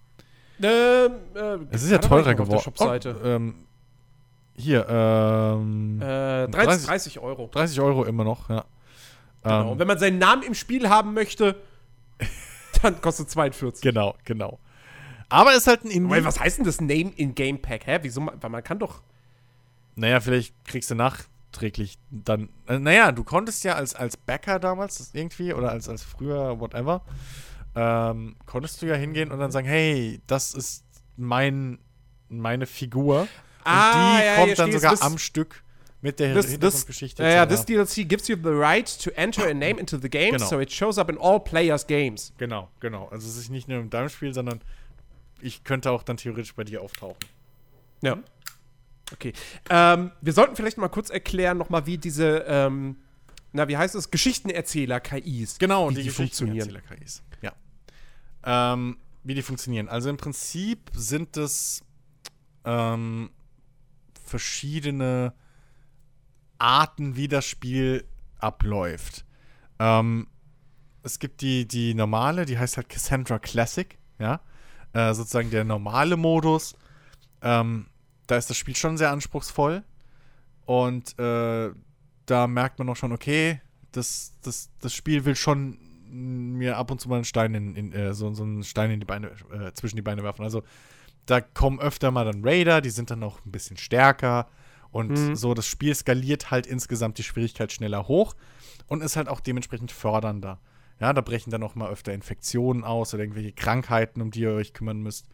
Ähm, 0.62 1.12
äh, 1.34 1.58
es 1.70 1.82
ist 1.82 1.90
ja 1.90 1.98
teurer 1.98 2.34
geworden. 2.34 2.72
Oh, 2.78 3.26
ähm, 3.26 3.54
hier, 4.56 4.88
ähm. 4.88 6.00
Äh, 6.00 6.48
30, 6.48 6.86
30 6.86 7.18
Euro. 7.18 7.48
30 7.52 7.80
Euro 7.80 8.04
immer 8.04 8.24
noch, 8.24 8.48
ja. 8.48 8.64
Genau. 9.42 9.72
Und 9.72 9.78
wenn 9.78 9.86
man 9.86 9.98
seinen 9.98 10.18
Namen 10.18 10.42
im 10.42 10.54
Spiel 10.54 10.88
haben 10.88 11.12
möchte, 11.12 11.56
dann 12.82 13.00
kostet 13.00 13.30
42. 13.30 13.82
Genau, 13.82 14.14
genau. 14.24 14.58
Aber 15.28 15.50
es 15.50 15.58
ist 15.58 15.66
halt 15.66 15.84
ein 15.84 15.90
Indie. 15.90 16.10
Weil, 16.10 16.24
was 16.24 16.40
heißt 16.40 16.58
denn 16.58 16.64
das 16.64 16.80
Name 16.80 17.12
in 17.16 17.34
Game 17.34 17.60
Pack? 17.60 17.86
Hä? 17.86 17.98
Wieso? 18.02 18.24
Weil 18.40 18.50
man 18.50 18.62
kann 18.62 18.78
doch. 18.78 19.02
Naja, 19.96 20.20
vielleicht 20.20 20.54
kriegst 20.64 20.90
du 20.90 20.94
nachträglich 21.54 21.98
dann. 22.10 22.48
Äh, 22.66 22.78
naja, 22.78 23.12
du 23.12 23.24
konntest 23.24 23.64
ja 23.64 23.74
als, 23.74 23.94
als 23.94 24.16
Bäcker 24.16 24.58
damals 24.58 25.10
irgendwie 25.12 25.54
oder 25.54 25.70
als, 25.70 25.88
als 25.88 26.02
früher, 26.02 26.60
whatever, 26.60 27.02
ähm, 27.74 28.36
konntest 28.46 28.82
du 28.82 28.86
ja 28.86 28.94
hingehen 28.94 29.30
und 29.30 29.38
dann 29.38 29.50
sagen: 29.50 29.66
Hey, 29.66 30.20
das 30.26 30.54
ist 30.54 30.84
mein, 31.16 31.78
meine 32.28 32.66
Figur. 32.66 33.22
Und 33.22 33.28
ah, 33.64 34.18
die 34.18 34.24
ja, 34.24 34.36
kommt 34.36 34.58
dann 34.58 34.72
sogar 34.72 35.02
am 35.02 35.16
Stück 35.16 35.62
mit 36.02 36.20
der 36.20 36.34
this, 36.34 36.50
Hintergrundgeschichte. 36.50 37.22
Ja, 37.22 37.30
ja, 37.30 37.46
this 37.46 37.64
DLC 37.64 38.06
gives 38.06 38.28
you 38.28 38.36
the 38.36 38.50
right 38.50 38.86
to 39.02 39.10
enter 39.12 39.46
a 39.48 39.54
name 39.54 39.80
into 39.80 39.96
the 39.96 40.10
game, 40.10 40.32
genau. 40.32 40.44
so 40.44 40.60
it 40.60 40.70
shows 40.70 40.98
up 40.98 41.08
in 41.08 41.16
all 41.18 41.40
players' 41.40 41.86
games. 41.86 42.32
Genau, 42.36 42.68
genau. 42.80 43.08
Also 43.08 43.26
es 43.26 43.38
ist 43.38 43.50
nicht 43.50 43.68
nur 43.68 43.80
in 43.80 43.88
deinem 43.88 44.10
Spiel, 44.10 44.34
sondern 44.34 44.60
ich 45.40 45.64
könnte 45.64 45.90
auch 45.90 46.02
dann 46.02 46.18
theoretisch 46.18 46.54
bei 46.54 46.64
dir 46.64 46.82
auftauchen. 46.82 47.18
Ja. 48.02 48.18
Okay. 49.12 49.32
Ähm, 49.70 50.12
wir 50.20 50.32
sollten 50.32 50.56
vielleicht 50.56 50.78
mal 50.78 50.88
kurz 50.88 51.10
erklären, 51.10 51.58
nochmal, 51.58 51.86
wie 51.86 51.98
diese, 51.98 52.44
ähm, 52.48 52.96
na, 53.52 53.68
wie 53.68 53.76
heißt 53.76 53.94
es, 53.94 54.10
Geschichtenerzähler-KIs. 54.10 55.58
Genau, 55.58 55.90
wie 55.90 55.94
die, 55.94 56.02
die 56.02 56.08
Geschichtenerzähler-KIs. 56.08 57.22
Ja. 57.42 57.52
Ähm, 58.44 58.98
wie 59.22 59.34
die 59.34 59.42
funktionieren. 59.42 59.88
Also 59.88 60.10
im 60.10 60.16
Prinzip 60.16 60.90
sind 60.94 61.36
es 61.36 61.82
ähm, 62.64 63.30
verschiedene 64.24 65.34
Arten, 66.58 67.16
wie 67.16 67.28
das 67.28 67.44
Spiel 67.44 68.04
abläuft. 68.38 69.24
Ähm, 69.78 70.28
es 71.02 71.18
gibt 71.18 71.42
die, 71.42 71.68
die 71.68 71.94
normale, 71.94 72.46
die 72.46 72.58
heißt 72.58 72.76
halt 72.76 72.88
Cassandra 72.88 73.38
Classic, 73.38 73.98
ja. 74.18 74.40
Äh, 74.92 75.12
sozusagen 75.12 75.50
der 75.50 75.64
normale 75.64 76.16
Modus. 76.16 76.76
Ähm, 77.42 77.86
da 78.26 78.36
ist 78.36 78.50
das 78.50 78.56
Spiel 78.56 78.76
schon 78.76 78.96
sehr 78.96 79.10
anspruchsvoll. 79.10 79.84
Und 80.66 81.18
äh, 81.18 81.70
da 82.26 82.46
merkt 82.46 82.78
man 82.78 82.88
auch 82.88 82.96
schon, 82.96 83.12
okay, 83.12 83.60
das, 83.92 84.34
das, 84.42 84.70
das 84.80 84.94
Spiel 84.94 85.24
will 85.24 85.36
schon 85.36 85.78
mir 86.10 86.76
ab 86.76 86.90
und 86.90 87.00
zu 87.00 87.08
mal 87.08 87.16
einen 87.16 87.24
Stein 87.24 87.54
in, 87.54 87.74
in 87.74 87.92
äh, 87.92 88.14
so, 88.14 88.32
so 88.34 88.44
einen 88.44 88.62
Stein 88.62 88.90
in 88.90 89.00
die 89.00 89.06
Beine, 89.06 89.32
äh, 89.52 89.72
zwischen 89.74 89.96
die 89.96 90.02
Beine 90.02 90.22
werfen. 90.22 90.44
Also 90.44 90.62
da 91.26 91.40
kommen 91.40 91.80
öfter 91.80 92.10
mal 92.10 92.24
dann 92.24 92.44
Raider, 92.44 92.80
die 92.80 92.90
sind 92.90 93.10
dann 93.10 93.22
auch 93.22 93.44
ein 93.44 93.50
bisschen 93.50 93.76
stärker. 93.76 94.48
Und 94.90 95.10
mhm. 95.10 95.34
so, 95.34 95.54
das 95.54 95.66
Spiel 95.66 95.94
skaliert 95.94 96.50
halt 96.50 96.66
insgesamt 96.66 97.18
die 97.18 97.24
Schwierigkeit 97.24 97.72
schneller 97.72 98.06
hoch 98.06 98.34
und 98.86 99.02
ist 99.02 99.16
halt 99.16 99.28
auch 99.28 99.40
dementsprechend 99.40 99.90
fördernder. 99.90 100.60
Ja, 101.00 101.12
da 101.12 101.20
brechen 101.20 101.50
dann 101.50 101.64
auch 101.64 101.74
mal 101.74 101.90
öfter 101.90 102.12
Infektionen 102.12 102.84
aus 102.84 103.12
oder 103.12 103.24
irgendwelche 103.24 103.52
Krankheiten, 103.52 104.20
um 104.22 104.30
die 104.30 104.42
ihr 104.42 104.52
euch 104.52 104.72
kümmern 104.72 105.00
müsst. 105.00 105.26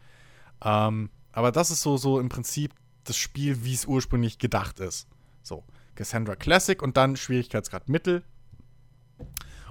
Ähm, 0.64 1.10
aber 1.32 1.52
das 1.52 1.70
ist 1.70 1.82
so, 1.82 1.98
so 1.98 2.18
im 2.18 2.30
Prinzip 2.30 2.72
das 3.04 3.16
Spiel, 3.16 3.64
wie 3.64 3.74
es 3.74 3.86
ursprünglich 3.86 4.38
gedacht 4.38 4.80
ist. 4.80 5.08
So, 5.42 5.64
Cassandra 5.94 6.36
Classic 6.36 6.80
und 6.82 6.96
dann 6.96 7.16
Schwierigkeitsgrad 7.16 7.88
Mittel. 7.88 8.22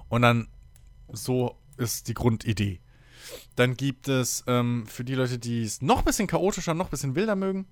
Und 0.09 0.23
dann 0.23 0.47
so 1.11 1.57
ist 1.77 2.07
die 2.07 2.13
Grundidee. 2.13 2.81
Dann 3.55 3.75
gibt 3.75 4.07
es 4.07 4.43
ähm, 4.47 4.87
für 4.87 5.03
die 5.03 5.15
Leute, 5.15 5.37
die 5.37 5.63
es 5.63 5.81
noch 5.81 5.99
ein 5.99 6.05
bisschen 6.05 6.27
chaotischer, 6.27 6.73
noch 6.73 6.87
ein 6.87 6.91
bisschen 6.91 7.15
wilder 7.15 7.35
mögen, 7.35 7.67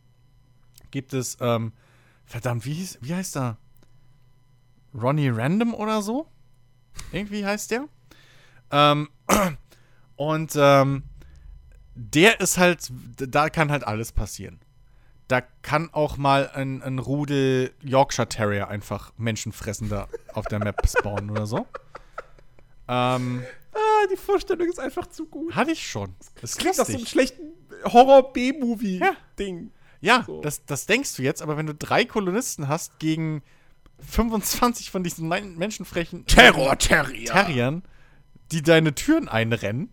gibt 0.91 1.13
es 1.13 1.37
ähm, 1.41 1.73
Verdammt, 2.27 2.65
wie, 2.65 2.73
hieß, 2.73 2.99
wie 3.01 3.15
heißt 3.15 3.37
er? 3.37 3.57
Ronnie 4.93 5.29
Random 5.29 5.73
oder 5.73 6.01
so? 6.01 6.27
Irgendwie 7.13 7.45
heißt 7.45 7.71
der. 7.71 7.87
Ähm, 8.69 9.07
und 10.17 10.51
ähm, 10.57 11.03
der 11.95 12.41
ist 12.41 12.57
halt, 12.57 12.91
da 13.15 13.49
kann 13.49 13.71
halt 13.71 13.85
alles 13.85 14.11
passieren. 14.11 14.59
Da 15.27 15.41
kann 15.41 15.89
auch 15.93 16.17
mal 16.17 16.49
ein, 16.53 16.81
ein 16.81 16.99
Rudel 16.99 17.73
Yorkshire 17.83 18.29
Terrier 18.29 18.69
einfach 18.69 19.11
menschenfressender 19.17 20.07
auf 20.33 20.45
der 20.45 20.59
Map 20.59 20.81
spawnen 20.87 21.29
oder 21.29 21.45
so. 21.45 21.67
Ähm, 22.87 23.43
ah, 23.73 24.07
die 24.11 24.15
Vorstellung 24.15 24.67
ist 24.67 24.79
einfach 24.79 25.07
zu 25.07 25.25
gut. 25.25 25.53
Hatte 25.53 25.71
ich 25.71 25.85
schon. 25.85 26.15
Das 26.39 26.55
klingt 26.55 26.77
nach 26.77 26.85
so 26.85 26.93
einem 26.93 27.05
schlechten 27.05 27.53
Horror-B-Movie-Ding. 27.83 29.63
Ja. 29.63 29.71
Ja, 29.99 30.23
so. 30.25 30.41
das, 30.41 30.63
das 30.65 30.85
denkst 30.85 31.15
du 31.15 31.23
jetzt, 31.23 31.41
aber 31.41 31.57
wenn 31.57 31.65
du 31.65 31.73
drei 31.73 32.05
Kolonisten 32.05 32.67
hast 32.67 32.99
gegen 32.99 33.41
25 33.99 34.91
von 34.91 35.03
diesen 35.03 35.27
menschenfrechen 35.27 36.25
Terror-Terrier. 36.25 37.31
Terriern, 37.31 37.83
die 38.51 38.61
deine 38.61 38.93
Türen 38.93 39.27
einrennen, 39.27 39.91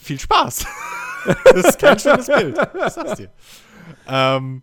viel 0.00 0.18
Spaß. 0.18 0.64
das 1.44 1.64
ist 1.66 1.78
kein 1.78 1.98
schönes 1.98 2.26
Bild. 2.26 2.56
Das 2.56 2.94
sag's 2.94 3.16
dir. 3.16 3.30
Ähm, 4.08 4.62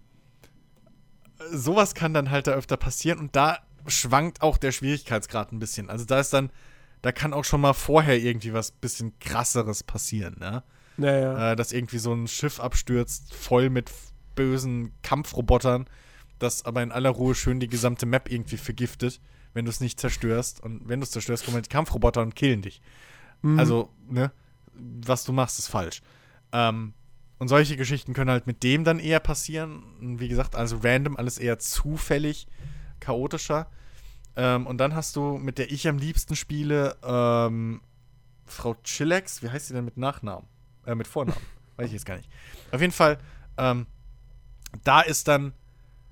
sowas 1.51 1.95
kann 1.95 2.13
dann 2.13 2.31
halt 2.31 2.47
da 2.47 2.51
öfter 2.51 2.77
passieren 2.77 3.19
und 3.19 3.35
da 3.35 3.59
schwankt 3.87 4.41
auch 4.41 4.57
der 4.57 4.71
Schwierigkeitsgrad 4.71 5.51
ein 5.51 5.59
bisschen. 5.59 5.89
Also 5.89 6.05
da 6.05 6.19
ist 6.19 6.33
dann, 6.33 6.49
da 7.01 7.11
kann 7.11 7.33
auch 7.33 7.45
schon 7.45 7.61
mal 7.61 7.73
vorher 7.73 8.17
irgendwie 8.17 8.53
was 8.53 8.71
bisschen 8.71 9.17
krasseres 9.19 9.83
passieren, 9.83 10.37
ne? 10.39 10.63
Naja. 10.97 11.51
Äh, 11.51 11.55
dass 11.55 11.71
irgendwie 11.71 11.97
so 11.99 12.13
ein 12.13 12.27
Schiff 12.27 12.59
abstürzt, 12.59 13.33
voll 13.33 13.69
mit 13.69 13.91
bösen 14.33 14.91
Kampfrobotern, 15.01 15.85
das 16.39 16.65
aber 16.65 16.83
in 16.83 16.91
aller 16.91 17.09
Ruhe 17.09 17.35
schön 17.35 17.59
die 17.59 17.67
gesamte 17.67 18.05
Map 18.05 18.31
irgendwie 18.31 18.57
vergiftet, 18.57 19.21
wenn 19.53 19.65
du 19.65 19.71
es 19.71 19.81
nicht 19.81 19.99
zerstörst. 19.99 20.61
Und 20.61 20.87
wenn 20.87 20.99
du 20.99 21.03
es 21.03 21.11
zerstörst, 21.11 21.45
kommen 21.45 21.55
halt 21.55 21.65
die 21.65 21.69
Kampfroboter 21.69 22.21
und 22.21 22.35
killen 22.35 22.61
dich. 22.61 22.81
Mhm. 23.41 23.59
Also, 23.59 23.89
ne, 24.09 24.31
was 24.73 25.23
du 25.25 25.33
machst, 25.33 25.59
ist 25.59 25.67
falsch. 25.67 26.01
Ähm, 26.51 26.93
und 27.37 27.47
solche 27.47 27.77
Geschichten 27.77 28.13
können 28.13 28.29
halt 28.29 28.47
mit 28.47 28.63
dem 28.63 28.83
dann 28.83 28.99
eher 28.99 29.19
passieren. 29.19 29.83
Und 29.99 30.19
wie 30.19 30.27
gesagt, 30.27 30.55
also 30.55 30.79
random, 30.83 31.17
alles 31.17 31.37
eher 31.37 31.59
zufällig, 31.59 32.47
chaotischer. 32.99 33.67
Ähm, 34.35 34.67
und 34.67 34.77
dann 34.77 34.95
hast 34.95 35.15
du, 35.15 35.37
mit 35.37 35.57
der 35.57 35.71
ich 35.71 35.87
am 35.87 35.97
liebsten 35.97 36.35
spiele, 36.35 36.95
ähm, 37.03 37.81
Frau 38.45 38.75
Chillax, 38.83 39.41
wie 39.43 39.49
heißt 39.49 39.67
sie 39.67 39.73
denn 39.73 39.85
mit 39.85 39.97
Nachnamen? 39.97 40.47
Äh, 40.85 40.95
mit 40.95 41.07
Vornamen. 41.07 41.41
Weiß 41.77 41.87
ich 41.87 41.93
jetzt 41.93 42.05
gar 42.05 42.17
nicht. 42.17 42.29
Auf 42.71 42.81
jeden 42.81 42.93
Fall, 42.93 43.17
ähm, 43.57 43.85
da 44.83 45.01
ist 45.01 45.27
dann 45.27 45.53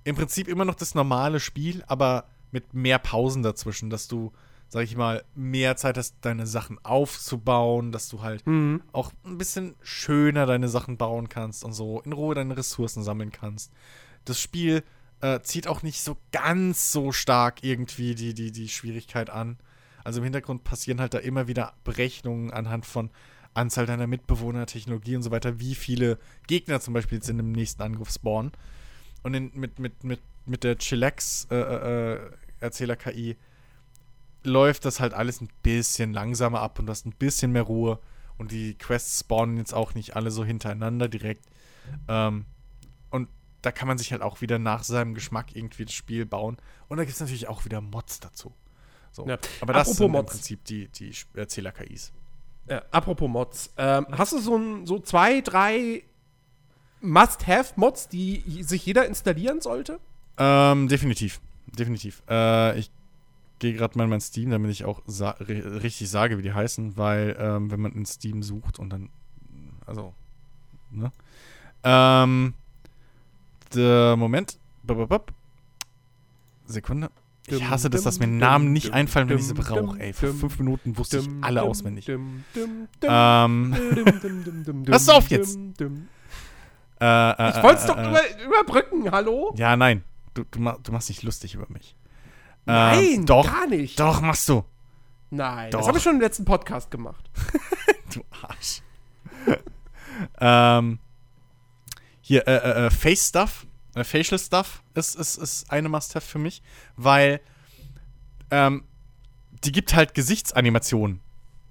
im 0.04 0.16
Prinzip 0.16 0.48
immer 0.48 0.66
noch 0.66 0.76
das 0.76 0.96
normale 0.96 1.40
Spiel, 1.40 1.84
aber 1.88 2.26
mit 2.52 2.74
mehr 2.74 3.00
Pausen 3.00 3.44
dazwischen, 3.44 3.90
dass 3.90 4.08
du, 4.08 4.34
sag 4.74 4.86
ich 4.86 4.96
mal, 4.96 5.24
mehr 5.36 5.76
Zeit 5.76 6.00
hast, 6.00 6.16
deine 6.22 6.48
Sachen 6.48 6.84
aufzubauen, 6.84 7.92
dass 7.92 8.10
du 8.10 8.24
halt 8.24 8.48
mhm. 8.48 8.82
auch 8.92 9.12
ein 9.24 9.38
bisschen 9.38 9.76
schöner 9.84 10.48
deine 10.48 10.68
Sachen 10.68 10.98
bauen 10.98 11.30
kannst 11.30 11.64
und 11.64 11.74
so 11.74 12.02
in 12.02 12.12
Ruhe 12.12 12.34
deine 12.34 12.58
Ressourcen 12.58 13.04
sammeln 13.04 13.32
kannst. 13.32 13.72
Das 14.26 14.42
Spiel 14.42 14.82
äh, 15.22 15.42
zieht 15.42 15.68
auch 15.68 15.84
nicht 15.84 16.02
so 16.02 16.18
ganz 16.32 16.92
so 16.92 17.12
stark 17.12 17.64
irgendwie 17.64 18.16
die, 18.16 18.34
die, 18.34 18.52
die 18.52 18.68
Schwierigkeit 18.68 19.30
an. 19.30 19.60
Also 20.04 20.22
im 20.22 20.24
Hintergrund 20.24 20.64
passieren 20.64 21.00
halt 21.00 21.14
da 21.14 21.20
immer 21.20 21.48
wieder 21.48 21.74
Berechnungen 21.84 22.50
anhand 22.50 22.88
von 22.88 23.12
Anzahl 23.54 23.86
deiner 23.86 24.08
Mitbewohner, 24.08 24.66
Technologie 24.66 25.16
und 25.16 25.22
so 25.22 25.30
weiter, 25.30 25.60
wie 25.60 25.76
viele 25.76 26.18
Gegner 26.48 26.80
zum 26.80 26.96
Beispiel 26.96 27.20
jetzt 27.20 27.30
in 27.30 27.38
dem 27.38 27.52
nächsten 27.52 27.84
Angriff 27.84 28.10
spawnen. 28.10 28.52
Und 29.22 29.36
in, 29.36 29.52
mit, 29.54 29.78
mit, 29.78 30.04
mit, 30.04 30.20
mit 30.48 30.64
der 30.64 30.80
Chillax 30.80 31.46
äh, 31.52 31.58
äh, 31.58 32.20
Erzähler-KI 32.60 33.38
läuft 34.44 34.86
das 34.86 35.00
halt 35.00 35.14
alles 35.14 35.42
ein 35.42 35.50
bisschen 35.62 36.14
langsamer 36.14 36.62
ab 36.62 36.80
und 36.80 36.88
du 36.88 36.92
hast 36.92 37.06
ein 37.06 37.14
bisschen 37.14 37.52
mehr 37.52 37.64
Ruhe 37.64 38.00
Und 38.38 38.52
die 38.52 38.76
Quests 38.76 39.20
spawnen 39.22 39.58
jetzt 39.58 39.74
auch 39.74 39.94
nicht 39.94 40.16
alle 40.16 40.32
so 40.32 40.44
hintereinander 40.44 41.08
direkt. 41.08 41.46
Ähm, 42.08 42.46
und 43.10 43.30
da 43.62 43.72
kann 43.72 43.88
man 43.88 43.98
sich 43.98 44.12
halt 44.12 44.22
auch 44.22 44.42
wieder 44.42 44.60
nach 44.60 44.84
seinem 44.84 45.14
Geschmack 45.14 45.56
irgendwie 45.56 45.86
das 45.86 45.94
Spiel 45.94 46.26
bauen. 46.26 46.58
Und 46.88 46.98
da 46.98 47.04
gibt 47.04 47.14
es 47.14 47.22
natürlich 47.22 47.48
auch 47.48 47.66
wieder 47.66 47.82
Mods 47.82 48.20
dazu. 48.20 48.54
So. 49.12 49.28
Ja. 49.28 49.38
Aber 49.62 49.74
das 49.74 49.82
Apropos 49.82 49.98
sind 49.98 50.06
im 50.08 50.12
Mods. 50.12 50.32
Prinzip 50.32 50.66
die, 50.66 50.88
die 50.90 51.14
Erzähler-KIs. 51.36 52.12
Ja, 52.68 52.82
apropos 52.92 53.30
Mods. 53.30 53.74
Ähm, 53.78 54.08
hast 54.12 54.34
du 54.34 54.40
so, 54.40 54.58
ein, 54.58 54.86
so 54.86 55.00
zwei, 55.00 55.42
drei 55.42 56.04
Must-Have-Mods, 57.02 58.10
die 58.10 58.64
sich 58.64 58.86
jeder 58.86 59.06
installieren 59.06 59.62
sollte? 59.62 60.00
Ähm, 60.38 60.88
definitiv. 60.88 61.40
Definitiv. 61.68 62.24
Äh, 62.30 62.80
ich 62.80 62.90
gehe 63.64 63.74
gerade 63.74 63.98
mal 63.98 64.04
in 64.04 64.10
mein 64.10 64.20
Steam, 64.22 64.50
damit 64.52 64.70
ich 64.72 64.84
auch 64.84 65.02
sa 65.08 65.32
ri- 65.40 65.82
richtig 65.82 66.10
sage, 66.10 66.38
wie 66.38 66.42
die 66.42 66.54
heißen, 66.54 66.98
weil, 66.98 67.36
ähm, 67.40 67.72
wenn 67.72 67.80
man 67.80 67.94
in 67.94 68.06
Steam 68.06 68.44
sucht 68.44 68.78
und 68.78 68.90
dann. 68.92 69.10
Also. 69.86 70.14
Ne? 70.92 71.12
Ähm. 71.84 72.54
Der 73.74 74.16
Moment. 74.18 74.60
Sekunde. 76.66 77.10
Ich 77.48 77.64
hasse 77.70 77.90
das, 77.90 78.04
dass 78.04 78.20
mir 78.20 78.28
Namen 78.28 78.72
nicht 78.72 78.92
einfallen, 78.94 79.28
wenn 79.30 79.38
ich 79.38 79.48
sie 79.48 79.54
brauche. 79.54 80.00
Ey, 80.00 80.14
vor 80.14 80.30
dum, 80.30 80.38
fünf 80.40 80.60
Minuten 80.60 80.98
wusste 80.98 81.20
ich 81.20 81.30
alle 81.42 81.64
auswendig. 81.64 82.08
Ähm. 82.10 82.44
Pass 84.86 85.10
auf 85.10 85.30
jetzt. 85.30 85.58
Äh, 87.02 87.32
äh, 87.32 87.50
Ich 87.50 87.64
wollte 87.64 87.80
es 87.80 87.84
äh, 87.84 87.88
doch 87.88 87.98
äh, 87.98 88.10
über, 88.10 88.22
überbrücken, 88.46 89.12
hallo? 89.12 89.54
Ja, 89.58 89.76
nein. 89.76 90.04
Du, 90.36 90.44
du, 90.52 90.60
du 90.60 90.92
machst 90.92 91.10
dich 91.10 91.24
lustig 91.24 91.56
über 91.56 91.66
mich. 91.70 91.96
Nein, 92.66 93.04
Ähm, 93.16 93.26
doch. 93.26 93.46
gar 93.46 93.68
nicht. 93.68 94.00
Doch, 94.00 94.22
machst 94.22 94.48
du. 94.50 94.64
Nein, 95.30 95.72
Doch. 95.72 95.80
das 95.80 95.88
habe 95.88 95.98
ich 95.98 96.04
schon 96.04 96.16
im 96.16 96.22
letzten 96.22 96.46
Podcast 96.46 96.92
gemacht. 96.92 97.30
Du 98.14 98.22
Arsch. 98.44 98.82
ähm, 100.40 101.00
hier, 102.22 102.48
äh, 102.48 102.56
äh, 102.56 102.86
äh, 102.86 102.90
Face 102.92 103.28
Stuff, 103.30 103.66
äh, 103.96 104.04
Facial 104.04 104.38
Stuff 104.40 104.84
ist, 104.94 105.16
ist, 105.16 105.38
ist 105.38 105.72
eine 105.72 105.90
Must-Have 105.90 106.26
für 106.26 106.38
mich, 106.38 106.62
weil 106.96 107.42
ähm, 108.52 108.84
die 109.64 109.72
gibt 109.72 109.96
halt 109.96 110.14
Gesichtsanimationen 110.14 111.22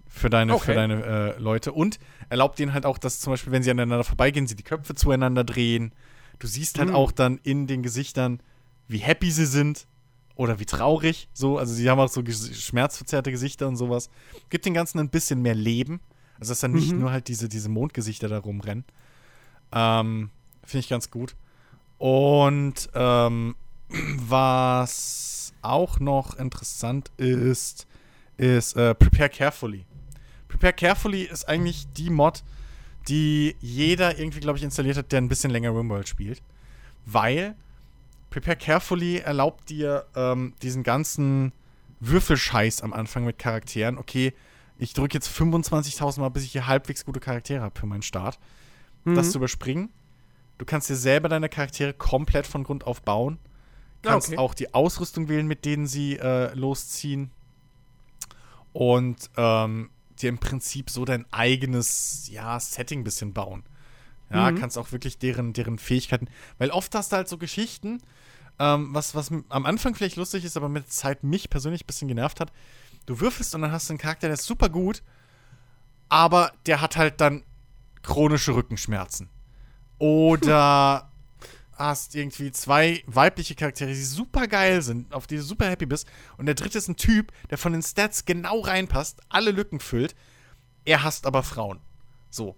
für 0.09 0.31
deine, 0.31 0.55
Okay. 0.55 0.65
für 0.65 0.75
deine 0.75 1.05
äh, 1.37 1.39
Leute 1.39 1.73
und 1.73 2.01
erlaubt 2.29 2.59
denen 2.59 2.73
halt 2.75 2.87
auch, 2.87 2.99
dass 2.99 3.21
zum 3.21 3.33
Beispiel, 3.35 3.53
wenn 3.53 3.63
sie 3.63 3.71
aneinander 3.71 4.03
vorbeigehen, 4.05 4.47
sie 4.49 4.57
die 4.57 4.65
Köpfe 4.65 4.95
zueinander 4.97 5.45
drehen. 5.45 5.95
Du 6.41 6.47
siehst 6.49 6.79
halt 6.79 6.89
Mhm. 6.89 6.95
auch 6.97 7.13
dann 7.13 7.39
in 7.45 7.67
den 7.69 7.83
Gesichtern, 7.85 8.43
wie 8.89 8.99
happy 8.99 9.31
sie 9.31 9.47
sind 9.47 9.87
oder 10.35 10.59
wie 10.59 10.65
traurig. 10.67 11.29
So, 11.33 11.59
also 11.59 11.73
sie 11.75 11.89
haben 11.91 11.99
auch 12.01 12.09
so 12.09 12.23
schmerzverzerrte 12.25 13.31
Gesichter 13.31 13.69
und 13.69 13.77
sowas. 13.77 14.11
Gibt 14.51 14.65
den 14.67 14.75
Ganzen 14.75 14.99
ein 14.99 15.09
bisschen 15.11 15.43
mehr 15.43 15.55
Leben. 15.55 16.01
Also 16.41 16.51
dass 16.53 16.61
dann 16.61 16.73
nicht 16.73 16.93
Mhm. 16.93 17.01
nur 17.01 17.13
halt 17.13 17.29
diese, 17.29 17.49
diese 17.49 17.69
Mondgesichter 17.69 18.29
da 18.29 18.39
rumrennen. 18.39 18.85
Ähm, 19.73 20.31
Finde 20.65 20.81
ich 20.81 20.89
ganz 20.89 21.11
gut. 21.11 21.37
Und 21.99 22.89
ähm, 22.95 23.55
was 24.17 25.53
auch 25.63 26.01
noch 26.01 26.37
interessant 26.39 27.11
ist, 27.17 27.87
ist 28.37 28.77
äh, 28.77 28.95
Prepare 28.95 29.29
Carefully. 29.29 29.85
Prepare 30.49 30.73
Carefully 30.73 31.23
ist 31.23 31.49
eigentlich 31.49 31.87
die 31.97 32.11
Mod, 32.11 32.43
die 33.09 33.57
jeder 33.61 34.19
irgendwie, 34.19 34.41
glaube 34.41 34.59
ich, 34.59 34.65
installiert 34.65 34.97
hat, 34.97 35.13
der 35.13 35.21
ein 35.21 35.29
bisschen 35.29 35.51
länger 35.51 35.75
RimWorld 35.75 36.09
spielt. 36.09 36.43
Weil 37.07 37.55
Prepare 38.33 38.57
Carefully 38.57 39.19
erlaubt 39.19 39.69
dir 39.69 40.07
ähm, 40.17 40.55
diesen 40.63 40.83
ganzen 40.83 41.53
Würfelscheiß 42.01 42.81
am 42.83 42.93
Anfang 42.93 43.25
mit 43.25 43.39
Charakteren. 43.39 43.99
Okay, 43.99 44.33
ich 44.79 44.95
drücke 44.95 45.15
jetzt 45.15 45.29
25.000 45.29 46.21
Mal, 46.21 46.31
bis 46.31 46.43
ich 46.45 46.53
hier 46.53 46.67
halbwegs 46.67 47.05
gute 47.05 47.21
Charaktere 47.21 47.61
habe 47.61 47.79
für 47.79 47.87
meinen 47.87 48.03
Start. 48.03 48.39
Das 49.05 49.27
Mhm. 49.29 49.31
zu 49.33 49.39
überspringen. 49.39 49.91
Du 50.59 50.65
kannst 50.65 50.89
dir 50.89 50.97
selber 50.97 51.29
deine 51.29 51.49
Charaktere 51.49 51.93
komplett 51.93 52.47
von 52.47 52.65
Grund 52.65 52.87
auf 52.87 53.03
bauen. 53.03 53.39
Ah, 54.05 54.11
Kannst 54.13 54.29
okay. 54.29 54.39
auch 54.39 54.55
die 54.55 54.73
Ausrüstung 54.75 55.29
wählen, 55.29 55.47
mit 55.47 55.65
denen 55.65 55.87
sie 55.87 56.17
äh, 56.19 56.53
losziehen. 56.55 57.31
Und 58.73 59.31
ähm, 59.37 59.91
dir 60.21 60.29
im 60.31 60.39
Prinzip 60.39 60.89
so 60.91 61.05
dein 61.05 61.27
eigenes 61.33 62.29
ja, 62.31 62.59
Setting 62.59 63.01
ein 63.01 63.05
bisschen 63.05 63.33
bauen. 63.33 63.63
Ja, 64.31 64.51
Mhm. 64.51 64.59
kannst 64.59 64.79
auch 64.79 64.93
wirklich 64.93 65.19
deren, 65.19 65.53
deren 65.53 65.79
Fähigkeiten. 65.79 66.29
Weil 66.59 66.71
oft 66.71 66.95
hast 66.95 67.13
du 67.13 67.17
halt 67.17 67.29
so 67.29 67.37
Geschichten, 67.39 67.99
ähm, 68.63 68.95
was, 68.95 69.17
was 69.17 69.33
am 69.49 69.67
Anfang 69.67 69.97
vielleicht 69.97 70.15
lustig 70.15 70.45
ist, 70.45 70.57
aber 70.57 70.69
mit 70.69 70.85
der 70.85 70.91
Zeit 70.91 71.25
mich 71.25 71.51
persönlich 71.51 71.83
ein 71.83 71.87
bisschen 71.87 72.07
genervt 72.07 72.39
hat. 72.39 72.53
Du 73.07 73.19
würfelst 73.19 73.57
und 73.57 73.63
dann 73.63 73.73
hast 73.73 73.89
du 73.89 73.93
einen 73.93 73.99
Charakter, 73.99 74.29
der 74.29 74.35
ist 74.35 74.45
super 74.45 74.69
gut, 74.69 75.03
aber 76.09 76.53
der 76.67 76.81
hat 76.81 76.97
halt 76.97 77.21
dann 77.21 77.43
chronische 78.03 78.55
Rückenschmerzen. 78.55 79.29
Oder 79.99 81.11
hast 81.73 82.15
irgendwie 82.15 82.53
zwei 82.53 83.03
weibliche 83.07 83.57
Charaktere, 83.57 83.89
die 83.91 84.05
super 84.05 84.47
geil 84.47 84.81
sind, 84.81 85.13
auf 85.13 85.27
die 85.27 85.37
du 85.37 85.43
super 85.43 85.69
happy 85.69 85.87
bist. 85.87 86.07
Und 86.37 86.47
der 86.47 86.55
dritte 86.55 86.79
ist 86.79 86.87
ein 86.87 86.97
Typ, 86.97 87.33
der 87.51 87.59
von 87.59 87.73
den 87.73 87.83
Stats 87.83 88.27
genau 88.27 88.61
reinpasst, 88.61 89.23
alle 89.29 89.51
Lücken 89.51 89.81
füllt. 89.81 90.15
Er 90.85 91.03
hasst 91.03 91.27
aber 91.27 91.43
Frauen. 91.43 91.81
So. 92.31 92.57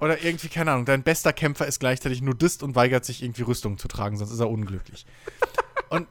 Oder 0.00 0.22
irgendwie, 0.24 0.48
keine 0.48 0.72
Ahnung, 0.72 0.86
dein 0.86 1.02
bester 1.02 1.32
Kämpfer 1.32 1.66
ist 1.66 1.78
gleichzeitig 1.78 2.22
Nudist 2.22 2.62
und 2.62 2.74
weigert 2.74 3.04
sich 3.04 3.22
irgendwie 3.22 3.42
Rüstung 3.42 3.76
zu 3.76 3.86
tragen, 3.86 4.16
sonst 4.16 4.32
ist 4.32 4.40
er 4.40 4.50
unglücklich. 4.50 5.04
Und, 5.90 6.08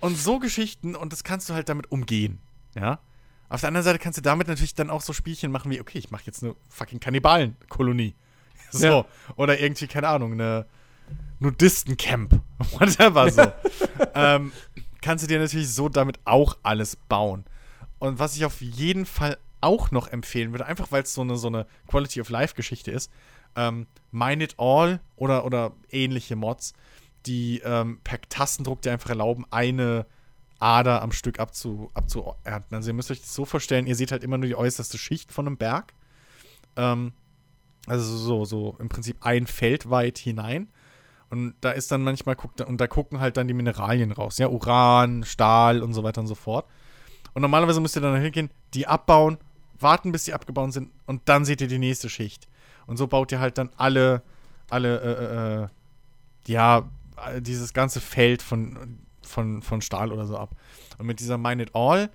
und 0.00 0.16
so 0.16 0.38
Geschichten, 0.38 0.94
und 0.94 1.12
das 1.12 1.24
kannst 1.24 1.48
du 1.48 1.54
halt 1.54 1.68
damit 1.68 1.90
umgehen. 1.90 2.38
Ja. 2.74 3.00
Auf 3.48 3.60
der 3.60 3.68
anderen 3.68 3.84
Seite 3.84 3.98
kannst 3.98 4.18
du 4.18 4.22
damit 4.22 4.46
natürlich 4.46 4.74
dann 4.74 4.90
auch 4.90 5.00
so 5.00 5.14
Spielchen 5.14 5.50
machen 5.50 5.70
wie, 5.70 5.80
okay, 5.80 5.98
ich 5.98 6.10
mache 6.10 6.24
jetzt 6.26 6.42
eine 6.42 6.54
fucking 6.68 7.00
Kannibalenkolonie. 7.00 8.14
So. 8.70 8.86
Ja. 8.86 9.04
Oder 9.36 9.58
irgendwie, 9.60 9.86
keine 9.86 10.08
Ahnung, 10.08 10.32
eine 10.32 10.66
Nudistencamp. 11.38 12.42
Whatever 12.78 13.30
so. 13.30 13.50
ähm, 14.14 14.52
kannst 15.00 15.24
du 15.24 15.28
dir 15.28 15.38
natürlich 15.38 15.72
so 15.72 15.88
damit 15.88 16.20
auch 16.26 16.58
alles 16.62 16.96
bauen. 16.96 17.46
Und 17.98 18.18
was 18.18 18.36
ich 18.36 18.44
auf 18.44 18.60
jeden 18.60 19.06
Fall 19.06 19.38
auch 19.60 19.90
noch 19.90 20.08
empfehlen 20.08 20.52
würde, 20.52 20.66
einfach 20.66 20.92
weil 20.92 21.02
es 21.02 21.14
so 21.14 21.22
eine, 21.22 21.36
so 21.36 21.48
eine 21.48 21.66
Quality 21.88 22.20
of 22.20 22.28
Life-Geschichte 22.28 22.90
ist, 22.90 23.10
ähm, 23.56 23.86
Mine 24.10 24.44
It 24.44 24.54
All 24.58 25.00
oder, 25.16 25.44
oder 25.44 25.72
ähnliche 25.90 26.36
Mods, 26.36 26.74
die 27.26 27.60
ähm, 27.64 28.00
per 28.04 28.20
Tastendruck 28.22 28.82
dir 28.82 28.92
einfach 28.92 29.10
erlauben, 29.10 29.44
eine 29.50 30.06
Ader 30.60 31.02
am 31.02 31.12
Stück 31.12 31.38
abzu, 31.38 31.90
abzuernten. 31.94 32.74
Also 32.74 32.90
ihr 32.90 32.94
müsst 32.94 33.10
euch 33.10 33.20
das 33.20 33.34
so 33.34 33.44
vorstellen, 33.44 33.86
ihr 33.86 33.94
seht 33.94 34.12
halt 34.12 34.24
immer 34.24 34.38
nur 34.38 34.48
die 34.48 34.56
äußerste 34.56 34.98
Schicht 34.98 35.32
von 35.32 35.46
einem 35.46 35.56
Berg. 35.56 35.92
Ähm, 36.76 37.12
also 37.86 38.16
so, 38.16 38.44
so 38.44 38.76
im 38.78 38.88
Prinzip 38.88 39.18
ein 39.20 39.46
Feld 39.46 39.90
weit 39.90 40.18
hinein. 40.18 40.68
Und 41.30 41.54
da 41.60 41.72
ist 41.72 41.92
dann 41.92 42.02
manchmal, 42.02 42.36
und 42.66 42.80
da 42.80 42.86
gucken 42.86 43.20
halt 43.20 43.36
dann 43.36 43.48
die 43.48 43.54
Mineralien 43.54 44.12
raus. 44.12 44.38
Ja, 44.38 44.48
Uran, 44.48 45.24
Stahl 45.24 45.82
und 45.82 45.92
so 45.92 46.02
weiter 46.02 46.20
und 46.20 46.26
so 46.26 46.34
fort. 46.34 46.66
Und 47.34 47.42
normalerweise 47.42 47.80
müsst 47.80 47.96
ihr 47.96 48.02
dann 48.02 48.20
hingehen, 48.20 48.50
die 48.74 48.86
abbauen, 48.86 49.38
warten, 49.80 50.12
bis 50.12 50.24
die 50.24 50.34
abgebaut 50.34 50.72
sind 50.72 50.90
und 51.06 51.22
dann 51.28 51.44
seht 51.44 51.60
ihr 51.60 51.68
die 51.68 51.78
nächste 51.78 52.08
Schicht. 52.08 52.48
Und 52.86 52.96
so 52.96 53.06
baut 53.06 53.32
ihr 53.32 53.40
halt 53.40 53.58
dann 53.58 53.70
alle, 53.76 54.22
alle, 54.70 55.00
äh, 55.00 55.24
äh, 55.24 55.64
äh, 55.64 55.68
ja, 56.46 56.88
dieses 57.40 57.74
ganze 57.74 58.00
Feld 58.00 58.42
von, 58.42 58.98
von, 59.22 59.62
von 59.62 59.82
Stahl 59.82 60.12
oder 60.12 60.26
so 60.26 60.38
ab. 60.38 60.54
Und 60.98 61.06
mit 61.06 61.20
dieser 61.20 61.36
Mine 61.36 61.64
It 61.64 61.74
All 61.74 62.10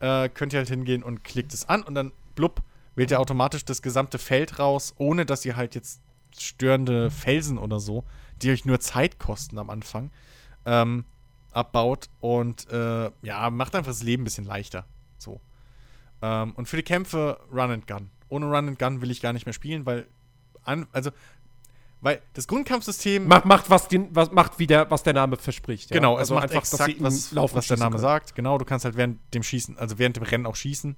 äh, 0.00 0.28
könnt 0.28 0.52
ihr 0.52 0.58
halt 0.58 0.68
hingehen 0.68 1.02
und 1.02 1.24
klickt 1.24 1.54
es 1.54 1.68
an 1.68 1.82
und 1.82 1.94
dann 1.94 2.12
blub, 2.34 2.62
wählt 2.94 3.10
ihr 3.10 3.20
automatisch 3.20 3.64
das 3.64 3.82
gesamte 3.82 4.18
Feld 4.18 4.58
raus, 4.58 4.94
ohne 4.98 5.24
dass 5.24 5.44
ihr 5.44 5.56
halt 5.56 5.74
jetzt 5.74 6.00
störende 6.38 7.10
Felsen 7.10 7.58
oder 7.58 7.80
so, 7.80 8.04
die 8.42 8.50
euch 8.50 8.64
nur 8.64 8.80
Zeit 8.80 9.18
kosten 9.18 9.58
am 9.58 9.70
Anfang, 9.70 10.10
ähm, 10.64 11.04
abbaut 11.52 12.08
und 12.20 12.70
äh, 12.70 13.10
ja, 13.22 13.50
macht 13.50 13.74
einfach 13.74 13.90
das 13.90 14.02
Leben 14.02 14.22
ein 14.22 14.24
bisschen 14.24 14.44
leichter. 14.44 14.86
So. 15.18 15.40
Ähm, 16.22 16.52
und 16.52 16.66
für 16.66 16.76
die 16.76 16.82
Kämpfe 16.82 17.38
Run 17.52 17.70
and 17.70 17.86
Gun. 17.86 18.10
Ohne 18.28 18.46
Run 18.46 18.68
and 18.68 18.78
Gun 18.78 19.00
will 19.00 19.10
ich 19.10 19.20
gar 19.20 19.32
nicht 19.32 19.46
mehr 19.46 19.52
spielen, 19.52 19.86
weil 19.86 20.06
an, 20.64 20.86
also 20.92 21.10
weil 22.02 22.22
das 22.32 22.46
Grundkampfsystem 22.48 23.28
Macht, 23.28 23.44
macht, 23.44 23.68
was, 23.68 23.88
den, 23.88 24.14
was, 24.14 24.30
macht 24.30 24.58
wieder, 24.58 24.90
was 24.90 25.02
der 25.02 25.12
Name 25.12 25.36
verspricht. 25.36 25.90
ja. 25.90 25.96
Genau, 25.96 26.16
also 26.16 26.34
es 26.34 26.40
macht 26.40 26.50
einfach, 26.50 26.62
exakt, 26.62 26.94
was, 27.00 27.32
laufen 27.32 27.56
was 27.56 27.66
der 27.66 27.76
Name 27.76 27.90
können. 27.90 28.02
sagt. 28.02 28.34
Genau, 28.34 28.56
du 28.56 28.64
kannst 28.64 28.84
halt 28.86 28.96
während 28.96 29.18
dem 29.34 29.42
Schießen, 29.42 29.76
also 29.76 29.98
während 29.98 30.16
dem 30.16 30.22
Rennen 30.22 30.46
auch 30.46 30.56
schießen. 30.56 30.96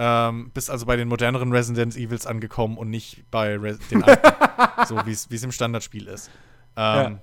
Ähm, 0.00 0.50
bist 0.54 0.70
also 0.70 0.86
bei 0.86 0.94
den 0.94 1.08
moderneren 1.08 1.50
Resident 1.50 1.96
Evils 1.96 2.26
angekommen 2.26 2.78
und 2.78 2.88
nicht 2.88 3.24
bei 3.32 3.56
Res 3.56 3.78
den 3.88 4.04
alten, 4.04 4.28
so 4.86 4.96
wie 5.04 5.10
es 5.34 5.42
im 5.42 5.50
Standardspiel 5.50 6.06
ist. 6.06 6.30
Ähm, 6.76 7.12
Ja. 7.12 7.18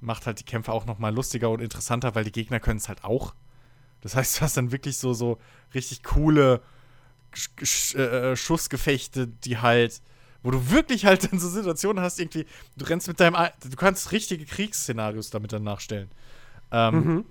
Macht 0.00 0.26
halt 0.26 0.38
die 0.38 0.44
Kämpfe 0.44 0.72
auch 0.72 0.84
noch 0.84 0.98
mal 0.98 1.12
lustiger 1.12 1.50
und 1.50 1.60
interessanter, 1.60 2.14
weil 2.14 2.24
die 2.24 2.30
Gegner 2.30 2.60
können 2.60 2.76
es 2.76 2.88
halt 2.88 3.02
auch. 3.02 3.34
Das 4.00 4.14
heißt, 4.14 4.36
du 4.36 4.40
hast 4.42 4.56
dann 4.56 4.70
wirklich 4.72 4.96
so, 4.98 5.12
so 5.14 5.38
richtig 5.74 6.02
coole 6.04 6.60
Sch 7.34 7.50
Sch 7.62 7.94
äh, 7.94 8.36
Schussgefechte, 8.36 9.26
die 9.26 9.58
halt, 9.58 10.00
wo 10.42 10.50
du 10.50 10.70
wirklich 10.70 11.04
halt 11.04 11.24
in 11.24 11.38
so 11.38 11.48
Situationen 11.48 12.02
hast, 12.02 12.18
irgendwie, 12.20 12.46
du 12.76 12.84
rennst 12.84 13.08
mit 13.08 13.20
deinem, 13.20 13.34
Ei- 13.34 13.52
du 13.68 13.76
kannst 13.76 14.12
richtige 14.12 14.44
Kriegsszenarios 14.46 15.30
damit 15.30 15.52
dann 15.52 15.64
nachstellen. 15.64 16.10
Ähm, 16.70 16.94
Mhm. 16.94 17.24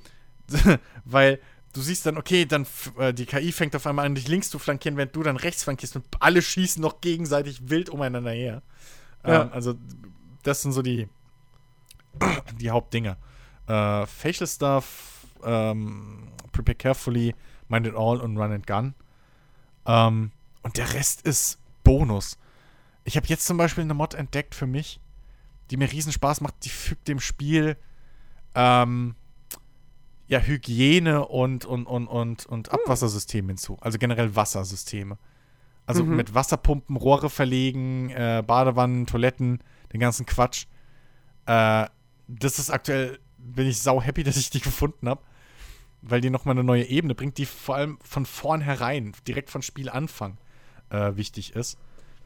weil 1.05 1.39
du 1.73 1.81
siehst 1.81 2.05
dann, 2.05 2.17
okay, 2.17 2.45
dann 2.45 2.65
äh, 2.97 3.13
die 3.13 3.25
KI 3.25 3.51
fängt 3.51 3.75
auf 3.75 3.85
einmal 3.87 4.05
an, 4.05 4.15
dich 4.15 4.27
links 4.27 4.49
zu 4.49 4.59
flankieren, 4.59 4.97
während 4.97 5.15
du 5.15 5.23
dann 5.23 5.37
rechts 5.37 5.63
flankierst 5.63 5.95
und 5.95 6.05
alle 6.19 6.41
schießen 6.41 6.81
noch 6.81 7.01
gegenseitig 7.01 7.69
wild 7.69 7.89
umeinander 7.89 8.31
her. 8.31 8.61
Ja. 9.25 9.43
Ähm, 9.43 9.49
also, 9.51 9.75
das 10.43 10.61
sind 10.61 10.71
so 10.71 10.81
die, 10.81 11.07
die 12.59 12.69
Hauptdinge. 12.71 13.17
Äh, 13.67 14.05
Facial 14.05 14.47
Stuff, 14.47 15.16
ähm, 15.47 16.27
Prepare 16.51 16.75
Carefully, 16.75 17.33
Mind 17.67 17.87
It 17.87 17.95
All 17.95 18.19
und 18.19 18.37
Run 18.37 18.51
and 18.51 18.67
Gun. 18.67 18.93
Ähm, 19.85 20.31
und 20.63 20.77
der 20.77 20.93
Rest 20.93 21.21
ist 21.21 21.59
Bonus. 21.83 22.37
Ich 23.03 23.15
habe 23.15 23.27
jetzt 23.27 23.45
zum 23.45 23.57
Beispiel 23.57 23.83
eine 23.83 23.93
Mod 23.93 24.13
entdeckt 24.13 24.53
für 24.53 24.67
mich, 24.67 24.99
die 25.71 25.77
mir 25.77 25.91
riesen 25.91 26.11
Spaß 26.11 26.41
macht. 26.41 26.65
Die 26.65 26.69
fügt 26.69 27.07
dem 27.07 27.19
Spiel 27.19 27.77
ähm, 28.53 29.15
ja, 30.27 30.39
Hygiene 30.39 31.25
und, 31.25 31.65
und, 31.65 31.85
und, 31.85 32.07
und, 32.07 32.45
und 32.45 32.71
Abwassersysteme 32.71 33.47
hinzu. 33.47 33.77
Also 33.79 33.97
generell 33.97 34.35
Wassersysteme. 34.35 35.17
Also 35.85 36.03
mhm. 36.03 36.17
mit 36.17 36.33
Wasserpumpen, 36.33 36.97
Rohre 36.97 37.29
verlegen, 37.29 38.09
äh, 38.09 38.43
Badewannen, 38.45 39.05
Toiletten, 39.05 39.63
den 39.93 40.01
ganzen 40.01 40.25
Quatsch. 40.25 40.65
Äh, 41.45 41.85
das 42.27 42.59
ist 42.59 42.69
aktuell, 42.69 43.19
bin 43.37 43.67
ich 43.67 43.81
sau 43.81 44.01
happy, 44.01 44.23
dass 44.25 44.35
ich 44.35 44.49
die 44.49 44.59
gefunden 44.59 45.07
habe. 45.07 45.21
Weil 46.01 46.21
die 46.21 46.29
nochmal 46.29 46.53
eine 46.53 46.63
neue 46.63 46.85
Ebene 46.85 47.15
bringt, 47.15 47.37
die 47.37 47.45
vor 47.45 47.75
allem 47.75 47.97
von 48.03 48.25
vornherein, 48.25 49.13
direkt 49.27 49.49
von 49.49 49.61
Spielanfang, 49.61 50.37
äh, 50.89 51.15
wichtig 51.15 51.55
ist. 51.55 51.77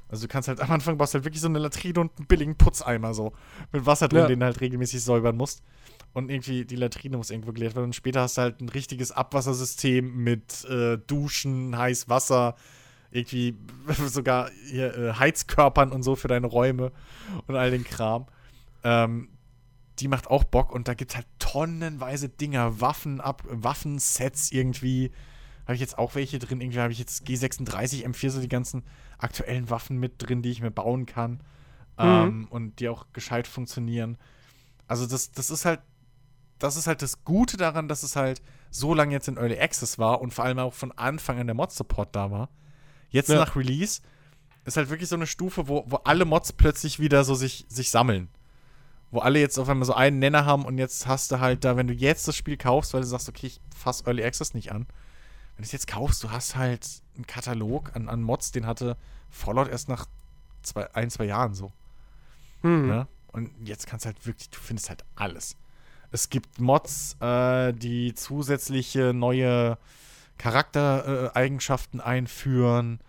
Also 0.10 0.28
du 0.28 0.32
kannst 0.32 0.50
halt 0.50 0.60
am 0.62 0.72
Anfang 0.72 0.98
baust 0.98 1.14
halt 1.14 1.24
wirklich 1.24 1.42
so 1.42 1.48
eine 1.48 1.60
Latrine 1.60 2.02
und 2.02 2.12
einen 2.18 2.28
billigen 2.28 2.56
Putzeimer 2.56 3.14
so 3.14 3.34
mit 3.72 3.86
Wasser 3.86 4.08
drin, 4.08 4.22
ja. 4.22 4.28
den 4.28 4.40
du 4.40 4.46
halt 4.46 4.62
regelmäßig 4.62 5.02
säubern 5.02 5.38
musst. 5.38 5.64
Und 6.14 6.30
irgendwie 6.30 6.66
die 6.66 6.76
Latrine 6.76 7.16
muss 7.16 7.32
irgendwo 7.32 7.54
geleert 7.54 7.76
werden. 7.76 7.86
Und 7.86 7.96
später 7.96 8.22
hast 8.22 8.38
du 8.38 8.42
halt 8.42 8.60
ein 8.60 8.68
richtiges 8.68 9.14
Abwassersystem 9.14 10.14
mit 10.24 10.66
äh, 10.66 10.98
Duschen, 10.98 11.78
heiß 11.78 12.10
Wasser, 12.10 12.56
irgendwie 13.12 13.56
sogar 14.08 14.52
hier, 14.70 14.98
äh, 14.98 15.14
Heizkörpern 15.14 15.92
und 15.92 16.04
so 16.04 16.18
für 16.18 16.28
deine 16.28 16.48
Räume 16.48 16.92
und 17.48 17.56
all 17.56 17.72
den 17.72 17.86
Kram. 17.86 18.26
Ähm, 18.84 19.30
die 20.02 20.08
macht 20.08 20.28
auch 20.28 20.44
Bock 20.44 20.72
und 20.72 20.88
da 20.88 20.96
gibt 20.96 21.12
es 21.12 21.16
halt 21.16 21.28
tonnenweise 21.38 22.28
Dinger, 22.28 22.82
Waffen 22.82 23.22
ab, 23.22 23.44
Waffensets 23.48 24.52
irgendwie. 24.52 25.12
Habe 25.66 25.76
ich 25.76 25.80
jetzt 25.80 26.00
auch 26.00 26.16
welche 26.16 26.40
drin. 26.40 26.60
Irgendwie 26.60 26.80
habe 26.80 26.92
ich 26.92 26.98
jetzt 26.98 27.28
G36 27.28 28.04
M4, 28.04 28.30
so 28.32 28.42
die 28.42 28.50
ganzen 28.50 28.84
aktuellen 29.20 29.70
Waffen 29.70 29.98
mit 29.98 30.14
drin, 30.18 30.42
die 30.42 30.50
ich 30.50 30.62
mir 30.62 30.72
bauen 30.72 31.06
kann. 31.06 31.44
Mhm. 32.00 32.06
Ähm, 32.06 32.48
und 32.50 32.80
die 32.80 32.90
auch 32.90 33.06
gescheit 33.14 33.48
funktionieren. 33.48 34.18
Also 34.88 35.06
das, 35.06 35.32
das 35.32 35.52
ist 35.52 35.66
halt, 35.66 35.82
das 36.58 36.78
ist 36.78 36.88
halt 36.88 37.04
das 37.04 37.24
Gute 37.24 37.58
daran, 37.58 37.88
dass 37.88 38.02
es 38.02 38.16
halt 38.16 38.42
so 38.72 38.96
lange 38.96 39.14
jetzt 39.14 39.28
in 39.28 39.38
Early 39.38 39.60
Access 39.60 40.00
war 40.00 40.20
und 40.20 40.34
vor 40.34 40.46
allem 40.46 40.58
auch 40.58 40.74
von 40.74 40.92
Anfang 40.94 41.40
an 41.40 41.46
der 41.46 41.56
Mod-Support 41.56 42.16
da 42.16 42.32
war. 42.32 42.50
Jetzt 43.10 43.30
ja. 43.30 43.36
nach 43.36 43.56
Release 43.56 44.02
ist 44.66 44.78
halt 44.78 44.90
wirklich 44.90 45.10
so 45.10 45.16
eine 45.16 45.28
Stufe, 45.28 45.68
wo, 45.68 45.84
wo 45.88 45.98
alle 45.98 46.26
Mods 46.26 46.54
plötzlich 46.54 47.00
wieder 47.00 47.24
so 47.24 47.36
sich, 47.36 47.66
sich 47.68 47.92
sammeln. 47.92 48.30
Wo 49.12 49.20
alle 49.20 49.40
jetzt 49.40 49.58
auf 49.58 49.68
einmal 49.68 49.86
so 49.86 49.94
einen 49.94 50.20
Nenner 50.20 50.46
haben 50.46 50.66
und 50.66 50.78
jetzt 50.78 51.06
hast 51.06 51.32
du 51.32 51.40
halt 51.40 51.66
da, 51.66 51.76
wenn 51.76 51.88
du 51.88 51.94
jetzt 51.94 52.28
das 52.28 52.36
Spiel 52.36 52.58
kaufst, 52.58 52.94
weil 52.94 53.02
du 53.02 53.08
sagst, 53.08 53.28
okay, 53.28 53.48
ich 53.48 53.62
fasse 53.76 54.06
Early 54.06 54.24
Access 54.24 54.54
nicht 54.54 54.72
an. 54.72 54.88
Wenn 55.56 55.64
du 55.64 55.64
es 55.64 55.72
jetzt 55.74 55.88
kaufst, 55.88 56.24
du 56.24 56.32
hast 56.32 56.56
halt 56.56 56.88
einen 57.16 57.28
Katalog 57.28 57.96
an, 57.96 58.08
an 58.08 58.24
Mods, 58.24 58.52
den 58.52 58.66
hatte 58.66 58.98
Fallout 59.30 59.68
erst 59.68 59.90
nach 59.90 60.06
zwei, 60.64 60.94
ein, 60.96 61.10
zwei 61.10 61.26
Jahren 61.26 61.54
so. 61.54 61.72
Mhm. 62.62 62.88
Ne? 62.88 63.08
Und 63.32 63.52
jetzt 63.68 63.88
kannst 63.88 64.06
du 64.06 64.08
halt 64.08 64.26
wirklich, 64.26 64.50
du 64.50 64.60
findest 64.60 64.90
halt 64.90 65.04
alles. 65.16 65.58
Es 66.12 66.30
gibt 66.30 66.60
Mods, 66.60 67.16
äh, 67.22 67.74
die 67.74 68.14
zusätzliche 68.14 69.14
neue 69.14 69.78
Charaktereigenschaften 70.38 72.02
einführen. 72.02 73.00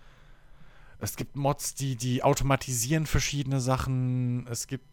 Es 1.03 1.17
gibt 1.17 1.35
Mods, 1.35 1.75
die, 1.75 1.97
die 1.97 2.23
automatisieren 2.23 3.07
verschiedene 3.07 3.61
Sachen. 3.61 4.47
Es 4.47 4.69
gibt 4.69 4.87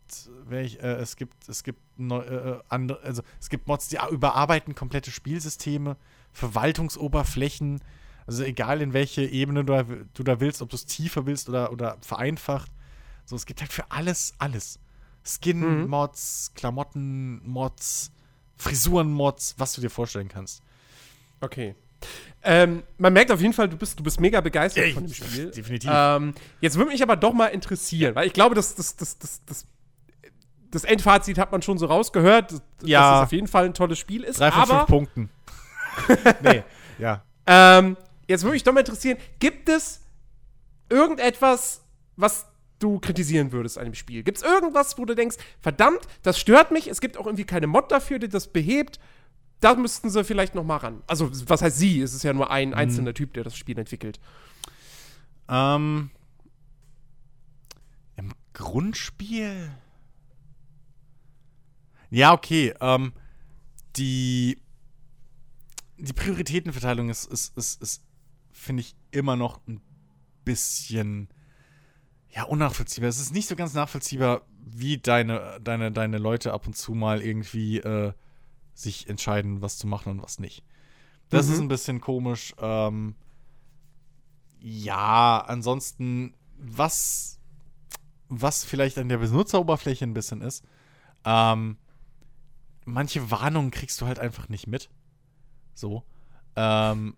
welch, 0.47 0.77
äh, 0.77 0.95
es 0.95 1.17
gibt, 1.17 1.47
es 1.47 1.63
gibt 1.63 1.79
neu, 1.99 2.21
äh, 2.21 2.59
andere, 2.67 2.99
also 3.03 3.21
es 3.39 3.47
gibt 3.47 3.67
Mods, 3.67 3.89
die 3.89 3.99
überarbeiten 4.09 4.73
komplette 4.73 5.11
Spielsysteme, 5.11 5.97
Verwaltungsoberflächen. 6.33 7.81
Also 8.25 8.43
egal 8.43 8.81
in 8.81 8.93
welche 8.93 9.23
Ebene 9.23 9.63
du, 9.63 10.07
du 10.15 10.23
da 10.23 10.39
willst, 10.39 10.63
ob 10.63 10.69
du 10.69 10.77
es 10.77 10.87
tiefer 10.87 11.27
willst 11.27 11.47
oder, 11.47 11.71
oder 11.71 11.97
vereinfacht. 12.01 12.71
So, 13.25 13.35
es 13.35 13.45
gibt 13.45 13.61
halt 13.61 13.71
für 13.71 13.91
alles 13.91 14.33
alles. 14.39 14.79
Skin-Mods, 15.23 16.49
mhm. 16.49 16.55
Klamotten-Mods, 16.55 18.11
Frisuren-Mods, 18.57 19.55
was 19.59 19.73
du 19.73 19.81
dir 19.81 19.91
vorstellen 19.91 20.27
kannst. 20.27 20.63
Okay. 21.39 21.75
Ähm, 22.41 22.83
man 22.97 23.11
merkt 23.11 23.31
auf 23.31 23.41
jeden 23.41 23.53
Fall, 23.53 23.67
du 23.67 23.77
bist, 23.77 23.99
du 23.99 24.03
bist 24.03 24.19
mega 24.19 24.39
begeistert 24.39 24.85
Ey, 24.85 24.93
von 24.93 25.03
dem 25.03 25.13
Spiel. 25.13 25.51
Definitiv. 25.51 25.89
Ähm, 25.93 26.33
jetzt 26.61 26.77
würde 26.77 26.91
mich 26.91 27.03
aber 27.03 27.17
doch 27.17 27.33
mal 27.33 27.47
interessieren, 27.47 28.15
weil 28.15 28.27
ich 28.27 28.33
glaube, 28.33 28.55
das, 28.55 28.75
das, 28.75 28.95
das, 28.95 29.17
das, 29.17 29.41
das, 29.45 29.67
das 30.71 30.83
Endfazit 30.85 31.37
hat 31.37 31.51
man 31.51 31.61
schon 31.61 31.77
so 31.77 31.87
rausgehört, 31.87 32.53
ja. 32.83 32.99
dass 32.99 33.19
es 33.19 33.23
auf 33.25 33.31
jeden 33.33 33.47
Fall 33.47 33.65
ein 33.65 33.73
tolles 33.73 33.99
Spiel 33.99 34.23
ist. 34.23 34.39
Drei 34.39 34.51
von 34.51 34.61
aber, 34.61 34.77
fünf 34.79 34.87
Punkten. 34.87 35.29
nee, 36.43 36.63
ja. 36.97 37.23
Ähm, 37.45 37.97
jetzt 38.27 38.43
würde 38.43 38.53
mich 38.53 38.63
doch 38.63 38.71
mal 38.71 38.81
interessieren, 38.81 39.17
gibt 39.39 39.67
es 39.67 40.01
irgendetwas, 40.89 41.81
was 42.15 42.45
du 42.79 42.99
kritisieren 42.99 43.51
würdest 43.51 43.77
an 43.77 43.85
dem 43.85 43.95
Spiel? 43.95 44.23
Gibt 44.23 44.37
es 44.37 44.43
irgendwas, 44.43 44.97
wo 44.97 45.05
du 45.05 45.13
denkst, 45.13 45.37
verdammt, 45.59 46.01
das 46.23 46.39
stört 46.39 46.71
mich, 46.71 46.87
es 46.87 47.01
gibt 47.01 47.17
auch 47.17 47.25
irgendwie 47.25 47.43
keine 47.43 47.67
Mod 47.67 47.91
dafür, 47.91 48.19
die 48.19 48.29
das 48.29 48.47
behebt? 48.47 48.99
Da 49.59 49.75
müssten 49.75 50.09
sie 50.09 50.23
vielleicht 50.23 50.55
noch 50.55 50.63
mal 50.63 50.77
ran. 50.77 51.03
Also, 51.07 51.29
was 51.49 51.61
heißt 51.61 51.77
sie? 51.77 52.01
Es 52.01 52.13
ist 52.13 52.23
ja 52.23 52.33
nur 52.33 52.49
ein 52.51 52.69
mhm. 52.69 52.75
einzelner 52.75 53.13
Typ, 53.13 53.33
der 53.33 53.43
das 53.43 53.57
Spiel 53.57 53.77
entwickelt. 53.77 54.19
Ähm. 55.47 56.11
Im 58.15 58.31
Grundspiel. 58.53 59.71
Ja, 62.09 62.33
okay. 62.33 62.73
Ähm, 62.79 63.13
die, 63.95 64.59
die 65.97 66.13
Prioritätenverteilung 66.13 67.09
ist, 67.09 67.25
ist, 67.31 67.55
ist, 67.57 67.81
ist 67.81 68.03
finde 68.51 68.81
ich, 68.81 68.95
immer 69.11 69.35
noch 69.35 69.59
ein 69.67 69.81
bisschen 70.43 71.29
ja, 72.29 72.43
unnachvollziehbar. 72.43 73.09
Es 73.09 73.19
ist 73.19 73.33
nicht 73.33 73.47
so 73.47 73.55
ganz 73.55 73.73
nachvollziehbar, 73.73 74.41
wie 74.65 74.97
deine, 74.97 75.59
deine, 75.61 75.91
deine 75.91 76.17
Leute 76.17 76.53
ab 76.53 76.67
und 76.67 76.75
zu 76.75 76.93
mal 76.93 77.21
irgendwie 77.21 77.79
äh, 77.79 78.13
sich 78.79 79.09
entscheiden, 79.09 79.61
was 79.61 79.77
zu 79.77 79.87
machen 79.87 80.11
und 80.11 80.23
was 80.23 80.39
nicht. 80.39 80.63
Das 81.29 81.47
mhm. 81.47 81.53
ist 81.53 81.59
ein 81.59 81.67
bisschen 81.67 82.01
komisch. 82.01 82.53
Ähm, 82.59 83.15
ja, 84.59 85.43
ansonsten, 85.47 86.33
was, 86.57 87.39
was 88.27 88.65
vielleicht 88.65 88.97
an 88.97 89.09
der 89.09 89.17
Benutzeroberfläche 89.17 90.05
ein 90.05 90.13
bisschen 90.13 90.41
ist, 90.41 90.63
ähm, 91.25 91.77
manche 92.85 93.31
Warnungen 93.31 93.71
kriegst 93.71 94.01
du 94.01 94.07
halt 94.07 94.19
einfach 94.19 94.49
nicht 94.49 94.67
mit. 94.67 94.89
So. 95.73 96.03
Ähm, 96.55 97.15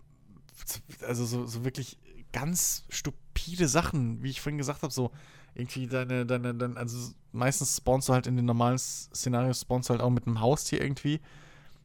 also 1.06 1.24
so, 1.24 1.46
so 1.46 1.64
wirklich 1.64 1.98
ganz 2.32 2.84
stupide 2.88 3.68
Sachen, 3.68 4.22
wie 4.22 4.30
ich 4.30 4.40
vorhin 4.40 4.58
gesagt 4.58 4.82
habe, 4.82 4.92
so 4.92 5.10
irgendwie 5.54 5.86
deine, 5.86 6.24
deine, 6.24 6.54
deine, 6.54 6.76
also 6.76 7.12
meistens 7.32 7.76
spawnst 7.76 8.08
du 8.08 8.14
halt 8.14 8.26
in 8.26 8.36
den 8.36 8.46
normalen 8.46 8.78
Szenarios, 8.78 9.62
spawnst 9.62 9.88
du 9.88 9.92
halt 9.92 10.02
auch 10.02 10.10
mit 10.10 10.26
einem 10.26 10.40
Haustier 10.40 10.80
irgendwie. 10.80 11.20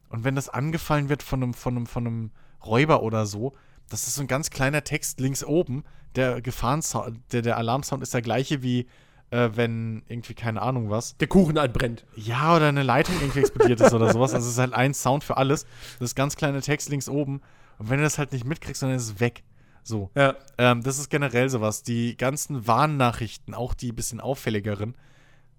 Und 0.08 0.24
wenn 0.24 0.34
das 0.34 0.48
angefallen 0.48 1.08
wird 1.08 1.22
von 1.22 1.42
einem, 1.42 1.54
von 1.54 1.76
einem, 1.76 1.86
von 1.86 2.06
einem 2.06 2.30
Räuber 2.64 3.02
oder 3.02 3.26
so, 3.26 3.54
das 3.88 4.06
ist 4.06 4.16
so 4.16 4.22
ein 4.22 4.28
ganz 4.28 4.50
kleiner 4.50 4.84
Text 4.84 5.20
links 5.20 5.44
oben. 5.44 5.84
Der 6.16 6.40
Gefahrensound, 6.40 7.20
der, 7.32 7.42
der 7.42 7.56
Alarmsound 7.56 8.02
ist 8.02 8.14
der 8.14 8.22
gleiche 8.22 8.62
wie 8.62 8.86
äh, 9.30 9.50
wenn 9.54 10.02
irgendwie, 10.08 10.34
keine 10.34 10.62
Ahnung 10.62 10.90
was. 10.90 11.16
Der 11.18 11.28
Kuchen 11.28 11.58
anbrennt. 11.58 12.06
Ja, 12.16 12.56
oder 12.56 12.68
eine 12.68 12.82
Leitung 12.82 13.14
irgendwie 13.20 13.40
explodiert 13.40 13.80
ist 13.80 13.92
oder 13.92 14.12
sowas. 14.12 14.34
Also 14.34 14.46
es 14.46 14.54
ist 14.54 14.58
halt 14.58 14.72
ein 14.72 14.94
Sound 14.94 15.24
für 15.24 15.36
alles. 15.36 15.66
Das 15.98 16.10
ist 16.10 16.14
ganz 16.14 16.36
kleiner 16.36 16.60
Text 16.60 16.88
links 16.88 17.08
oben. 17.08 17.40
Und 17.78 17.90
wenn 17.90 17.98
du 17.98 18.04
das 18.04 18.18
halt 18.18 18.32
nicht 18.32 18.44
mitkriegst, 18.44 18.82
dann 18.82 18.90
ist 18.90 19.02
es 19.02 19.20
weg. 19.20 19.44
So. 19.82 20.10
Ja. 20.14 20.34
Ähm, 20.56 20.82
das 20.82 20.98
ist 20.98 21.10
generell 21.10 21.48
sowas. 21.48 21.82
Die 21.82 22.16
ganzen 22.16 22.66
Warnnachrichten, 22.66 23.54
auch 23.54 23.74
die 23.74 23.92
bisschen 23.92 24.20
auffälligeren, 24.20 24.96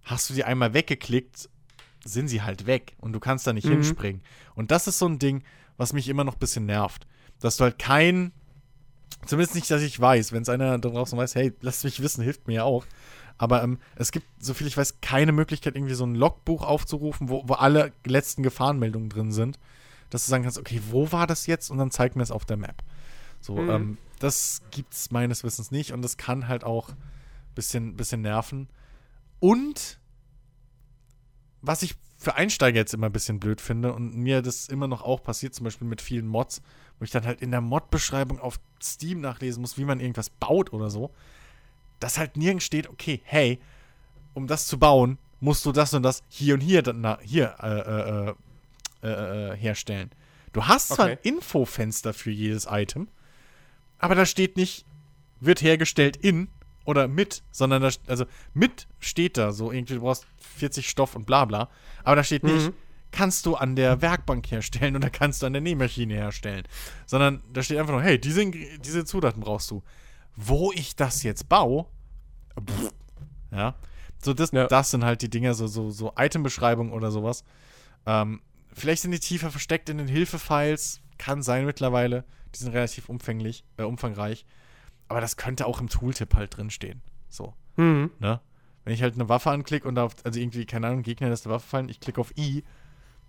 hast 0.03 0.29
du 0.29 0.33
die 0.33 0.43
einmal 0.43 0.73
weggeklickt, 0.73 1.49
sind 2.05 2.27
sie 2.27 2.41
halt 2.41 2.65
weg 2.65 2.95
und 2.99 3.13
du 3.13 3.19
kannst 3.19 3.45
da 3.47 3.53
nicht 3.53 3.67
mhm. 3.67 3.73
hinspringen. 3.73 4.21
Und 4.55 4.71
das 4.71 4.87
ist 4.87 4.99
so 4.99 5.07
ein 5.07 5.19
Ding, 5.19 5.43
was 5.77 5.93
mich 5.93 6.07
immer 6.09 6.23
noch 6.23 6.35
ein 6.35 6.39
bisschen 6.39 6.65
nervt. 6.65 7.07
Dass 7.39 7.57
du 7.57 7.63
halt 7.63 7.79
kein, 7.79 8.31
zumindest 9.25 9.55
nicht, 9.55 9.69
dass 9.71 9.81
ich 9.81 9.99
weiß, 9.99 10.31
wenn 10.31 10.41
es 10.41 10.49
einer 10.49 10.77
da 10.77 10.89
draußen 10.89 11.17
weiß, 11.17 11.35
hey, 11.35 11.53
lass 11.61 11.83
mich 11.83 12.01
wissen, 12.01 12.23
hilft 12.23 12.47
mir 12.47 12.55
ja 12.55 12.63
auch. 12.63 12.85
Aber 13.37 13.63
ähm, 13.63 13.79
es 13.95 14.11
gibt, 14.11 14.27
so 14.39 14.53
viel 14.53 14.67
ich 14.67 14.75
weiß, 14.75 14.99
keine 15.01 15.31
Möglichkeit, 15.31 15.75
irgendwie 15.75 15.93
so 15.93 16.05
ein 16.05 16.15
Logbuch 16.15 16.63
aufzurufen, 16.63 17.29
wo, 17.29 17.43
wo 17.47 17.53
alle 17.53 17.93
letzten 18.05 18.43
Gefahrenmeldungen 18.43 19.09
drin 19.09 19.31
sind. 19.31 19.57
Dass 20.09 20.25
du 20.25 20.31
sagen 20.31 20.43
kannst, 20.43 20.57
okay, 20.57 20.81
wo 20.89 21.11
war 21.11 21.27
das 21.27 21.47
jetzt? 21.47 21.69
Und 21.69 21.77
dann 21.77 21.91
zeig 21.91 22.15
mir 22.15 22.23
es 22.23 22.31
auf 22.31 22.43
der 22.43 22.57
Map. 22.57 22.83
So, 23.39 23.55
mhm. 23.55 23.69
ähm, 23.69 23.97
das 24.19 24.61
gibt's 24.71 25.11
meines 25.11 25.43
Wissens 25.43 25.71
nicht 25.71 25.93
und 25.93 26.01
das 26.01 26.17
kann 26.17 26.49
halt 26.49 26.65
auch 26.65 26.89
ein 26.89 26.97
bisschen, 27.55 27.95
bisschen 27.95 28.21
nerven. 28.21 28.67
Und 29.39 29.98
was 31.61 31.83
ich 31.83 31.95
für 32.17 32.35
Einsteiger 32.35 32.77
jetzt 32.77 32.93
immer 32.93 33.07
ein 33.07 33.13
bisschen 33.13 33.39
blöd 33.39 33.61
finde 33.61 33.93
und 33.93 34.15
mir 34.15 34.41
das 34.41 34.67
immer 34.67 34.87
noch 34.87 35.01
auch 35.01 35.23
passiert, 35.23 35.55
zum 35.55 35.63
Beispiel 35.63 35.87
mit 35.87 36.01
vielen 36.01 36.27
Mods, 36.27 36.61
wo 36.99 37.05
ich 37.05 37.11
dann 37.11 37.25
halt 37.25 37.41
in 37.41 37.51
der 37.51 37.61
Mod-Beschreibung 37.61 38.39
auf 38.39 38.59
Steam 38.81 39.21
nachlesen 39.21 39.61
muss, 39.61 39.77
wie 39.77 39.85
man 39.85 39.99
irgendwas 39.99 40.29
baut 40.29 40.73
oder 40.73 40.89
so, 40.89 41.11
dass 41.99 42.17
halt 42.17 42.35
nirgends 42.35 42.65
steht, 42.65 42.89
okay, 42.89 43.21
hey, 43.23 43.59
um 44.33 44.47
das 44.47 44.67
zu 44.67 44.77
bauen, 44.77 45.17
musst 45.39 45.65
du 45.65 45.71
das 45.71 45.93
und 45.93 46.03
das 46.03 46.23
hier 46.27 46.55
und 46.55 46.61
hier, 46.61 46.81
dann, 46.81 47.17
hier 47.21 47.55
äh, 47.61 49.07
äh, 49.07 49.53
äh, 49.53 49.55
herstellen. 49.55 50.11
Du 50.51 50.65
hast 50.65 50.89
zwar 50.89 51.05
okay. 51.05 51.19
ein 51.23 51.35
Infofenster 51.35 52.13
für 52.13 52.31
jedes 52.31 52.67
Item, 52.69 53.07
aber 53.97 54.15
da 54.15 54.25
steht 54.25 54.57
nicht, 54.57 54.85
wird 55.39 55.61
hergestellt 55.61 56.17
in 56.17 56.49
oder 56.89 57.07
mit, 57.07 57.43
sondern 57.51 57.83
da, 57.83 57.89
also 58.07 58.25
mit 58.53 58.87
steht 58.99 59.37
da 59.37 59.51
so 59.51 59.71
irgendwie, 59.71 59.93
du 59.93 60.01
brauchst 60.01 60.25
40 60.57 60.89
Stoff 60.89 61.15
und 61.15 61.25
bla 61.25 61.45
bla, 61.45 61.69
aber 62.03 62.15
da 62.15 62.23
steht 62.23 62.43
mhm. 62.43 62.55
nicht, 62.55 62.71
kannst 63.11 63.45
du 63.45 63.55
an 63.55 63.75
der 63.75 64.01
Werkbank 64.01 64.49
herstellen 64.49 64.95
oder 64.95 65.09
kannst 65.09 65.41
du 65.41 65.45
an 65.45 65.53
der 65.53 65.61
Nähmaschine 65.61 66.15
herstellen, 66.15 66.63
sondern 67.05 67.43
da 67.53 67.61
steht 67.61 67.77
einfach 67.77 67.93
nur, 67.93 68.01
hey, 68.01 68.19
diese, 68.19 68.49
diese 68.49 69.05
Zutaten 69.05 69.41
brauchst 69.41 69.69
du. 69.69 69.83
Wo 70.35 70.71
ich 70.71 70.95
das 70.95 71.21
jetzt 71.23 71.47
baue, 71.47 71.85
pff, 72.59 72.91
ja, 73.51 73.75
so 74.23 74.33
das, 74.33 74.51
ja. 74.51 74.67
das 74.67 74.91
sind 74.91 75.03
halt 75.03 75.21
die 75.21 75.29
Dinger, 75.29 75.53
so, 75.53 75.67
so, 75.67 75.91
so 75.91 76.13
Item-Beschreibung 76.17 76.91
oder 76.91 77.11
sowas. 77.11 77.43
Ähm, 78.05 78.41
vielleicht 78.73 79.01
sind 79.01 79.11
die 79.11 79.19
tiefer 79.19 79.51
versteckt 79.51 79.89
in 79.89 79.97
den 79.97 80.07
Hilfe-Files, 80.07 81.01
kann 81.17 81.43
sein 81.43 81.65
mittlerweile. 81.65 82.25
Die 82.55 82.59
sind 82.59 82.73
relativ 82.73 83.09
umfänglich, 83.09 83.63
äh, 83.77 83.83
umfangreich. 83.83 84.45
Aber 85.09 85.21
das 85.21 85.37
könnte 85.37 85.65
auch 85.65 85.81
im 85.81 85.89
Tooltip 85.89 86.33
halt 86.35 86.55
drinstehen. 86.55 87.01
So. 87.27 87.53
Mhm. 87.75 88.11
Ne? 88.19 88.39
Wenn 88.85 88.93
ich 88.93 89.01
halt 89.01 89.15
eine 89.15 89.27
Waffe 89.27 89.51
anklicke 89.51 89.87
und 89.87 89.97
auf, 89.99 90.15
also 90.23 90.39
irgendwie, 90.39 90.65
keine 90.65 90.87
Ahnung, 90.87 91.03
Gegner 91.03 91.29
lässt 91.29 91.45
eine 91.45 91.55
Waffe 91.55 91.67
fallen, 91.67 91.89
ich 91.89 91.99
klicke 91.99 92.21
auf 92.21 92.35
I, 92.37 92.63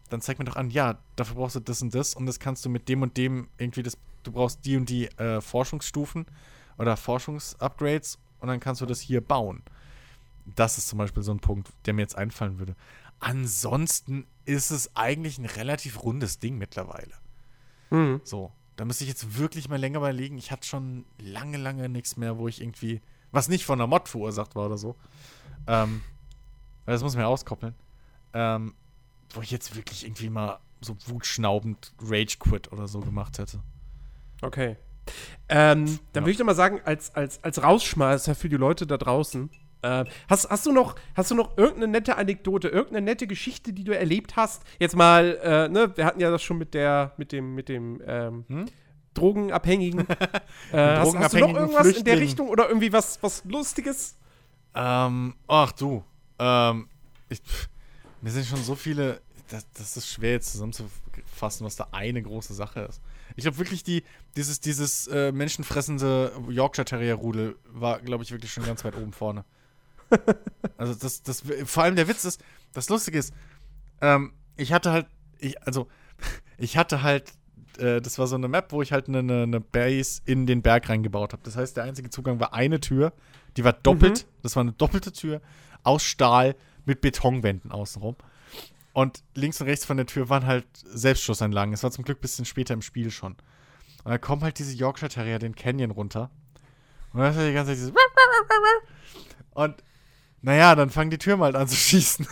dann 0.09 0.21
zeigt 0.21 0.39
mir 0.39 0.45
doch 0.45 0.57
an, 0.57 0.71
ja, 0.71 0.99
dafür 1.17 1.37
brauchst 1.37 1.57
du 1.57 1.61
das 1.61 1.83
und 1.83 1.95
das 1.95 2.15
und 2.15 2.27
das 2.27 2.39
kannst 2.39 2.65
du 2.65 2.69
mit 2.69 2.89
dem 2.89 3.03
und 3.03 3.17
dem 3.17 3.49
irgendwie, 3.59 3.83
das, 3.83 3.97
du 4.23 4.33
brauchst 4.33 4.65
die 4.65 4.77
und 4.77 4.89
die 4.89 5.07
äh, 5.19 5.41
Forschungsstufen 5.41 6.27
oder 6.79 6.97
Forschungsupgrades 6.97 8.19
und 8.41 8.49
dann 8.49 8.61
kannst 8.61 8.81
du 8.81 8.87
das 8.87 9.01
hier 9.01 9.21
bauen. 9.21 9.63
Das 10.57 10.79
ist 10.79 10.89
zum 10.89 10.99
Beispiel 10.99 11.23
so 11.23 11.33
ein 11.33 11.41
Punkt, 11.41 11.71
der 11.87 11.95
mir 11.95 12.03
jetzt 12.03 12.17
einfallen 12.17 12.59
würde. 12.59 12.75
Ansonsten 13.21 14.27
ist 14.45 14.71
es 14.71 14.97
eigentlich 14.97 15.39
ein 15.39 15.47
relativ 15.47 16.03
rundes 16.03 16.39
Ding 16.39 16.59
mittlerweile. 16.59 17.15
Mhm. 17.91 18.21
So. 18.25 18.53
Da 18.81 18.87
müsste 18.87 19.05
ich 19.05 19.11
jetzt 19.11 19.37
wirklich 19.37 19.69
mal 19.69 19.79
länger 19.79 19.99
überlegen. 19.99 20.39
Ich 20.39 20.51
hatte 20.51 20.67
schon 20.67 21.05
lange, 21.19 21.59
lange 21.59 21.91
nichts 21.91 22.17
mehr, 22.17 22.39
wo 22.39 22.49
ich 22.49 22.63
irgendwie, 22.63 23.03
was 23.31 23.47
nicht 23.51 23.67
von 23.67 23.79
einer 23.79 23.87
Mod 23.87 24.09
verursacht 24.09 24.55
war 24.55 24.65
oder 24.65 24.79
so. 24.79 24.97
Ähm, 25.67 26.01
das 26.87 27.03
muss 27.03 27.13
man 27.13 27.25
ja 27.25 27.29
auskoppeln. 27.29 27.75
Ähm, 28.33 28.73
wo 29.35 29.43
ich 29.43 29.51
jetzt 29.51 29.77
wirklich 29.77 30.07
irgendwie 30.07 30.31
mal 30.31 30.61
so 30.81 30.97
wutschnaubend 31.09 31.93
Rage 32.01 32.39
Quit 32.39 32.73
oder 32.73 32.89
so 32.89 33.01
gemacht 33.01 33.39
hätte. 33.39 33.61
Okay. 34.41 34.79
Ähm, 35.51 35.85
dann 36.15 36.23
ja. 36.23 36.23
würde 36.23 36.31
ich 36.31 36.39
doch 36.39 36.47
mal 36.47 36.55
sagen, 36.55 36.81
als, 36.83 37.15
als, 37.15 37.45
als 37.45 37.63
Rausschmeißer 37.63 38.35
für 38.35 38.49
die 38.49 38.57
Leute 38.57 38.87
da 38.87 38.97
draußen, 38.97 39.51
äh, 39.83 40.05
hast, 40.29 40.51
hast, 40.51 40.67
du 40.67 40.73
noch, 40.73 40.97
hast 41.15 41.31
du 41.31 41.35
noch 41.35 41.57
irgendeine 41.57 41.89
nette 41.89 42.17
Anekdote, 42.17 42.69
irgendeine 42.69 43.05
nette 43.05 43.27
Geschichte, 43.27 43.73
die 43.73 43.85
du 43.85 43.97
erlebt 43.97 44.37
hast? 44.37 44.63
Jetzt 44.79 44.97
mal, 44.97 45.39
äh, 45.43 45.69
ne, 45.69 45.97
wir 45.97 46.05
hatten 46.05 46.21
ja 46.21 46.31
das 46.31 46.43
schon 46.43 46.59
mit 46.59 46.75
der, 46.75 47.13
mit 47.17 47.33
dem, 47.33 47.55
mit 47.55 47.69
dem 47.69 48.03
ähm, 48.07 48.45
hm? 48.49 48.67
Drogenabhängigen. 49.15 50.01
äh, 50.73 50.97
hast, 50.97 51.17
hast, 51.17 51.35
du 51.35 51.39
noch 51.39 51.55
irgendwas 51.55 51.83
Flüchtling. 51.83 51.97
in 51.99 52.05
der 52.05 52.21
Richtung 52.21 52.49
oder 52.49 52.69
irgendwie 52.69 52.93
was, 52.93 53.23
was 53.23 53.45
Lustiges? 53.45 54.17
Ähm, 54.75 55.35
ach 55.49 55.73
du, 55.73 56.05
ähm, 56.39 56.89
ich, 57.29 57.41
mir 58.21 58.31
sind 58.31 58.47
schon 58.47 58.63
so 58.63 58.75
viele, 58.75 59.21
das, 59.49 59.67
das 59.73 59.97
ist 59.97 60.09
schwer 60.09 60.33
jetzt 60.33 60.53
zusammenzufassen, 60.53 61.67
was 61.67 61.77
da 61.77 61.89
eine 61.93 62.23
große 62.23 62.55
Sache 62.55 62.81
ist. 62.81 63.01
Ich 63.37 63.45
glaube 63.45 63.59
wirklich, 63.59 63.83
die, 63.83 64.05
dieses, 64.37 64.61
dieses 64.61 65.07
äh, 65.09 65.33
menschenfressende 65.33 66.33
Yorkshire 66.49 66.85
Terrier 66.85 67.15
Rudel 67.15 67.57
war, 67.65 68.01
glaube 68.01 68.25
ich, 68.25 68.31
wirklich 68.33 68.53
schon 68.53 68.65
ganz 68.65 68.85
weit 68.85 68.97
oben 68.97 69.13
vorne. 69.13 69.45
Also 70.77 70.95
das, 70.95 71.23
das, 71.23 71.43
vor 71.65 71.83
allem 71.83 71.97
der 71.97 72.09
Witz 72.09 72.25
ist, 72.25 72.43
das 72.73 72.89
Lustige 72.89 73.19
ist, 73.19 73.35
ähm, 74.01 74.33
ich 74.57 74.73
hatte 74.73 74.93
halt, 74.93 75.07
ich, 75.39 75.63
also, 75.63 75.89
ich 76.59 76.77
hatte 76.77 77.03
halt, 77.03 77.33
äh, 77.79 78.01
das 78.01 78.19
war 78.19 78.27
so 78.27 78.37
eine 78.37 78.49
Map, 78.49 78.73
wo 78.73 78.83
ich 78.83 78.93
halt 78.93 79.09
eine, 79.09 79.19
eine 79.19 79.61
Base 79.61 80.23
in 80.25 80.47
den 80.47 80.63
Berg 80.63 80.89
reingebaut 80.89 81.33
habe. 81.33 81.43
Das 81.45 81.57
heißt, 81.57 81.77
der 81.77 81.85
einzige 81.85 82.11
Zugang 82.11 82.41
war 82.41 82.55
eine 82.55 82.81
Tür, 82.81 83.13
die 83.57 83.65
war 83.65 83.73
doppelt, 83.73 84.25
mhm. 84.25 84.43
das 84.43 84.57
war 84.57 84.63
eine 84.63 84.73
doppelte 84.73 85.13
Tür 85.13 85.41
aus 85.83 86.03
Stahl 86.03 86.57
mit 86.85 87.01
Betonwänden 87.01 87.73
außenrum. 87.73 88.17
Und 88.93 89.23
links 89.35 89.61
und 89.61 89.69
rechts 89.69 89.85
von 89.85 89.97
der 89.97 90.07
Tür 90.07 90.29
waren 90.29 90.47
halt 90.47 90.67
Selbstschussanlagen. 90.85 91.73
Es 91.73 91.83
war 91.83 91.91
zum 91.91 92.05
Glück 92.05 92.19
ein 92.19 92.23
bisschen 92.23 92.45
später 92.45 92.75
im 92.75 92.83
Spiel 92.83 93.11
schon. 93.11 93.37
Und 94.03 94.11
da 94.11 94.19
kommen 94.19 94.43
halt 94.43 94.59
diese 94.59 94.75
Yorkshire 94.75 95.11
Terrier 95.11 95.39
den 95.39 95.55
Canyon 95.55 95.91
runter. 95.91 96.31
Und 97.13 97.21
dann 97.21 97.31
ist 97.31 97.37
halt 97.37 97.51
die 97.51 97.55
ganze 97.55 97.73
Zeit 97.73 97.79
dieses 97.79 97.93
Und 99.55 99.83
naja, 100.43 100.75
dann 100.75 100.91
fangen 100.91 101.11
die 101.11 101.19
Türme 101.19 101.45
halt 101.45 101.57
an 101.57 101.69
zu 101.69 101.77
schießen. 101.77 102.27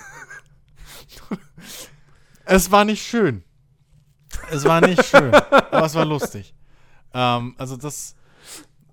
es 2.44 2.70
war 2.70 2.84
nicht 2.84 3.06
schön. 3.06 3.44
Es 4.50 4.64
war 4.64 4.80
nicht 4.80 5.04
schön, 5.04 5.34
aber 5.34 5.86
es 5.86 5.94
war 5.94 6.04
lustig. 6.04 6.54
Ähm, 7.12 7.54
also 7.58 7.76
das, 7.76 8.14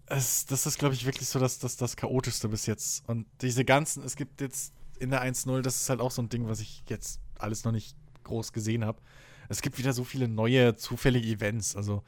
es, 0.08 0.46
das 0.46 0.66
ist, 0.66 0.80
glaube 0.80 0.96
ich, 0.96 1.06
wirklich 1.06 1.28
so 1.28 1.40
das, 1.40 1.60
das, 1.60 1.78
das 1.78 1.96
Chaotischste 1.96 2.50
bis 2.50 2.66
jetzt. 2.66 3.08
Und 3.08 3.26
diese 3.42 3.64
ganzen, 3.64 4.04
es 4.04 4.16
gibt 4.16 4.42
jetzt 4.42 4.74
in 5.00 5.12
der 5.12 5.24
1.0, 5.24 5.62
das 5.62 5.82
ist 5.82 5.90
halt 5.90 6.02
auch 6.02 6.12
so 6.12 6.22
ein 6.22 6.30
Ding, 6.30 6.48
was 6.48 6.60
ich 6.60 6.84
jetzt 6.90 7.20
alles 7.38 7.64
noch 7.64 7.72
nicht 7.72 7.96
groß 8.24 8.54
gesehen 8.54 8.86
habe. 8.86 9.02
Es 9.50 9.62
gibt 9.62 9.78
wieder 9.78 9.94
so 9.94 10.04
viele 10.04 10.28
neue, 10.28 10.76
zufällige 10.76 11.28
Events. 11.28 11.76
Also 11.76 12.04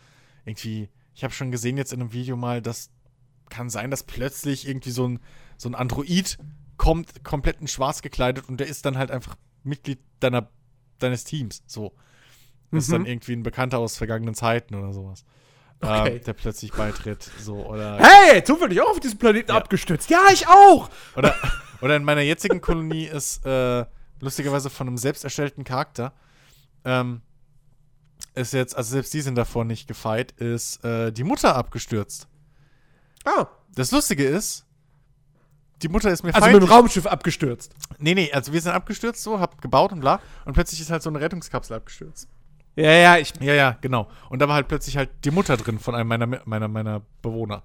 irgendwie, 0.46 0.90
ich 1.14 1.24
habe 1.24 1.34
schon 1.34 1.52
gesehen 1.52 1.78
jetzt 1.78 1.94
in 1.94 2.02
einem 2.02 2.14
Video 2.14 2.36
mal, 2.36 2.62
dass 2.62 2.90
kann 3.50 3.70
sein, 3.70 3.92
dass 3.92 4.04
plötzlich 4.04 4.68
irgendwie 4.68 4.92
so 4.92 5.08
ein, 5.08 5.20
so 5.58 5.70
ein 5.70 5.76
Android 5.76 6.38
kommt, 6.78 7.24
komplett 7.24 7.62
in 7.62 7.68
schwarz 7.68 8.02
gekleidet 8.02 8.48
und 8.48 8.60
der 8.60 8.68
ist 8.68 8.86
dann 8.86 8.98
halt 8.98 9.12
einfach 9.12 9.36
Mitglied 9.64 10.00
deiner, 10.20 10.50
deines 11.00 11.24
Teams. 11.24 11.64
So. 11.68 11.94
Das 12.72 12.84
ist 12.84 12.92
dann 12.92 13.02
mhm. 13.02 13.08
irgendwie 13.08 13.34
ein 13.34 13.44
Bekannter 13.44 13.80
aus 13.80 13.98
vergangenen 13.98 14.36
Zeiten 14.36 14.76
oder 14.76 14.94
sowas. 14.94 15.24
Okay. 15.80 16.18
Ähm, 16.18 16.24
der 16.24 16.34
plötzlich 16.34 16.72
beitritt. 16.72 17.30
So, 17.40 17.66
oder 17.66 17.98
hey, 18.00 18.44
zufällig 18.44 18.82
auch 18.82 18.90
auf 18.90 19.00
diesem 19.00 19.20
Planeten 19.20 19.52
ja. 19.52 19.58
abgestürzt. 19.58 20.10
Ja, 20.10 20.26
ich 20.34 20.48
auch! 20.48 20.90
Oder, 21.16 21.36
oder 21.82 21.96
in 21.96 22.04
meiner 22.04 22.22
jetzigen 22.22 22.62
Kolonie 22.62 23.06
ist 23.06 23.46
äh, 23.46 23.86
lustigerweise 24.20 24.70
von 24.70 24.88
einem 24.88 24.98
selbst 24.98 25.24
erstellten 25.24 25.64
Charakter. 25.64 26.14
Ähm, 26.84 27.22
ist 28.34 28.54
jetzt, 28.54 28.76
also 28.76 28.92
selbst 28.92 29.14
die 29.14 29.22
sind 29.22 29.36
davor 29.36 29.66
nicht 29.66 29.88
gefeit, 29.88 30.32
ist 30.34 30.84
äh, 30.84 31.12
die 31.12 31.24
Mutter 31.24 31.56
abgestürzt. 31.56 32.28
Ah. 33.24 33.48
Das 33.76 33.92
Lustige 33.92 34.26
ist, 34.26 34.66
die 35.82 35.90
Mutter 35.90 36.10
ist 36.10 36.24
mir 36.24 36.34
Also 36.34 36.50
mit 36.50 36.62
dem 36.62 36.70
Raumschiff 36.70 37.06
abgestürzt. 37.06 37.74
Nee, 38.00 38.16
nee, 38.16 38.32
also 38.32 38.54
wir 38.54 38.62
sind 38.62 38.72
abgestürzt 38.72 39.22
so, 39.22 39.40
hab 39.40 39.62
gebaut 39.62 39.92
und 39.92 40.00
bla. 40.00 40.20
Und 40.46 40.54
plötzlich 40.54 40.82
ist 40.82 40.90
halt 40.90 41.04
so 41.04 41.10
eine 41.10 41.22
Rettungskapsel 41.22 41.76
abgestürzt. 41.76 42.28
Ja, 42.76 42.92
ja, 42.92 43.18
ich. 43.18 43.34
Ja, 43.40 43.54
ja, 43.54 43.78
genau. 43.82 44.08
Und 44.30 44.40
da 44.40 44.48
war 44.48 44.56
halt 44.56 44.68
plötzlich 44.68 44.98
halt 44.98 45.10
die 45.24 45.32
Mutter 45.32 45.58
drin 45.58 45.80
von 45.80 45.96
einem 45.96 46.08
meiner, 46.08 46.28
meiner, 46.46 46.68
meiner 46.68 47.02
Bewohner. 47.22 47.64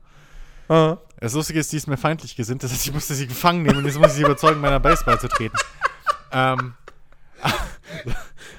Ah. 0.68 0.96
Das 1.20 1.34
Lustige 1.34 1.60
ist, 1.60 1.70
die 1.72 1.76
ist 1.76 1.86
mir 1.86 1.98
feindlich 1.98 2.34
gesinnt. 2.34 2.62
Das 2.62 2.72
heißt, 2.72 2.86
ich 2.86 2.94
musste 2.94 3.14
sie 3.14 3.26
gefangen 3.26 3.62
nehmen 3.62 3.78
und 3.78 3.84
jetzt 3.84 3.98
muss 3.98 4.08
ich 4.08 4.14
sie 4.14 4.22
überzeugen, 4.22 4.60
meiner 4.60 4.80
Base 4.80 5.04
beizutreten. 5.04 5.58
ähm. 6.32 6.74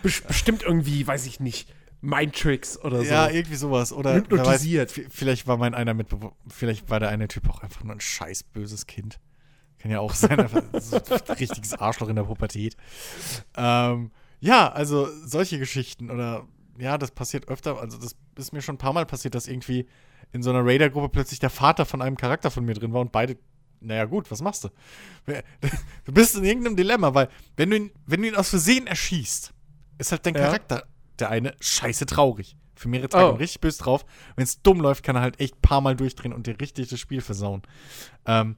Bestimmt 0.03 0.63
irgendwie, 0.63 1.07
weiß 1.07 1.25
ich 1.25 1.39
nicht 1.39 1.73
Mindtricks 2.01 2.77
oder 2.79 2.99
so. 2.99 3.05
Ja, 3.05 3.29
irgendwie 3.29 3.55
sowas. 3.55 3.93
Oder 3.93 4.15
hypnotisiert. 4.15 4.95
Weiß, 4.95 5.05
vielleicht 5.09 5.47
war 5.47 5.57
mein 5.57 5.73
einer 5.73 5.93
mit, 5.93 6.07
vielleicht 6.47 6.89
war 6.89 6.99
der 6.99 7.09
eine 7.09 7.27
Typ 7.27 7.49
auch 7.49 7.63
einfach 7.63 7.83
nur 7.83 7.95
ein 7.95 8.01
scheiß 8.01 8.43
böses 8.43 8.85
Kind. 8.85 9.19
Kann 9.83 9.91
ja 9.91 9.99
auch 9.99 10.13
sein, 10.13 10.39
einfach 10.39 10.63
so 10.79 10.95
ein 10.95 11.35
richtiges 11.39 11.73
Arschloch 11.73 12.07
in 12.07 12.15
der 12.15 12.23
Pubertät. 12.23 12.77
Ähm, 13.57 14.11
ja, 14.39 14.71
also 14.71 15.09
solche 15.25 15.59
Geschichten 15.59 16.09
oder 16.09 16.47
ja, 16.79 16.97
das 16.97 17.11
passiert 17.11 17.49
öfter. 17.49 17.77
Also 17.79 17.97
das 17.97 18.15
ist 18.37 18.53
mir 18.53 18.61
schon 18.61 18.75
ein 18.75 18.77
paar 18.77 18.93
Mal 18.93 19.05
passiert, 19.05 19.35
dass 19.35 19.45
irgendwie 19.45 19.85
in 20.31 20.41
so 20.41 20.51
einer 20.51 20.65
Raider-Gruppe 20.65 21.09
plötzlich 21.09 21.39
der 21.39 21.49
Vater 21.49 21.85
von 21.85 22.01
einem 22.01 22.15
Charakter 22.15 22.49
von 22.49 22.63
mir 22.63 22.75
drin 22.75 22.93
war 22.93 23.01
und 23.01 23.11
beide 23.11 23.37
naja, 23.81 24.05
gut, 24.05 24.31
was 24.31 24.41
machst 24.41 24.63
du? 24.63 24.69
Du 26.05 26.13
bist 26.13 26.37
in 26.37 26.45
irgendeinem 26.45 26.77
Dilemma, 26.77 27.13
weil, 27.13 27.27
wenn 27.57 27.69
du 27.69 27.75
ihn, 27.75 27.91
wenn 28.05 28.21
du 28.21 28.29
ihn 28.29 28.35
aus 28.35 28.47
Versehen 28.47 28.87
erschießt, 28.87 29.53
ist 29.97 30.11
halt 30.13 30.25
dein 30.25 30.35
ja. 30.35 30.43
Charakter 30.43 30.85
der 31.19 31.29
eine 31.29 31.53
scheiße 31.59 32.05
traurig. 32.05 32.55
Für 32.75 32.87
mehrere 32.87 33.09
Tage 33.09 33.33
oh. 33.33 33.35
richtig 33.35 33.59
böse 33.59 33.83
drauf. 33.83 34.05
Wenn 34.37 34.45
es 34.45 34.61
dumm 34.61 34.79
läuft, 34.79 35.03
kann 35.03 35.17
er 35.17 35.21
halt 35.21 35.39
echt 35.41 35.55
ein 35.57 35.61
paar 35.61 35.81
Mal 35.81 35.97
durchdrehen 35.97 36.33
und 36.33 36.47
dir 36.47 36.59
richtig 36.59 36.87
das 36.87 36.99
Spiel 36.99 37.21
versauen. 37.21 37.61
Ähm, 38.25 38.55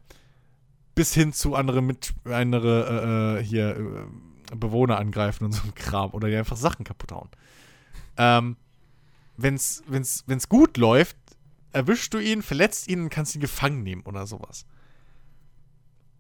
bis 0.96 1.14
hin 1.14 1.34
zu 1.34 1.56
andere 1.56 1.82
mit 1.82 2.14
andere 2.26 3.38
äh, 3.38 3.40
äh, 3.40 3.44
hier 3.44 3.78
äh, 3.78 4.56
Bewohner 4.56 4.98
angreifen 4.98 5.46
und 5.46 5.52
so 5.52 5.64
ein 5.64 5.76
Kram 5.76 6.12
oder 6.12 6.30
dir 6.30 6.40
einfach 6.40 6.58
Sachen 6.58 6.86
kaputt 6.86 7.12
hauen. 7.12 7.30
Ähm, 8.18 8.56
wenn's, 9.38 9.84
wenn's, 9.88 10.24
wenn's 10.28 10.48
gut 10.50 10.78
läuft, 10.78 11.18
erwischst 11.74 12.14
du 12.14 12.20
ihn, 12.20 12.42
verletzt 12.42 12.88
ihn 12.88 13.02
und 13.02 13.10
kannst 13.10 13.36
ihn 13.36 13.42
gefangen 13.42 13.84
nehmen 13.84 14.04
oder 14.04 14.26
sowas. 14.26 14.66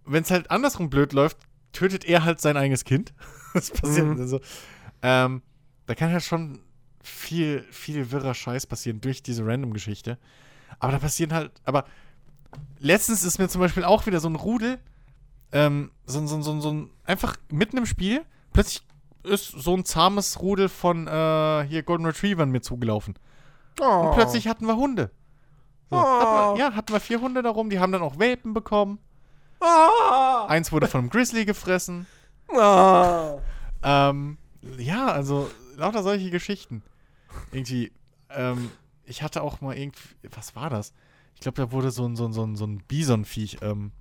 Wenn 0.05 0.23
es 0.23 0.31
halt 0.31 0.51
andersrum 0.51 0.89
blöd 0.89 1.13
läuft, 1.13 1.37
tötet 1.71 2.05
er 2.05 2.23
halt 2.25 2.41
sein 2.41 2.57
eigenes 2.57 2.83
Kind. 2.83 3.13
Was 3.53 3.71
passiert 3.71 4.05
Mhm. 4.07 4.17
denn 4.17 4.27
so? 4.27 4.41
Ähm, 5.01 5.41
da 5.85 5.95
kann 5.95 6.11
ja 6.11 6.19
schon 6.19 6.59
viel, 7.01 7.63
viel 7.71 8.11
wirrer 8.11 8.33
Scheiß 8.33 8.65
passieren 8.67 8.99
durch 9.01 9.23
diese 9.23 9.45
Random-Geschichte. 9.45 10.17
Aber 10.79 10.91
da 10.91 10.99
passieren 10.99 11.31
halt, 11.33 11.51
aber 11.63 11.85
letztens 12.79 13.23
ist 13.23 13.39
mir 13.39 13.47
zum 13.49 13.61
Beispiel 13.61 13.83
auch 13.83 14.05
wieder 14.05 14.19
so 14.19 14.29
ein 14.29 14.35
Rudel, 14.35 14.79
ähm, 15.51 15.91
so, 16.05 16.25
so, 16.27 16.41
so, 16.41 16.59
so 16.59 16.71
ein, 16.71 16.89
einfach 17.05 17.35
mitten 17.49 17.77
im 17.77 17.85
Spiel, 17.85 18.23
plötzlich 18.53 18.83
ist 19.23 19.47
so 19.47 19.75
ein 19.75 19.85
zahmes 19.85 20.39
Rudel 20.41 20.69
von 20.69 21.07
äh, 21.07 21.65
hier 21.67 21.83
Golden 21.83 22.05
Retrievern 22.05 22.51
mir 22.51 22.61
zugelaufen. 22.61 23.15
Oh. 23.79 23.83
Und 24.07 24.11
plötzlich 24.15 24.47
hatten 24.47 24.67
wir 24.67 24.75
Hunde. 24.75 25.11
So, 25.89 25.97
Oh. 25.97 25.99
hatten 25.99 26.57
wir, 26.57 26.65
ja, 26.65 26.75
hatten 26.75 26.93
wir 26.93 26.99
vier 26.99 27.21
Hunde 27.21 27.41
darum, 27.41 27.69
die 27.69 27.79
haben 27.79 27.91
dann 27.91 28.01
auch 28.01 28.19
Welpen 28.19 28.53
bekommen. 28.53 28.99
Ah. 29.59 30.45
Eins 30.47 30.71
wurde 30.71 30.87
von 30.87 31.01
einem 31.01 31.09
Grizzly 31.09 31.45
gefressen. 31.45 32.05
Ah. 32.55 33.37
Ähm, 33.83 34.37
ja, 34.77 35.07
also 35.07 35.49
lauter 35.75 36.03
solche 36.03 36.29
Geschichten. 36.29 36.83
Irgendwie, 37.51 37.91
ähm, 38.29 38.71
ich 39.05 39.23
hatte 39.23 39.41
auch 39.41 39.61
mal 39.61 39.77
irgendwie, 39.77 40.07
was 40.35 40.55
war 40.55 40.69
das? 40.69 40.93
Ich 41.35 41.41
glaube, 41.41 41.61
da 41.61 41.71
wurde 41.71 41.91
so 41.91 42.05
ein, 42.07 42.15
so 42.15 42.25
ein, 42.25 42.33
so 42.33 42.43
ein, 42.45 42.55
so 42.55 42.65
ein 42.65 42.79
Bisonviech, 42.87 43.59
ähm, 43.61 43.91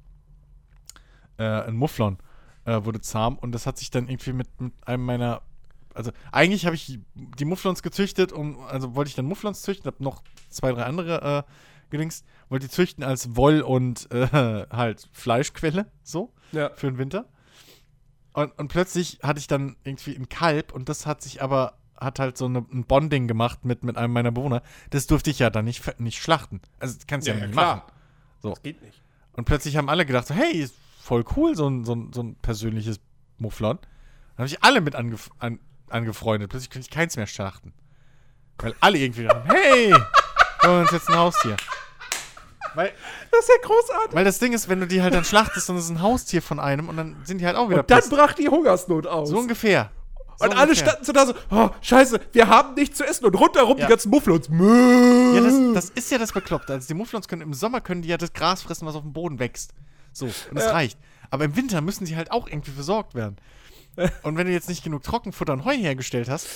äh, 1.38 1.44
ein 1.44 1.76
Mufflon, 1.76 2.18
äh, 2.64 2.84
wurde 2.84 3.00
zahm 3.00 3.36
und 3.38 3.52
das 3.52 3.66
hat 3.66 3.78
sich 3.78 3.90
dann 3.90 4.08
irgendwie 4.08 4.32
mit, 4.32 4.48
mit 4.60 4.72
einem 4.86 5.04
meiner, 5.04 5.42
also 5.94 6.10
eigentlich 6.32 6.64
habe 6.66 6.76
ich 6.76 6.98
die 7.14 7.44
Mufflons 7.44 7.82
gezüchtet, 7.82 8.32
um, 8.32 8.60
also 8.60 8.94
wollte 8.94 9.08
ich 9.08 9.14
dann 9.14 9.26
Mufflons 9.26 9.62
züchten, 9.62 9.86
habe 9.86 10.02
noch 10.02 10.22
zwei, 10.48 10.72
drei 10.72 10.84
andere, 10.84 11.44
äh, 11.46 11.50
gedings, 11.90 12.24
wollte 12.48 12.66
die 12.66 12.72
züchten 12.72 13.04
als 13.04 13.36
Woll- 13.36 13.60
und, 13.62 14.10
äh, 14.12 14.26
halt 14.70 15.08
Fleischquelle, 15.12 15.86
so 16.02 16.32
Ja. 16.52 16.70
für 16.74 16.86
den 16.90 16.98
Winter. 16.98 17.26
Und, 18.32 18.56
und 18.58 18.68
plötzlich 18.68 19.18
hatte 19.22 19.38
ich 19.38 19.46
dann 19.46 19.76
irgendwie 19.84 20.16
ein 20.16 20.28
Kalb 20.28 20.72
und 20.72 20.88
das 20.88 21.06
hat 21.06 21.22
sich 21.22 21.42
aber, 21.42 21.78
hat 22.04 22.18
halt 22.18 22.36
so 22.36 22.46
eine, 22.46 22.64
ein 22.72 22.84
Bonding 22.84 23.26
gemacht 23.26 23.64
mit, 23.64 23.82
mit 23.84 23.96
einem 23.96 24.12
meiner 24.12 24.30
Bewohner. 24.30 24.62
Das 24.90 25.06
durfte 25.06 25.30
ich 25.30 25.38
ja 25.38 25.50
dann 25.50 25.64
nicht, 25.64 26.00
nicht 26.00 26.22
schlachten. 26.22 26.60
Also 26.78 26.94
das 26.96 27.06
kannst 27.06 27.26
du 27.26 27.32
ja, 27.32 27.38
nicht 27.38 27.54
machen. 27.54 27.82
Das 28.42 28.62
geht 28.62 28.82
nicht. 28.82 29.02
Und 29.32 29.44
plötzlich 29.44 29.76
haben 29.76 29.88
alle 29.88 30.06
gedacht, 30.06 30.26
so, 30.26 30.34
hey, 30.34 30.52
ist 30.52 30.74
voll 31.02 31.24
cool, 31.36 31.56
so 31.56 31.68
ein, 31.68 31.84
so 31.84 31.94
ein, 31.94 32.12
so 32.12 32.22
ein 32.22 32.36
persönliches 32.36 33.00
Mufflon. 33.38 33.78
Dann 33.78 34.44
habe 34.44 34.46
ich 34.46 34.62
alle 34.62 34.80
mit 34.80 34.94
angef 34.94 35.30
an, 35.38 35.58
angefreundet. 35.88 36.50
Plötzlich 36.50 36.70
könnte 36.70 36.86
ich 36.88 36.94
keins 36.94 37.16
mehr 37.16 37.26
schlachten. 37.26 37.72
Weil 38.58 38.74
alle 38.80 38.98
irgendwie 38.98 39.24
dachten, 39.24 39.50
hey, 39.50 39.92
holen 39.92 40.02
wir 40.62 40.80
uns 40.80 40.92
jetzt 40.92 41.08
ein 41.08 41.16
Haustier. 41.16 41.56
Weil, 42.74 42.92
Das 43.30 43.40
ist 43.40 43.48
ja 43.48 43.68
großartig. 43.68 44.14
weil 44.14 44.24
das 44.24 44.38
Ding 44.38 44.52
ist, 44.52 44.68
wenn 44.68 44.80
du 44.80 44.86
die 44.86 45.02
halt 45.02 45.14
dann 45.14 45.24
schlachtest, 45.24 45.68
ist 45.70 45.76
es 45.76 45.90
ein 45.90 46.02
Haustier 46.02 46.42
von 46.42 46.58
einem 46.58 46.88
und 46.88 46.96
dann 46.96 47.16
sind 47.24 47.38
die 47.38 47.46
halt 47.46 47.56
auch 47.56 47.68
wieder 47.68 47.80
Und 47.80 47.90
dann 47.90 48.08
brach 48.08 48.32
die 48.34 48.48
Hungersnot 48.48 49.06
aus. 49.06 49.28
So 49.28 49.38
ungefähr. 49.38 49.90
So 50.38 50.46
und 50.46 50.56
alle 50.56 50.74
standen 50.74 51.04
so 51.04 51.12
da 51.12 51.26
so, 51.26 51.34
oh, 51.50 51.70
scheiße, 51.80 52.20
wir 52.32 52.48
haben 52.48 52.74
nichts 52.74 52.98
zu 52.98 53.04
essen 53.04 53.24
und 53.26 53.34
rundherum 53.34 53.78
Ja. 53.78 53.86
die 53.86 53.90
ganzen 53.90 54.10
Mufflons. 54.10 54.48
Ja, 54.48 55.40
das, 55.40 55.54
das 55.74 55.90
ist 55.90 56.10
ja 56.10 56.18
das 56.18 56.32
Bekloppte. 56.32 56.72
Also 56.72 56.88
die 56.88 56.94
Mufflons 56.94 57.28
können 57.28 57.42
im 57.42 57.54
Sommer 57.54 57.80
können 57.80 58.02
die 58.02 58.08
ja 58.08 58.16
das 58.16 58.32
Gras 58.32 58.62
fressen, 58.62 58.86
was 58.86 58.94
auf 58.96 59.02
dem 59.02 59.12
Boden 59.12 59.38
wächst. 59.38 59.72
So, 60.12 60.26
und 60.26 60.34
das 60.54 60.64
Ja. 60.64 60.72
reicht. 60.72 60.98
Aber 61.30 61.44
im 61.44 61.56
Winter 61.56 61.80
müssen 61.80 62.06
sie 62.06 62.16
halt 62.16 62.30
auch 62.30 62.46
irgendwie 62.48 62.70
versorgt 62.70 63.14
werden. 63.14 63.36
Und 64.22 64.36
wenn 64.36 64.46
du 64.46 64.52
jetzt 64.52 64.68
nicht 64.68 64.82
genug 64.84 65.02
Trockenfutter 65.04 65.52
und 65.52 65.64
Heu 65.64 65.76
hergestellt 65.76 66.28
hast, 66.28 66.46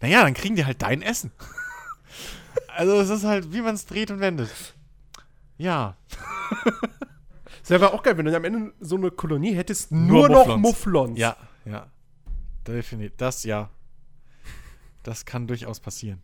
naja, 0.00 0.22
dann 0.24 0.34
kriegen 0.34 0.56
die 0.56 0.64
halt 0.64 0.82
dein 0.82 1.02
Essen. 1.02 1.30
Also 2.76 3.00
es 3.00 3.08
ist 3.08 3.24
halt, 3.24 3.52
wie 3.52 3.60
man 3.60 3.74
es 3.74 3.86
dreht 3.86 4.10
und 4.10 4.20
wendet. 4.20 4.50
Ja. 5.58 5.96
Das 7.60 7.70
wäre 7.80 7.92
auch 7.92 8.02
geil, 8.02 8.16
wenn 8.16 8.24
du 8.24 8.34
am 8.34 8.44
Ende 8.44 8.72
so 8.80 8.96
eine 8.96 9.10
Kolonie 9.10 9.52
hättest, 9.54 9.92
nur, 9.92 10.28
noch 10.30 10.56
Mufflons. 10.56 11.18
Ja, 11.18 11.36
ja. 11.66 11.86
Definitiv. 12.68 13.16
Das 13.16 13.44
ja. 13.44 13.70
Das 15.02 15.24
kann 15.24 15.46
durchaus 15.46 15.80
passieren. 15.80 16.20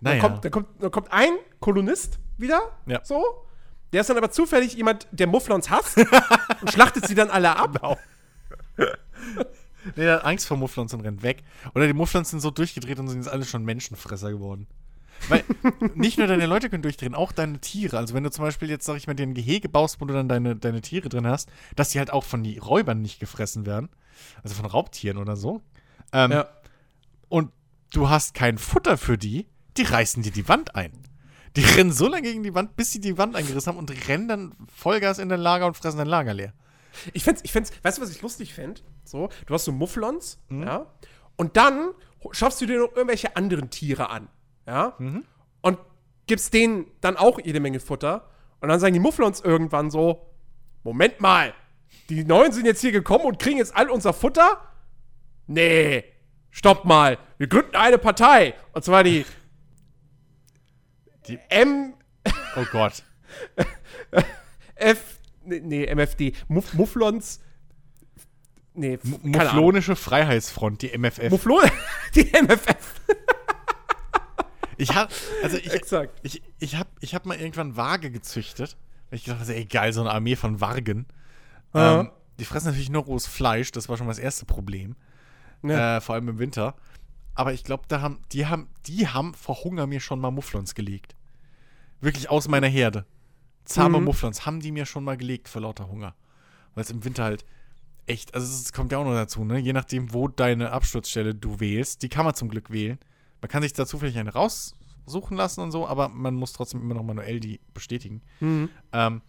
Dann, 0.00 0.18
Naja. 0.18 0.20
kommt, 0.28 0.44
dann, 0.44 0.50
kommt, 0.50 0.68
dann 0.82 0.90
kommt 0.90 1.12
ein 1.12 1.32
Kolonist 1.60 2.18
wieder, 2.38 2.60
Ja. 2.86 3.04
so. 3.04 3.22
Der 3.92 4.00
ist 4.00 4.08
dann 4.10 4.16
aber 4.16 4.30
zufällig 4.30 4.72
jemand, 4.74 5.06
der 5.12 5.26
Mufflons 5.26 5.68
hasst 5.68 5.98
und 6.62 6.72
schlachtet 6.72 7.06
sie 7.06 7.14
dann 7.14 7.28
alle 7.30 7.54
ab. 7.54 7.74
Genau. 7.74 7.98
Nee, 9.84 10.04
der 10.04 10.14
hat 10.16 10.24
Angst 10.24 10.46
vor 10.46 10.56
Mufflons 10.56 10.94
und 10.94 11.02
rennt 11.02 11.22
weg. 11.22 11.42
Oder 11.74 11.86
die 11.86 11.92
Mufflons 11.92 12.30
sind 12.30 12.40
so 12.40 12.50
durchgedreht 12.50 12.98
und 12.98 13.08
sind 13.08 13.18
jetzt 13.18 13.28
alle 13.28 13.44
schon 13.44 13.64
Menschenfresser 13.64 14.30
geworden. 14.30 14.66
Weil 15.28 15.44
nicht 15.94 16.18
nur 16.18 16.26
deine 16.26 16.46
Leute 16.46 16.70
können 16.70 16.82
durchdrehen, 16.82 17.14
auch 17.14 17.32
deine 17.32 17.58
Tiere. 17.60 17.98
Also 17.98 18.14
wenn 18.14 18.24
du 18.24 18.30
zum 18.30 18.44
Beispiel 18.44 18.70
jetzt, 18.70 18.86
sag 18.86 18.96
ich 18.96 19.06
mal, 19.06 19.14
dir 19.14 19.24
ein 19.24 19.34
Gehege 19.34 19.68
baust, 19.68 20.00
wo 20.00 20.04
du 20.06 20.14
dann 20.14 20.28
deine, 20.28 20.56
deine 20.56 20.80
Tiere 20.80 21.08
drin 21.08 21.26
hast, 21.26 21.50
dass 21.76 21.90
die 21.90 21.98
halt 21.98 22.12
auch 22.12 22.24
von 22.24 22.42
den 22.42 22.58
Räubern 22.60 23.02
nicht 23.02 23.20
gefressen 23.20 23.66
werden. 23.66 23.88
Also 24.42 24.54
von 24.54 24.66
Raubtieren 24.66 25.18
oder 25.18 25.36
so. 25.36 25.60
Ähm, 26.12 26.32
Ja. 26.32 26.48
Und 27.28 27.50
du 27.92 28.08
hast 28.10 28.34
kein 28.34 28.58
Futter 28.58 28.96
für 28.98 29.16
die, 29.18 29.46
die 29.76 29.82
reißen 29.82 30.22
dir 30.22 30.32
die 30.32 30.48
Wand 30.48 30.74
ein. 30.76 30.92
Die 31.56 31.64
rennen 31.64 31.92
so 31.92 32.08
lange 32.08 32.22
gegen 32.22 32.42
die 32.42 32.54
Wand, 32.54 32.76
bis 32.76 32.92
sie 32.92 33.00
die 33.00 33.18
Wand 33.18 33.36
eingerissen 33.36 33.68
haben 33.72 33.78
und 33.78 34.08
rennen 34.08 34.28
dann 34.28 34.54
Vollgas 34.74 35.18
in 35.18 35.28
dein 35.28 35.40
Lager 35.40 35.66
und 35.66 35.76
fressen 35.76 35.98
dein 35.98 36.06
Lager 36.06 36.32
leer. 36.34 36.52
Ich 37.12 37.24
find's, 37.24 37.40
ich 37.44 37.52
find's, 37.52 37.72
weißt 37.82 37.98
du, 37.98 38.02
was 38.02 38.10
ich 38.10 38.20
lustig 38.22 38.52
fände? 38.54 38.80
So, 39.04 39.28
du 39.46 39.54
hast 39.54 39.64
so 39.64 39.72
Mufflons, 39.72 40.38
Mhm. 40.48 40.62
ja, 40.64 40.86
und 41.36 41.56
dann 41.56 41.90
schaffst 42.32 42.60
du 42.60 42.66
dir 42.66 42.78
noch 42.80 42.92
irgendwelche 42.94 43.34
anderen 43.36 43.70
Tiere 43.70 44.10
an, 44.10 44.28
ja, 44.66 44.94
Mhm. 44.98 45.24
und 45.62 45.78
gibst 46.26 46.52
denen 46.54 46.86
dann 47.00 47.16
auch 47.16 47.38
jede 47.42 47.60
Menge 47.60 47.80
Futter, 47.80 48.28
und 48.60 48.68
dann 48.68 48.78
sagen 48.78 48.92
die 48.94 49.00
Mufflons 49.00 49.40
irgendwann 49.40 49.90
so, 49.90 50.30
Moment 50.84 51.20
mal, 51.20 51.52
die 52.08 52.24
Neuen 52.24 52.52
sind 52.52 52.66
jetzt 52.66 52.80
hier 52.80 52.92
gekommen 52.92 53.24
und 53.24 53.38
kriegen 53.38 53.58
jetzt 53.58 53.74
all 53.76 53.90
unser 53.90 54.12
Futter? 54.12 54.60
Nee, 55.46 56.04
stopp 56.50 56.84
mal, 56.84 57.18
wir 57.38 57.46
gründen 57.48 57.76
eine 57.76 57.98
Partei, 57.98 58.54
und 58.72 58.84
zwar 58.84 59.02
die, 59.04 59.24
Die- 61.28 61.38
M, 61.48 61.94
Oh 62.56 62.64
Gott. 62.70 63.02
F, 64.74 65.18
nee, 65.44 65.86
MFD, 65.92 66.32
Muff, 66.48 66.74
Mufflons, 66.74 67.40
nee. 68.74 68.98
Mufflonische 69.22 69.96
Freiheitsfront, 69.96 70.82
die 70.82 70.96
MFF. 70.96 71.30
Mufflon, 71.30 71.62
die 72.14 72.30
MFF. 72.32 73.00
ich 74.76 74.94
hab, 74.94 75.10
also 75.42 75.56
ich, 75.56 75.72
Exakt. 75.72 76.18
ich, 76.22 76.42
ich 76.58 76.76
hab, 76.76 76.88
ich 77.00 77.14
hab 77.14 77.24
mal 77.26 77.38
irgendwann 77.38 77.76
Waage 77.76 78.10
gezüchtet. 78.10 78.76
Ich 79.10 79.24
gedacht 79.24 79.40
habe, 79.40 79.54
ey, 79.54 79.64
geil, 79.66 79.92
so 79.92 80.00
eine 80.00 80.10
Armee 80.10 80.36
von 80.36 80.60
Wargen. 80.60 81.06
Ja. 81.74 82.00
Ähm, 82.00 82.10
die 82.38 82.44
fressen 82.44 82.66
natürlich 82.68 82.90
nur 82.90 83.02
rohes 83.02 83.26
Fleisch, 83.26 83.70
das 83.72 83.88
war 83.88 83.96
schon 83.96 84.06
mal 84.06 84.12
das 84.12 84.18
erste 84.18 84.46
Problem. 84.46 84.96
Ja. 85.62 85.98
Äh, 85.98 86.00
vor 86.00 86.14
allem 86.14 86.28
im 86.28 86.38
Winter. 86.38 86.74
Aber 87.34 87.52
ich 87.52 87.64
glaube, 87.64 87.84
da 87.88 88.00
haben, 88.00 88.20
die 88.32 88.46
haben, 88.46 88.68
die 88.86 89.08
haben 89.08 89.34
vor 89.34 89.64
Hunger 89.64 89.86
mir 89.86 90.00
schon 90.00 90.20
mal 90.20 90.30
Mufflons 90.30 90.74
gelegt. 90.74 91.14
Wirklich 92.00 92.28
aus 92.28 92.48
meiner 92.48 92.66
Herde. 92.66 93.06
Zahme 93.64 93.98
Mhm. 93.98 94.04
Mufflons 94.04 94.44
haben 94.44 94.60
die 94.60 94.72
mir 94.72 94.86
schon 94.86 95.04
mal 95.04 95.16
gelegt 95.16 95.48
vor 95.48 95.62
lauter 95.62 95.88
Hunger. 95.88 96.14
Weil 96.74 96.82
es 96.82 96.90
im 96.90 97.04
Winter 97.04 97.24
halt 97.24 97.44
echt, 98.06 98.34
also 98.34 98.46
es 98.46 98.72
kommt 98.72 98.92
ja 98.92 98.98
auch 98.98 99.04
noch 99.04 99.14
dazu, 99.14 99.44
ne? 99.44 99.58
Je 99.58 99.72
nachdem, 99.72 100.12
wo 100.12 100.26
deine 100.28 100.72
Absturzstelle 100.72 101.34
du 101.34 101.60
wählst, 101.60 102.02
die 102.02 102.08
kann 102.08 102.24
man 102.24 102.34
zum 102.34 102.48
Glück 102.48 102.70
wählen. 102.70 102.98
Man 103.40 103.48
kann 103.48 103.62
sich 103.62 103.72
da 103.72 103.86
zufällig 103.86 104.18
eine 104.18 104.32
raussuchen 104.32 105.36
lassen 105.36 105.60
und 105.60 105.70
so, 105.70 105.86
aber 105.86 106.08
man 106.08 106.34
muss 106.34 106.52
trotzdem 106.52 106.80
immer 106.80 106.94
noch 106.94 107.04
manuell 107.04 107.40
die 107.40 107.60
bestätigen. 107.72 108.22
Mhm. 108.40 108.68
Ähm, 108.92 109.22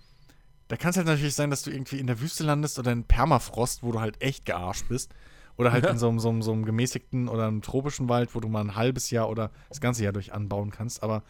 da 0.68 0.76
kann 0.78 0.92
es 0.92 0.98
halt 0.98 1.08
natürlich 1.08 1.36
sein, 1.36 1.50
dass 1.50 1.62
du 1.64 1.72
irgendwie 1.72 2.00
in 2.00 2.08
der 2.08 2.20
Wüste 2.20 2.44
landest 2.44 2.80
oder 2.80 2.92
in 2.92 3.04
Permafrost, 3.04 3.84
wo 3.84 3.92
du 3.92 4.00
halt 4.00 4.22
echt 4.22 4.46
gearscht 4.46 4.88
bist. 4.90 5.14
Oder 5.56 5.72
halt 5.72 5.84
Ja. 5.86 5.92
in 5.92 6.00
so, 6.00 6.10
einem- 6.10 6.20
so, 6.20 6.30
einem- 6.30 6.42
so 6.42 6.52
einem 6.52 6.66
gemäßigten 6.66 7.28
oder 7.28 7.48
einem 7.48 7.62
tropischen 7.62 8.10
Wald, 8.10 8.34
wo 8.34 8.40
du 8.40 8.48
mal 8.48 8.62
ein 8.62 8.76
halbes 8.76 9.12
Jahr 9.12 9.30
oder 9.30 9.52
das 9.70 9.82
ganze 9.82 10.04
Jahr 10.04 10.12
durch 10.14 10.34
anbauen 10.34 10.72
kannst. 10.72 11.04
Aber 11.04 11.22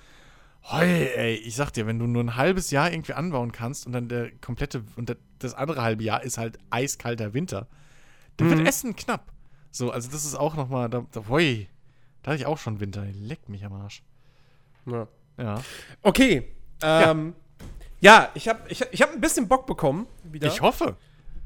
Hoi, 0.72 0.86
ey, 0.86 1.34
ich 1.36 1.58
sag 1.58 1.72
dir, 1.72 1.86
wenn 1.88 2.00
du 2.00 2.08
nur 2.08 2.24
ein 2.24 2.38
halbes 2.38 2.72
Jahr 2.72 2.90
irgendwie 2.90 3.12
anbauen 3.12 3.52
kannst 3.52 3.86
und 3.86 3.92
dann 3.92 4.08
der 4.08 4.32
komplette 4.40 4.82
und 4.96 5.14
das 5.40 5.54
andere 5.56 5.82
halbe 5.82 6.06
Jahr 6.06 6.24
ist 6.24 6.38
halt 6.38 6.58
eiskalter 6.70 7.34
Winter, 7.34 7.68
dann 8.38 8.48
Mhm. 8.48 8.52
wird 8.60 8.68
Essen 8.70 8.96
knapp. 8.96 9.34
So, 9.72 9.92
also 9.92 10.10
das 10.10 10.24
ist 10.24 10.36
auch 10.36 10.56
noch 10.56 10.70
mal, 10.70 10.90
da, 10.90 11.06
da, 11.12 11.24
hoi, 11.28 11.68
da 12.22 12.32
hatte 12.32 12.40
ich 12.40 12.46
auch 12.46 12.58
schon 12.58 12.80
Winter. 12.80 13.04
Leck 13.12 13.50
mich 13.50 13.66
am 13.66 13.74
Arsch. 13.74 14.04
Ja. 14.86 15.06
Ja. 15.38 15.62
Okay. 16.02 16.48
Ähm, 16.82 17.34
ja. 17.36 17.43
Ich 18.36 18.48
habe 18.50 18.60
ich, 18.70 18.82
ich 18.92 19.02
hab 19.02 19.12
ein 19.14 19.22
bisschen 19.22 19.48
Bock 19.48 19.66
bekommen. 19.66 20.08
Wieder. 20.24 20.48
Ich 20.48 20.62
hoffe. 20.62 20.96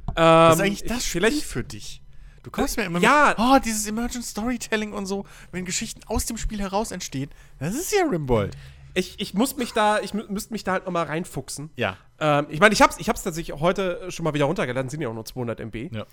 ähm, 0.09 0.13
Das 0.15 0.55
ist 0.55 0.61
eigentlich 0.61 0.83
das 0.83 0.97
ich, 0.99 1.07
Spiel 1.09 1.21
vielleicht. 1.21 1.43
für 1.43 1.63
dich. 1.63 2.01
Du 2.43 2.51
kommst 2.51 2.77
mir 2.77 2.83
immer 2.85 2.99
Ja. 2.99 3.35
mit, 3.37 3.39
oh, 3.39 3.57
dieses 3.63 3.85
Emergent 3.87 4.23
Storytelling 4.25 4.93
und 4.93 5.05
so, 5.05 5.25
wenn 5.51 5.65
Geschichten 5.65 6.01
aus 6.07 6.25
dem 6.25 6.37
Spiel 6.37 6.59
heraus 6.61 6.91
entstehen, 6.91 7.29
das 7.59 7.75
ist 7.75 7.91
ja 7.93 8.05
Rimworld. 8.05 8.55
Ich, 8.93 9.19
ich 9.19 9.33
muss 9.33 9.57
mich 9.57 9.73
da, 9.73 9.99
ich 9.99 10.11
mü- 10.13 10.27
müsste 10.31 10.53
mich 10.53 10.63
da 10.63 10.71
halt 10.71 10.85
noch 10.85 10.91
mal 10.93 11.05
reinfuchsen. 11.05 11.69
Ja. 11.75 11.97
Ähm, 12.19 12.47
ich 12.49 12.59
meine, 12.59 12.73
ich 12.73 12.81
hab's, 12.81 12.97
ich 12.99 13.09
hab's 13.09 13.21
tatsächlich 13.21 13.59
heute 13.59 14.09
schon 14.09 14.23
mal 14.23 14.33
wieder 14.33 14.45
runtergeladen, 14.45 14.89
sind 14.89 15.01
ja 15.01 15.09
auch 15.09 15.13
nur 15.13 15.25
200 15.25 15.59
MB. 15.59 15.91
Ja. 15.93 16.05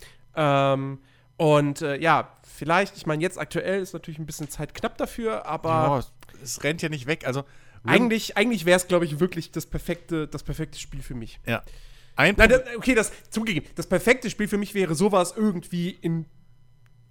Ähm, 0.74 0.98
und 1.36 1.80
äh, 1.82 1.96
ja, 2.00 2.28
vielleicht, 2.42 2.96
ich 2.96 3.06
meine, 3.06 3.22
jetzt 3.22 3.38
aktuell 3.38 3.80
ist 3.80 3.92
natürlich 3.92 4.18
ein 4.18 4.26
bisschen 4.26 4.48
Zeit 4.50 4.74
knapp 4.74 4.98
dafür, 4.98 5.46
aber 5.46 5.98
Oh, 6.04 6.34
es 6.42 6.62
rennt 6.64 6.82
ja 6.82 6.88
nicht 6.88 7.06
weg. 7.06 7.26
Also, 7.26 7.44
eigentlich, 7.84 8.36
eigentlich 8.36 8.64
wäre 8.64 8.76
es, 8.76 8.88
glaube 8.88 9.04
ich, 9.04 9.20
wirklich 9.20 9.50
das 9.52 9.66
perfekte, 9.66 10.26
das 10.28 10.42
perfekte 10.42 10.78
Spiel 10.78 11.02
für 11.02 11.14
mich. 11.14 11.40
ja. 11.46 11.62
Ein 12.16 12.36
Nein, 12.38 12.48
das, 12.48 12.62
okay, 12.76 12.94
das 12.94 13.12
zugegeben. 13.30 13.66
Das 13.74 13.88
perfekte 13.88 14.30
Spiel 14.30 14.46
für 14.46 14.56
mich 14.56 14.72
wäre 14.74 14.94
sowas 14.94 15.34
irgendwie 15.36 15.90
in 15.90 16.26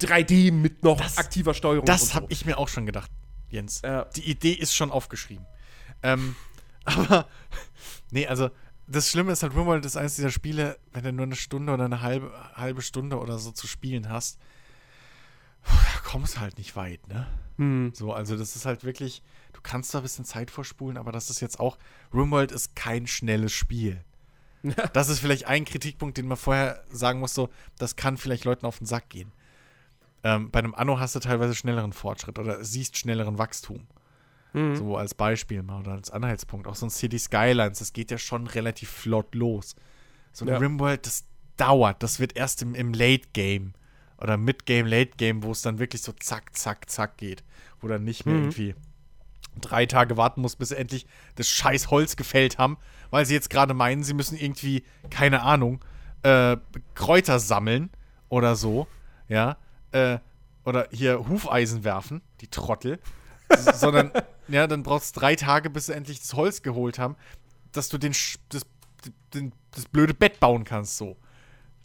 3D 0.00 0.50
mit 0.50 0.82
noch 0.82 1.00
aktiver 1.18 1.54
Steuerung. 1.54 1.84
Das 1.84 2.08
so. 2.08 2.14
habe 2.14 2.26
ich 2.30 2.46
mir 2.46 2.58
auch 2.58 2.68
schon 2.68 2.86
gedacht, 2.86 3.10
Jens. 3.50 3.82
Ja. 3.84 4.06
Die 4.16 4.30
Idee 4.30 4.52
ist 4.52 4.74
schon 4.74 4.90
aufgeschrieben. 4.90 5.46
Ähm, 6.02 6.36
aber, 6.84 7.28
nee, 8.10 8.26
also, 8.26 8.50
das 8.86 9.10
Schlimme 9.10 9.32
ist 9.32 9.42
halt, 9.42 9.54
RimWorld 9.54 9.84
ist 9.84 9.96
eines 9.96 10.16
dieser 10.16 10.30
Spiele, 10.30 10.78
wenn 10.92 11.04
du 11.04 11.12
nur 11.12 11.26
eine 11.26 11.36
Stunde 11.36 11.72
oder 11.72 11.84
eine 11.84 12.00
halbe, 12.00 12.32
halbe 12.54 12.82
Stunde 12.82 13.18
oder 13.18 13.38
so 13.38 13.50
zu 13.50 13.66
spielen 13.66 14.08
hast, 14.08 14.38
da 15.64 16.00
kommst 16.04 16.36
du 16.36 16.40
halt 16.40 16.58
nicht 16.58 16.76
weit, 16.76 17.06
ne? 17.08 17.26
Hm. 17.56 17.92
So, 17.94 18.12
also 18.12 18.36
das 18.36 18.56
ist 18.56 18.66
halt 18.66 18.84
wirklich, 18.84 19.22
kannst 19.64 19.92
da 19.92 19.98
ein 19.98 20.02
bisschen 20.02 20.24
Zeit 20.24 20.50
vorspulen, 20.52 20.96
aber 20.96 21.10
das 21.10 21.28
ist 21.30 21.40
jetzt 21.40 21.58
auch, 21.58 21.76
RimWorld 22.12 22.52
ist 22.52 22.76
kein 22.76 23.06
schnelles 23.08 23.52
Spiel. 23.52 24.04
Das 24.94 25.08
ist 25.10 25.18
vielleicht 25.18 25.46
ein 25.46 25.64
Kritikpunkt, 25.66 26.16
den 26.16 26.26
man 26.26 26.38
vorher 26.38 26.82
sagen 26.90 27.20
muss, 27.20 27.34
so, 27.34 27.50
das 27.78 27.96
kann 27.96 28.16
vielleicht 28.16 28.44
Leuten 28.46 28.64
auf 28.64 28.78
den 28.78 28.86
Sack 28.86 29.10
gehen. 29.10 29.30
Ähm, 30.22 30.50
bei 30.50 30.60
einem 30.60 30.74
Anno 30.74 30.98
hast 30.98 31.14
du 31.14 31.20
teilweise 31.20 31.54
schnelleren 31.54 31.92
Fortschritt 31.92 32.38
oder 32.38 32.64
siehst 32.64 32.96
schnelleren 32.96 33.36
Wachstum. 33.36 33.86
Mhm. 34.54 34.74
So 34.76 34.96
als 34.96 35.14
Beispiel 35.14 35.62
mal 35.62 35.80
oder 35.80 35.92
als 35.92 36.10
Anhaltspunkt. 36.10 36.66
Auch 36.66 36.76
so 36.76 36.86
ein 36.86 36.90
City 36.90 37.18
Skylines, 37.18 37.78
das 37.80 37.92
geht 37.92 38.10
ja 38.10 38.16
schon 38.16 38.46
relativ 38.46 38.88
flott 38.88 39.34
los. 39.34 39.76
So 40.32 40.46
ein 40.46 40.48
Ja. 40.48 40.56
Rimworld, 40.56 41.06
das 41.06 41.24
dauert. 41.58 42.02
Das 42.02 42.18
wird 42.18 42.34
erst 42.34 42.62
im, 42.62 42.74
im 42.74 42.94
Late 42.94 43.28
Game 43.34 43.74
oder 44.16 44.38
Mid 44.38 44.64
Game, 44.64 44.86
Late 44.86 45.12
Game, 45.18 45.42
wo 45.42 45.50
es 45.52 45.60
dann 45.60 45.78
wirklich 45.78 46.00
so 46.00 46.12
zack, 46.12 46.56
zack, 46.56 46.88
zack 46.88 47.18
geht. 47.18 47.44
Wo 47.82 47.88
dann 47.88 48.04
nicht 48.04 48.24
mehr 48.24 48.36
Mhm. 48.36 48.42
irgendwie 48.44 48.74
drei 49.60 49.86
Tage 49.86 50.16
warten 50.16 50.40
muss, 50.40 50.56
bis 50.56 50.70
sie 50.70 50.76
endlich 50.76 51.06
das 51.36 51.48
scheiß 51.48 51.90
Holz 51.90 52.16
gefällt 52.16 52.58
haben, 52.58 52.76
weil 53.10 53.26
sie 53.26 53.34
jetzt 53.34 53.50
gerade 53.50 53.74
meinen, 53.74 54.02
sie 54.02 54.14
müssen 54.14 54.36
irgendwie, 54.36 54.84
keine 55.10 55.42
Ahnung, 55.42 55.84
äh, 56.22 56.56
Kräuter 56.94 57.38
sammeln 57.38 57.90
oder 58.28 58.56
so, 58.56 58.86
ja, 59.28 59.56
äh, 59.92 60.18
oder 60.64 60.88
hier 60.90 61.28
Hufeisen 61.28 61.84
werfen, 61.84 62.22
die 62.40 62.48
Trottel, 62.48 62.98
sondern, 63.74 64.10
ja, 64.48 64.66
dann 64.66 64.82
brauchst 64.82 65.16
du 65.16 65.20
drei 65.20 65.36
Tage, 65.36 65.70
bis 65.70 65.86
sie 65.86 65.94
endlich 65.94 66.20
das 66.20 66.34
Holz 66.34 66.62
geholt 66.62 66.98
haben, 66.98 67.16
dass 67.72 67.88
du 67.88 67.98
den, 67.98 68.14
das, 68.48 68.66
den, 69.34 69.52
das 69.72 69.86
blöde 69.86 70.14
Bett 70.14 70.40
bauen 70.40 70.64
kannst, 70.64 70.96
so. 70.96 71.16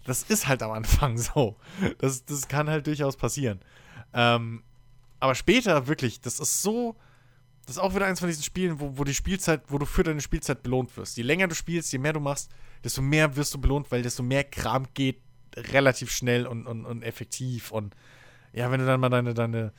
Das 0.05 0.23
ist 0.23 0.47
halt 0.47 0.63
am 0.63 0.71
Anfang 0.71 1.17
so. 1.19 1.57
Das, 1.99 2.25
das 2.25 2.47
kann 2.47 2.69
halt 2.69 2.87
durchaus 2.87 3.17
passieren. 3.17 3.59
Ähm, 4.13 4.63
aber 5.19 5.35
später 5.35 5.87
wirklich, 5.87 6.21
das 6.21 6.39
ist 6.39 6.61
so. 6.61 6.95
Das 7.69 7.77
ist 7.77 7.83
auch 7.83 7.93
wieder 7.93 8.07
eins 8.07 8.19
von 8.19 8.27
diesen 8.27 8.41
Spielen, 8.41 8.79
wo, 8.79 8.97
wo 8.97 9.03
die 9.03 9.13
Spielzeit, 9.13 9.61
wo 9.67 9.77
du 9.77 9.85
für 9.85 10.01
deine 10.01 10.21
Spielzeit 10.21 10.63
belohnt 10.63 10.97
wirst. 10.97 11.17
Je 11.17 11.21
länger 11.21 11.47
du 11.47 11.53
spielst, 11.53 11.93
je 11.93 11.99
mehr 11.99 12.13
du 12.13 12.19
machst, 12.19 12.49
desto 12.83 13.03
mehr 13.03 13.35
wirst 13.35 13.53
du 13.53 13.61
belohnt, 13.61 13.91
weil 13.91 14.01
desto 14.01 14.23
mehr 14.23 14.43
Kram 14.43 14.87
geht 14.95 15.21
relativ 15.55 16.09
schnell 16.09 16.47
und, 16.47 16.65
und, 16.65 16.87
und 16.87 17.03
effektiv. 17.03 17.69
Und 17.69 17.95
ja, 18.53 18.71
wenn 18.71 18.79
du 18.79 18.87
dann 18.87 18.99
mal 18.99 19.09
deine, 19.09 19.35
deine, 19.35 19.71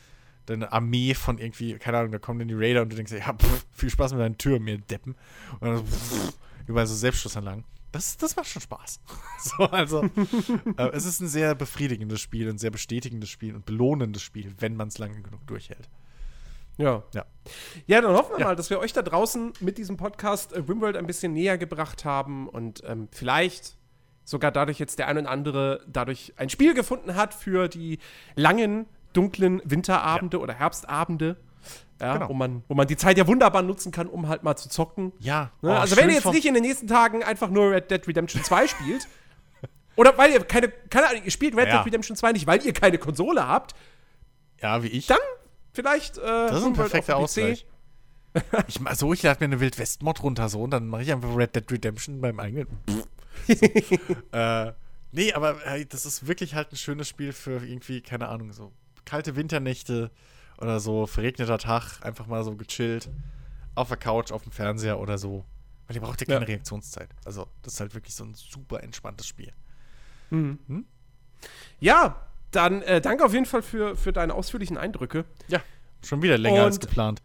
deine 0.47 0.71
Armee 0.71 1.15
von 1.15 1.39
irgendwie, 1.39 1.79
keine 1.79 1.99
Ahnung, 1.99 2.13
da 2.13 2.21
kommen 2.21 2.39
dann 2.39 2.47
die 2.47 2.55
Raider 2.55 2.83
und 2.83 2.93
du 2.93 2.97
denkst, 2.97 3.11
ja, 3.11 3.35
pff, 3.35 3.67
viel 3.73 3.91
Spaß 3.91 4.13
mit 4.13 4.21
deinen 4.21 4.39
Türmen, 4.39 4.69
ihr 4.69 4.79
Deppen. 4.79 5.17
Und 5.59 5.69
dann 5.69 5.85
pff, 5.85 6.33
überall 6.69 6.87
so 6.87 6.95
Selbstschussanlagen. 6.95 7.65
Das, 7.91 8.17
das 8.17 8.37
macht 8.37 8.47
schon 8.47 8.63
Spaß. 8.63 9.01
so, 9.43 9.65
also, 9.65 10.05
äh, 10.77 10.91
es 10.93 11.07
ist 11.07 11.19
ein 11.19 11.27
sehr 11.27 11.57
befriedigendes 11.57 12.21
Spiel, 12.21 12.49
ein 12.51 12.59
sehr 12.59 12.71
bestätigendes 12.71 13.31
Spiel 13.31 13.57
und 13.57 13.67
belohnendes 13.67 14.23
Spiel, 14.23 14.55
wenn 14.61 14.77
man 14.77 14.87
es 14.87 14.99
lange 14.99 15.21
genug 15.23 15.45
durchhält. 15.49 15.89
Ja. 16.81 17.03
Ja. 17.15 17.25
Ja, 17.87 18.01
dann 18.01 18.13
hoffen 18.15 18.33
wir 18.35 18.41
Ja. 18.41 18.47
mal, 18.47 18.57
dass 18.57 18.71
wir 18.71 18.79
euch 18.79 18.93
da 18.93 19.03
draußen 19.03 19.53
mit 19.61 19.79
diesem 19.79 19.97
Podcast 19.97 20.53
äh, 20.53 20.59
Rimworld 20.61 20.97
ein 20.97 21.07
bisschen 21.07 21.33
näher 21.33 21.59
gebracht 21.59 22.05
haben 22.05 22.49
und 22.49 22.83
ähm, 22.87 23.09
vielleicht 23.13 23.77
sogar 24.25 24.51
dadurch 24.53 24.79
jetzt 24.79 24.99
der 24.99 25.09
ein 25.09 25.19
und 25.19 25.27
andere 25.27 25.85
dadurch 25.89 26.33
ein 26.37 26.49
Spiel 26.51 26.75
gefunden 26.75 27.15
hat 27.17 27.35
für 27.35 27.69
die 27.69 27.99
langen, 28.37 28.87
dunklen 29.13 29.61
Winterabende 29.65 30.39
oder 30.39 30.55
Herbstabende. 30.55 31.37
Ja, 32.01 32.15
Genau. 32.15 32.29
wo, 32.31 32.35
man, 32.35 32.63
wo 32.69 32.75
man 32.75 32.87
die 32.87 32.97
Zeit 32.97 33.19
ja 33.19 33.27
wunderbar 33.27 33.61
nutzen 33.63 33.93
kann, 33.93 34.07
um 34.07 34.29
halt 34.29 34.43
mal 34.43 34.57
zu 34.57 34.69
zocken. 34.71 35.13
Ja. 35.19 35.51
Ne? 35.61 35.71
oh, 35.71 35.75
also 35.75 35.97
wenn 35.97 36.09
ihr 36.09 36.15
jetzt 36.15 36.33
nicht 36.33 36.47
in 36.47 36.55
den 36.55 36.63
nächsten 36.63 36.87
Tagen 36.87 37.23
einfach 37.23 37.51
nur 37.51 37.73
Red 37.73 37.91
Dead 37.91 38.07
Redemption 38.09 38.43
2 38.43 38.67
spielt, 38.69 39.07
oder 39.97 40.17
weil 40.17 40.31
ihr 40.31 40.43
keine, 40.45 40.69
keine 40.69 41.09
Ahnung, 41.09 41.23
ihr 41.25 41.31
spielt 41.31 41.55
Red 41.57 41.67
Ja. 41.69 41.77
Dead 41.79 41.87
Redemption 41.87 42.17
2 42.17 42.33
nicht, 42.33 42.47
weil 42.47 42.65
ihr 42.65 42.73
keine 42.73 42.97
Konsole 42.97 43.47
habt, 43.47 43.75
Ja, 44.63 44.83
wie 44.83 44.87
ich. 44.89 45.09
dann 45.09 45.19
vielleicht 45.73 46.19
äh, 46.19 46.23
das 46.23 46.59
ist 46.61 46.67
ein 46.67 46.73
perfekter. 46.75 47.17
Ausgleich. 47.17 47.67
Ich, 48.69 48.79
mach 48.79 48.95
so, 48.95 49.13
ich 49.13 49.25
lade 49.25 49.41
mir 49.41 49.47
eine 49.47 49.59
Wild 49.59 49.77
West 49.77 50.05
Mod 50.05 50.23
runter 50.23 50.49
so 50.49 50.63
und 50.63 50.71
dann 50.71 50.87
mache 50.87 51.03
ich 51.03 51.11
einfach 51.11 51.35
Red 51.35 51.57
Dead 51.57 51.69
Redemption 51.69 52.21
beim 52.21 52.39
eigenen. 52.39 52.69
äh, 54.33 54.73
nee, 55.11 55.33
aber 55.33 55.59
hey, 55.65 55.85
das 55.85 56.07
ist 56.07 56.29
wirklich 56.29 56.55
halt 56.55 56.71
ein 56.71 56.77
schönes 56.77 57.09
Spiel 57.09 57.33
für 57.33 57.65
irgendwie, 57.67 58.01
keine 58.01 58.29
Ahnung, 58.29 58.53
so 58.53 58.71
kalte 59.05 59.35
Winternächte 59.35 60.13
oder 60.59 60.79
so, 60.79 61.09
verregneter 61.09 61.59
Tag, 61.59 61.99
einfach 62.03 62.29
mal 62.29 62.45
so 62.45 62.55
gechillt 62.55 63.11
auf 63.75 63.89
der 63.89 63.97
Couch, 63.97 64.31
auf 64.31 64.45
dem 64.45 64.53
Fernseher 64.53 65.01
oder 65.01 65.19
so. 65.19 65.45
Weil 65.89 65.97
ihr 65.97 66.03
braucht 66.03 66.21
ja 66.21 66.27
keine 66.29 66.43
Ja. 66.43 66.47
Reaktionszeit. 66.47 67.09
Also, 67.25 67.49
das 67.63 67.75
ist 67.75 67.81
halt 67.81 67.95
wirklich 67.95 68.15
so 68.15 68.23
ein 68.23 68.35
super 68.35 68.81
entspanntes 68.85 69.27
Spiel. 69.27 69.53
Ja, 71.81 72.27
dann 72.53 72.83
äh, 72.83 73.01
danke 73.01 73.25
auf 73.25 73.33
jeden 73.33 73.47
Fall 73.47 73.63
für, 73.63 73.97
für 73.97 74.13
deine 74.13 74.35
ausführlichen 74.35 74.77
Eindrücke. 74.77 75.25
Ja, 75.49 75.61
schon 76.05 76.23
wieder 76.23 76.39
länger 76.39 76.65
als 76.65 76.77
Und- 76.77 76.81
geplant. 76.87 77.23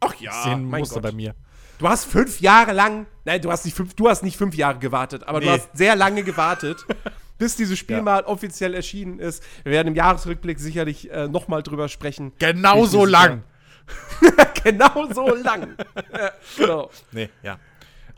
Ach 0.00 0.14
ja, 0.16 0.32
Sehen 0.44 0.64
mein 0.68 0.80
musste 0.80 0.94
Gott. 0.96 1.02
bei 1.04 1.12
mir. 1.12 1.34
Du 1.78 1.88
hast 1.88 2.04
fünf 2.06 2.40
Jahre 2.40 2.72
lang, 2.72 3.06
nein, 3.24 3.40
du 3.40 3.50
hast 3.52 3.64
nicht 3.64 3.76
fünf, 3.76 3.94
du 3.94 4.08
hast 4.08 4.22
nicht 4.22 4.36
fünf 4.36 4.54
Jahre 4.56 4.78
gewartet, 4.78 5.24
aber 5.26 5.40
du 5.40 5.46
Nee. 5.46 5.52
hast 5.52 5.68
sehr 5.74 5.94
lange 5.96 6.22
gewartet, 6.24 6.84
bis 7.38 7.56
dieses 7.56 7.78
Spiel 7.78 7.96
Ja. 7.98 8.02
mal 8.02 8.22
offiziell 8.24 8.74
erschienen 8.74 9.18
ist. 9.20 9.42
Wir 9.64 9.72
werden 9.72 9.88
im 9.88 9.94
Jahresrückblick 9.94 10.58
sicherlich 10.58 11.10
äh, 11.10 11.28
noch 11.28 11.46
mal 11.48 11.62
drüber 11.62 11.88
sprechen. 11.88 12.32
Genau 12.38 12.82
Wie 12.82 12.86
so 12.88 12.98
dieses 13.06 13.12
lang. 13.12 13.42
genau 14.64 15.12
so 15.12 15.34
lang. 15.34 15.76
ja, 16.12 16.30
genau. 16.56 16.90
Nee, 17.12 17.28
ja. 17.42 17.58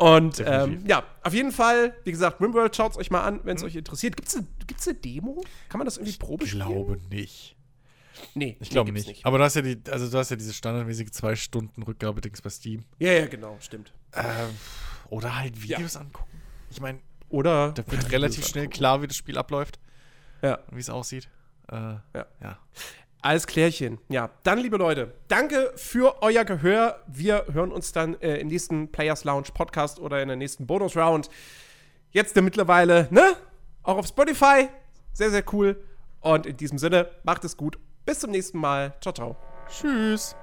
Und 0.01 0.43
ähm, 0.47 0.83
ja, 0.87 1.05
auf 1.23 1.35
jeden 1.35 1.53
Fall, 1.53 1.95
wie 2.05 2.11
gesagt, 2.11 2.41
Rimworld, 2.41 2.75
schaut 2.75 2.93
es 2.93 2.99
euch 2.99 3.11
mal 3.11 3.21
an, 3.23 3.41
wenn 3.45 3.53
Mhm. 3.53 3.57
es 3.59 3.63
euch 3.65 3.77
interessiert. 3.77 4.17
Gibt 4.17 4.29
es 4.29 4.37
eine, 4.37 4.47
gibt's 4.67 4.89
eine 4.89 4.97
Demo? 4.99 5.45
Kann 5.69 5.79
man 5.79 5.85
das 5.85 5.99
irgendwie 5.99 6.17
Probe 6.17 6.45
Ich 6.45 6.53
glaube 6.53 6.99
nicht. 7.11 7.55
Nee, 8.35 8.57
Ich 8.61 8.71
glaube 8.71 8.91
nee, 8.93 8.97
gibt's 8.97 9.09
nicht. 9.09 9.27
Aber 9.27 9.39
du 9.39 9.45
hast 9.45 9.57
ja 9.57 9.63
die, 9.63 9.79
also 9.91 10.11
du 10.11 10.17
hast 10.19 10.31
ja 10.31 10.37
diese 10.37 10.55
standardmäßige 10.55 11.11
zwei 11.11 11.37
Stunden 11.37 11.83
Rückgabedings 11.83 12.41
bei 12.41 12.49
Steam. 12.51 12.85
Ja, 12.99 13.13
ja, 13.13 13.27
genau, 13.27 13.57
stimmt. 13.61 13.93
Ähm, 14.15 14.25
oder 15.11 15.37
halt 15.39 15.63
Videos 15.63 15.97
angucken. 15.97 16.41
Ich 16.71 16.81
meine, 16.81 16.99
Oder 17.29 17.73
da 17.73 17.87
wird 17.91 18.11
relativ 18.11 18.47
schnell 18.47 18.69
klar, 18.69 19.03
wie 19.03 19.07
das 19.07 19.17
Spiel 19.17 19.37
abläuft 19.39 19.79
Ja. 20.43 20.57
und 20.69 20.77
wie 20.77 20.81
es 20.81 20.91
aussieht. 20.91 21.29
Äh, 21.71 21.75
Ja. 21.75 22.27
ja. 22.43 22.59
Alles 23.23 23.47
klärchen. 23.47 23.99
Ja, 24.09 24.31
dann, 24.45 24.59
liebe 24.59 24.79
Leute, 24.79 25.13
danke 25.29 25.73
für 25.77 26.23
euer 26.23 26.45
Gehör. 26.45 27.01
Wir 27.07 27.45
hören 27.53 27.71
uns 27.71 27.93
dann 27.93 28.15
äh, 28.21 28.39
im 28.39 28.49
nächsten 28.49 28.91
Players 28.91 29.25
Lounge 29.25 29.49
Podcast 29.53 29.99
oder 29.99 30.23
in 30.23 30.29
der 30.29 30.37
nächsten 30.39 30.67
Bonus 30.67 30.97
Round. 30.97 31.29
Jetzt 32.13 32.35
der 32.35 32.43
mittlerweile, 32.43 33.09
ne? 33.11 33.37
Auch 33.83 33.99
auf 33.99 34.07
Spotify. 34.07 34.69
Sehr, 35.13 35.31
sehr 35.31 35.45
cool. 35.53 35.83
Und 36.21 36.47
in 36.47 36.57
diesem 36.57 36.79
Sinne, 36.79 37.11
macht 37.23 37.45
es 37.45 37.57
gut. 37.57 37.79
Bis 38.07 38.21
zum 38.21 38.31
nächsten 38.31 38.59
Mal. 38.59 38.95
Ciao, 39.01 39.13
ciao. 39.13 39.37
Tschüss. 39.69 40.35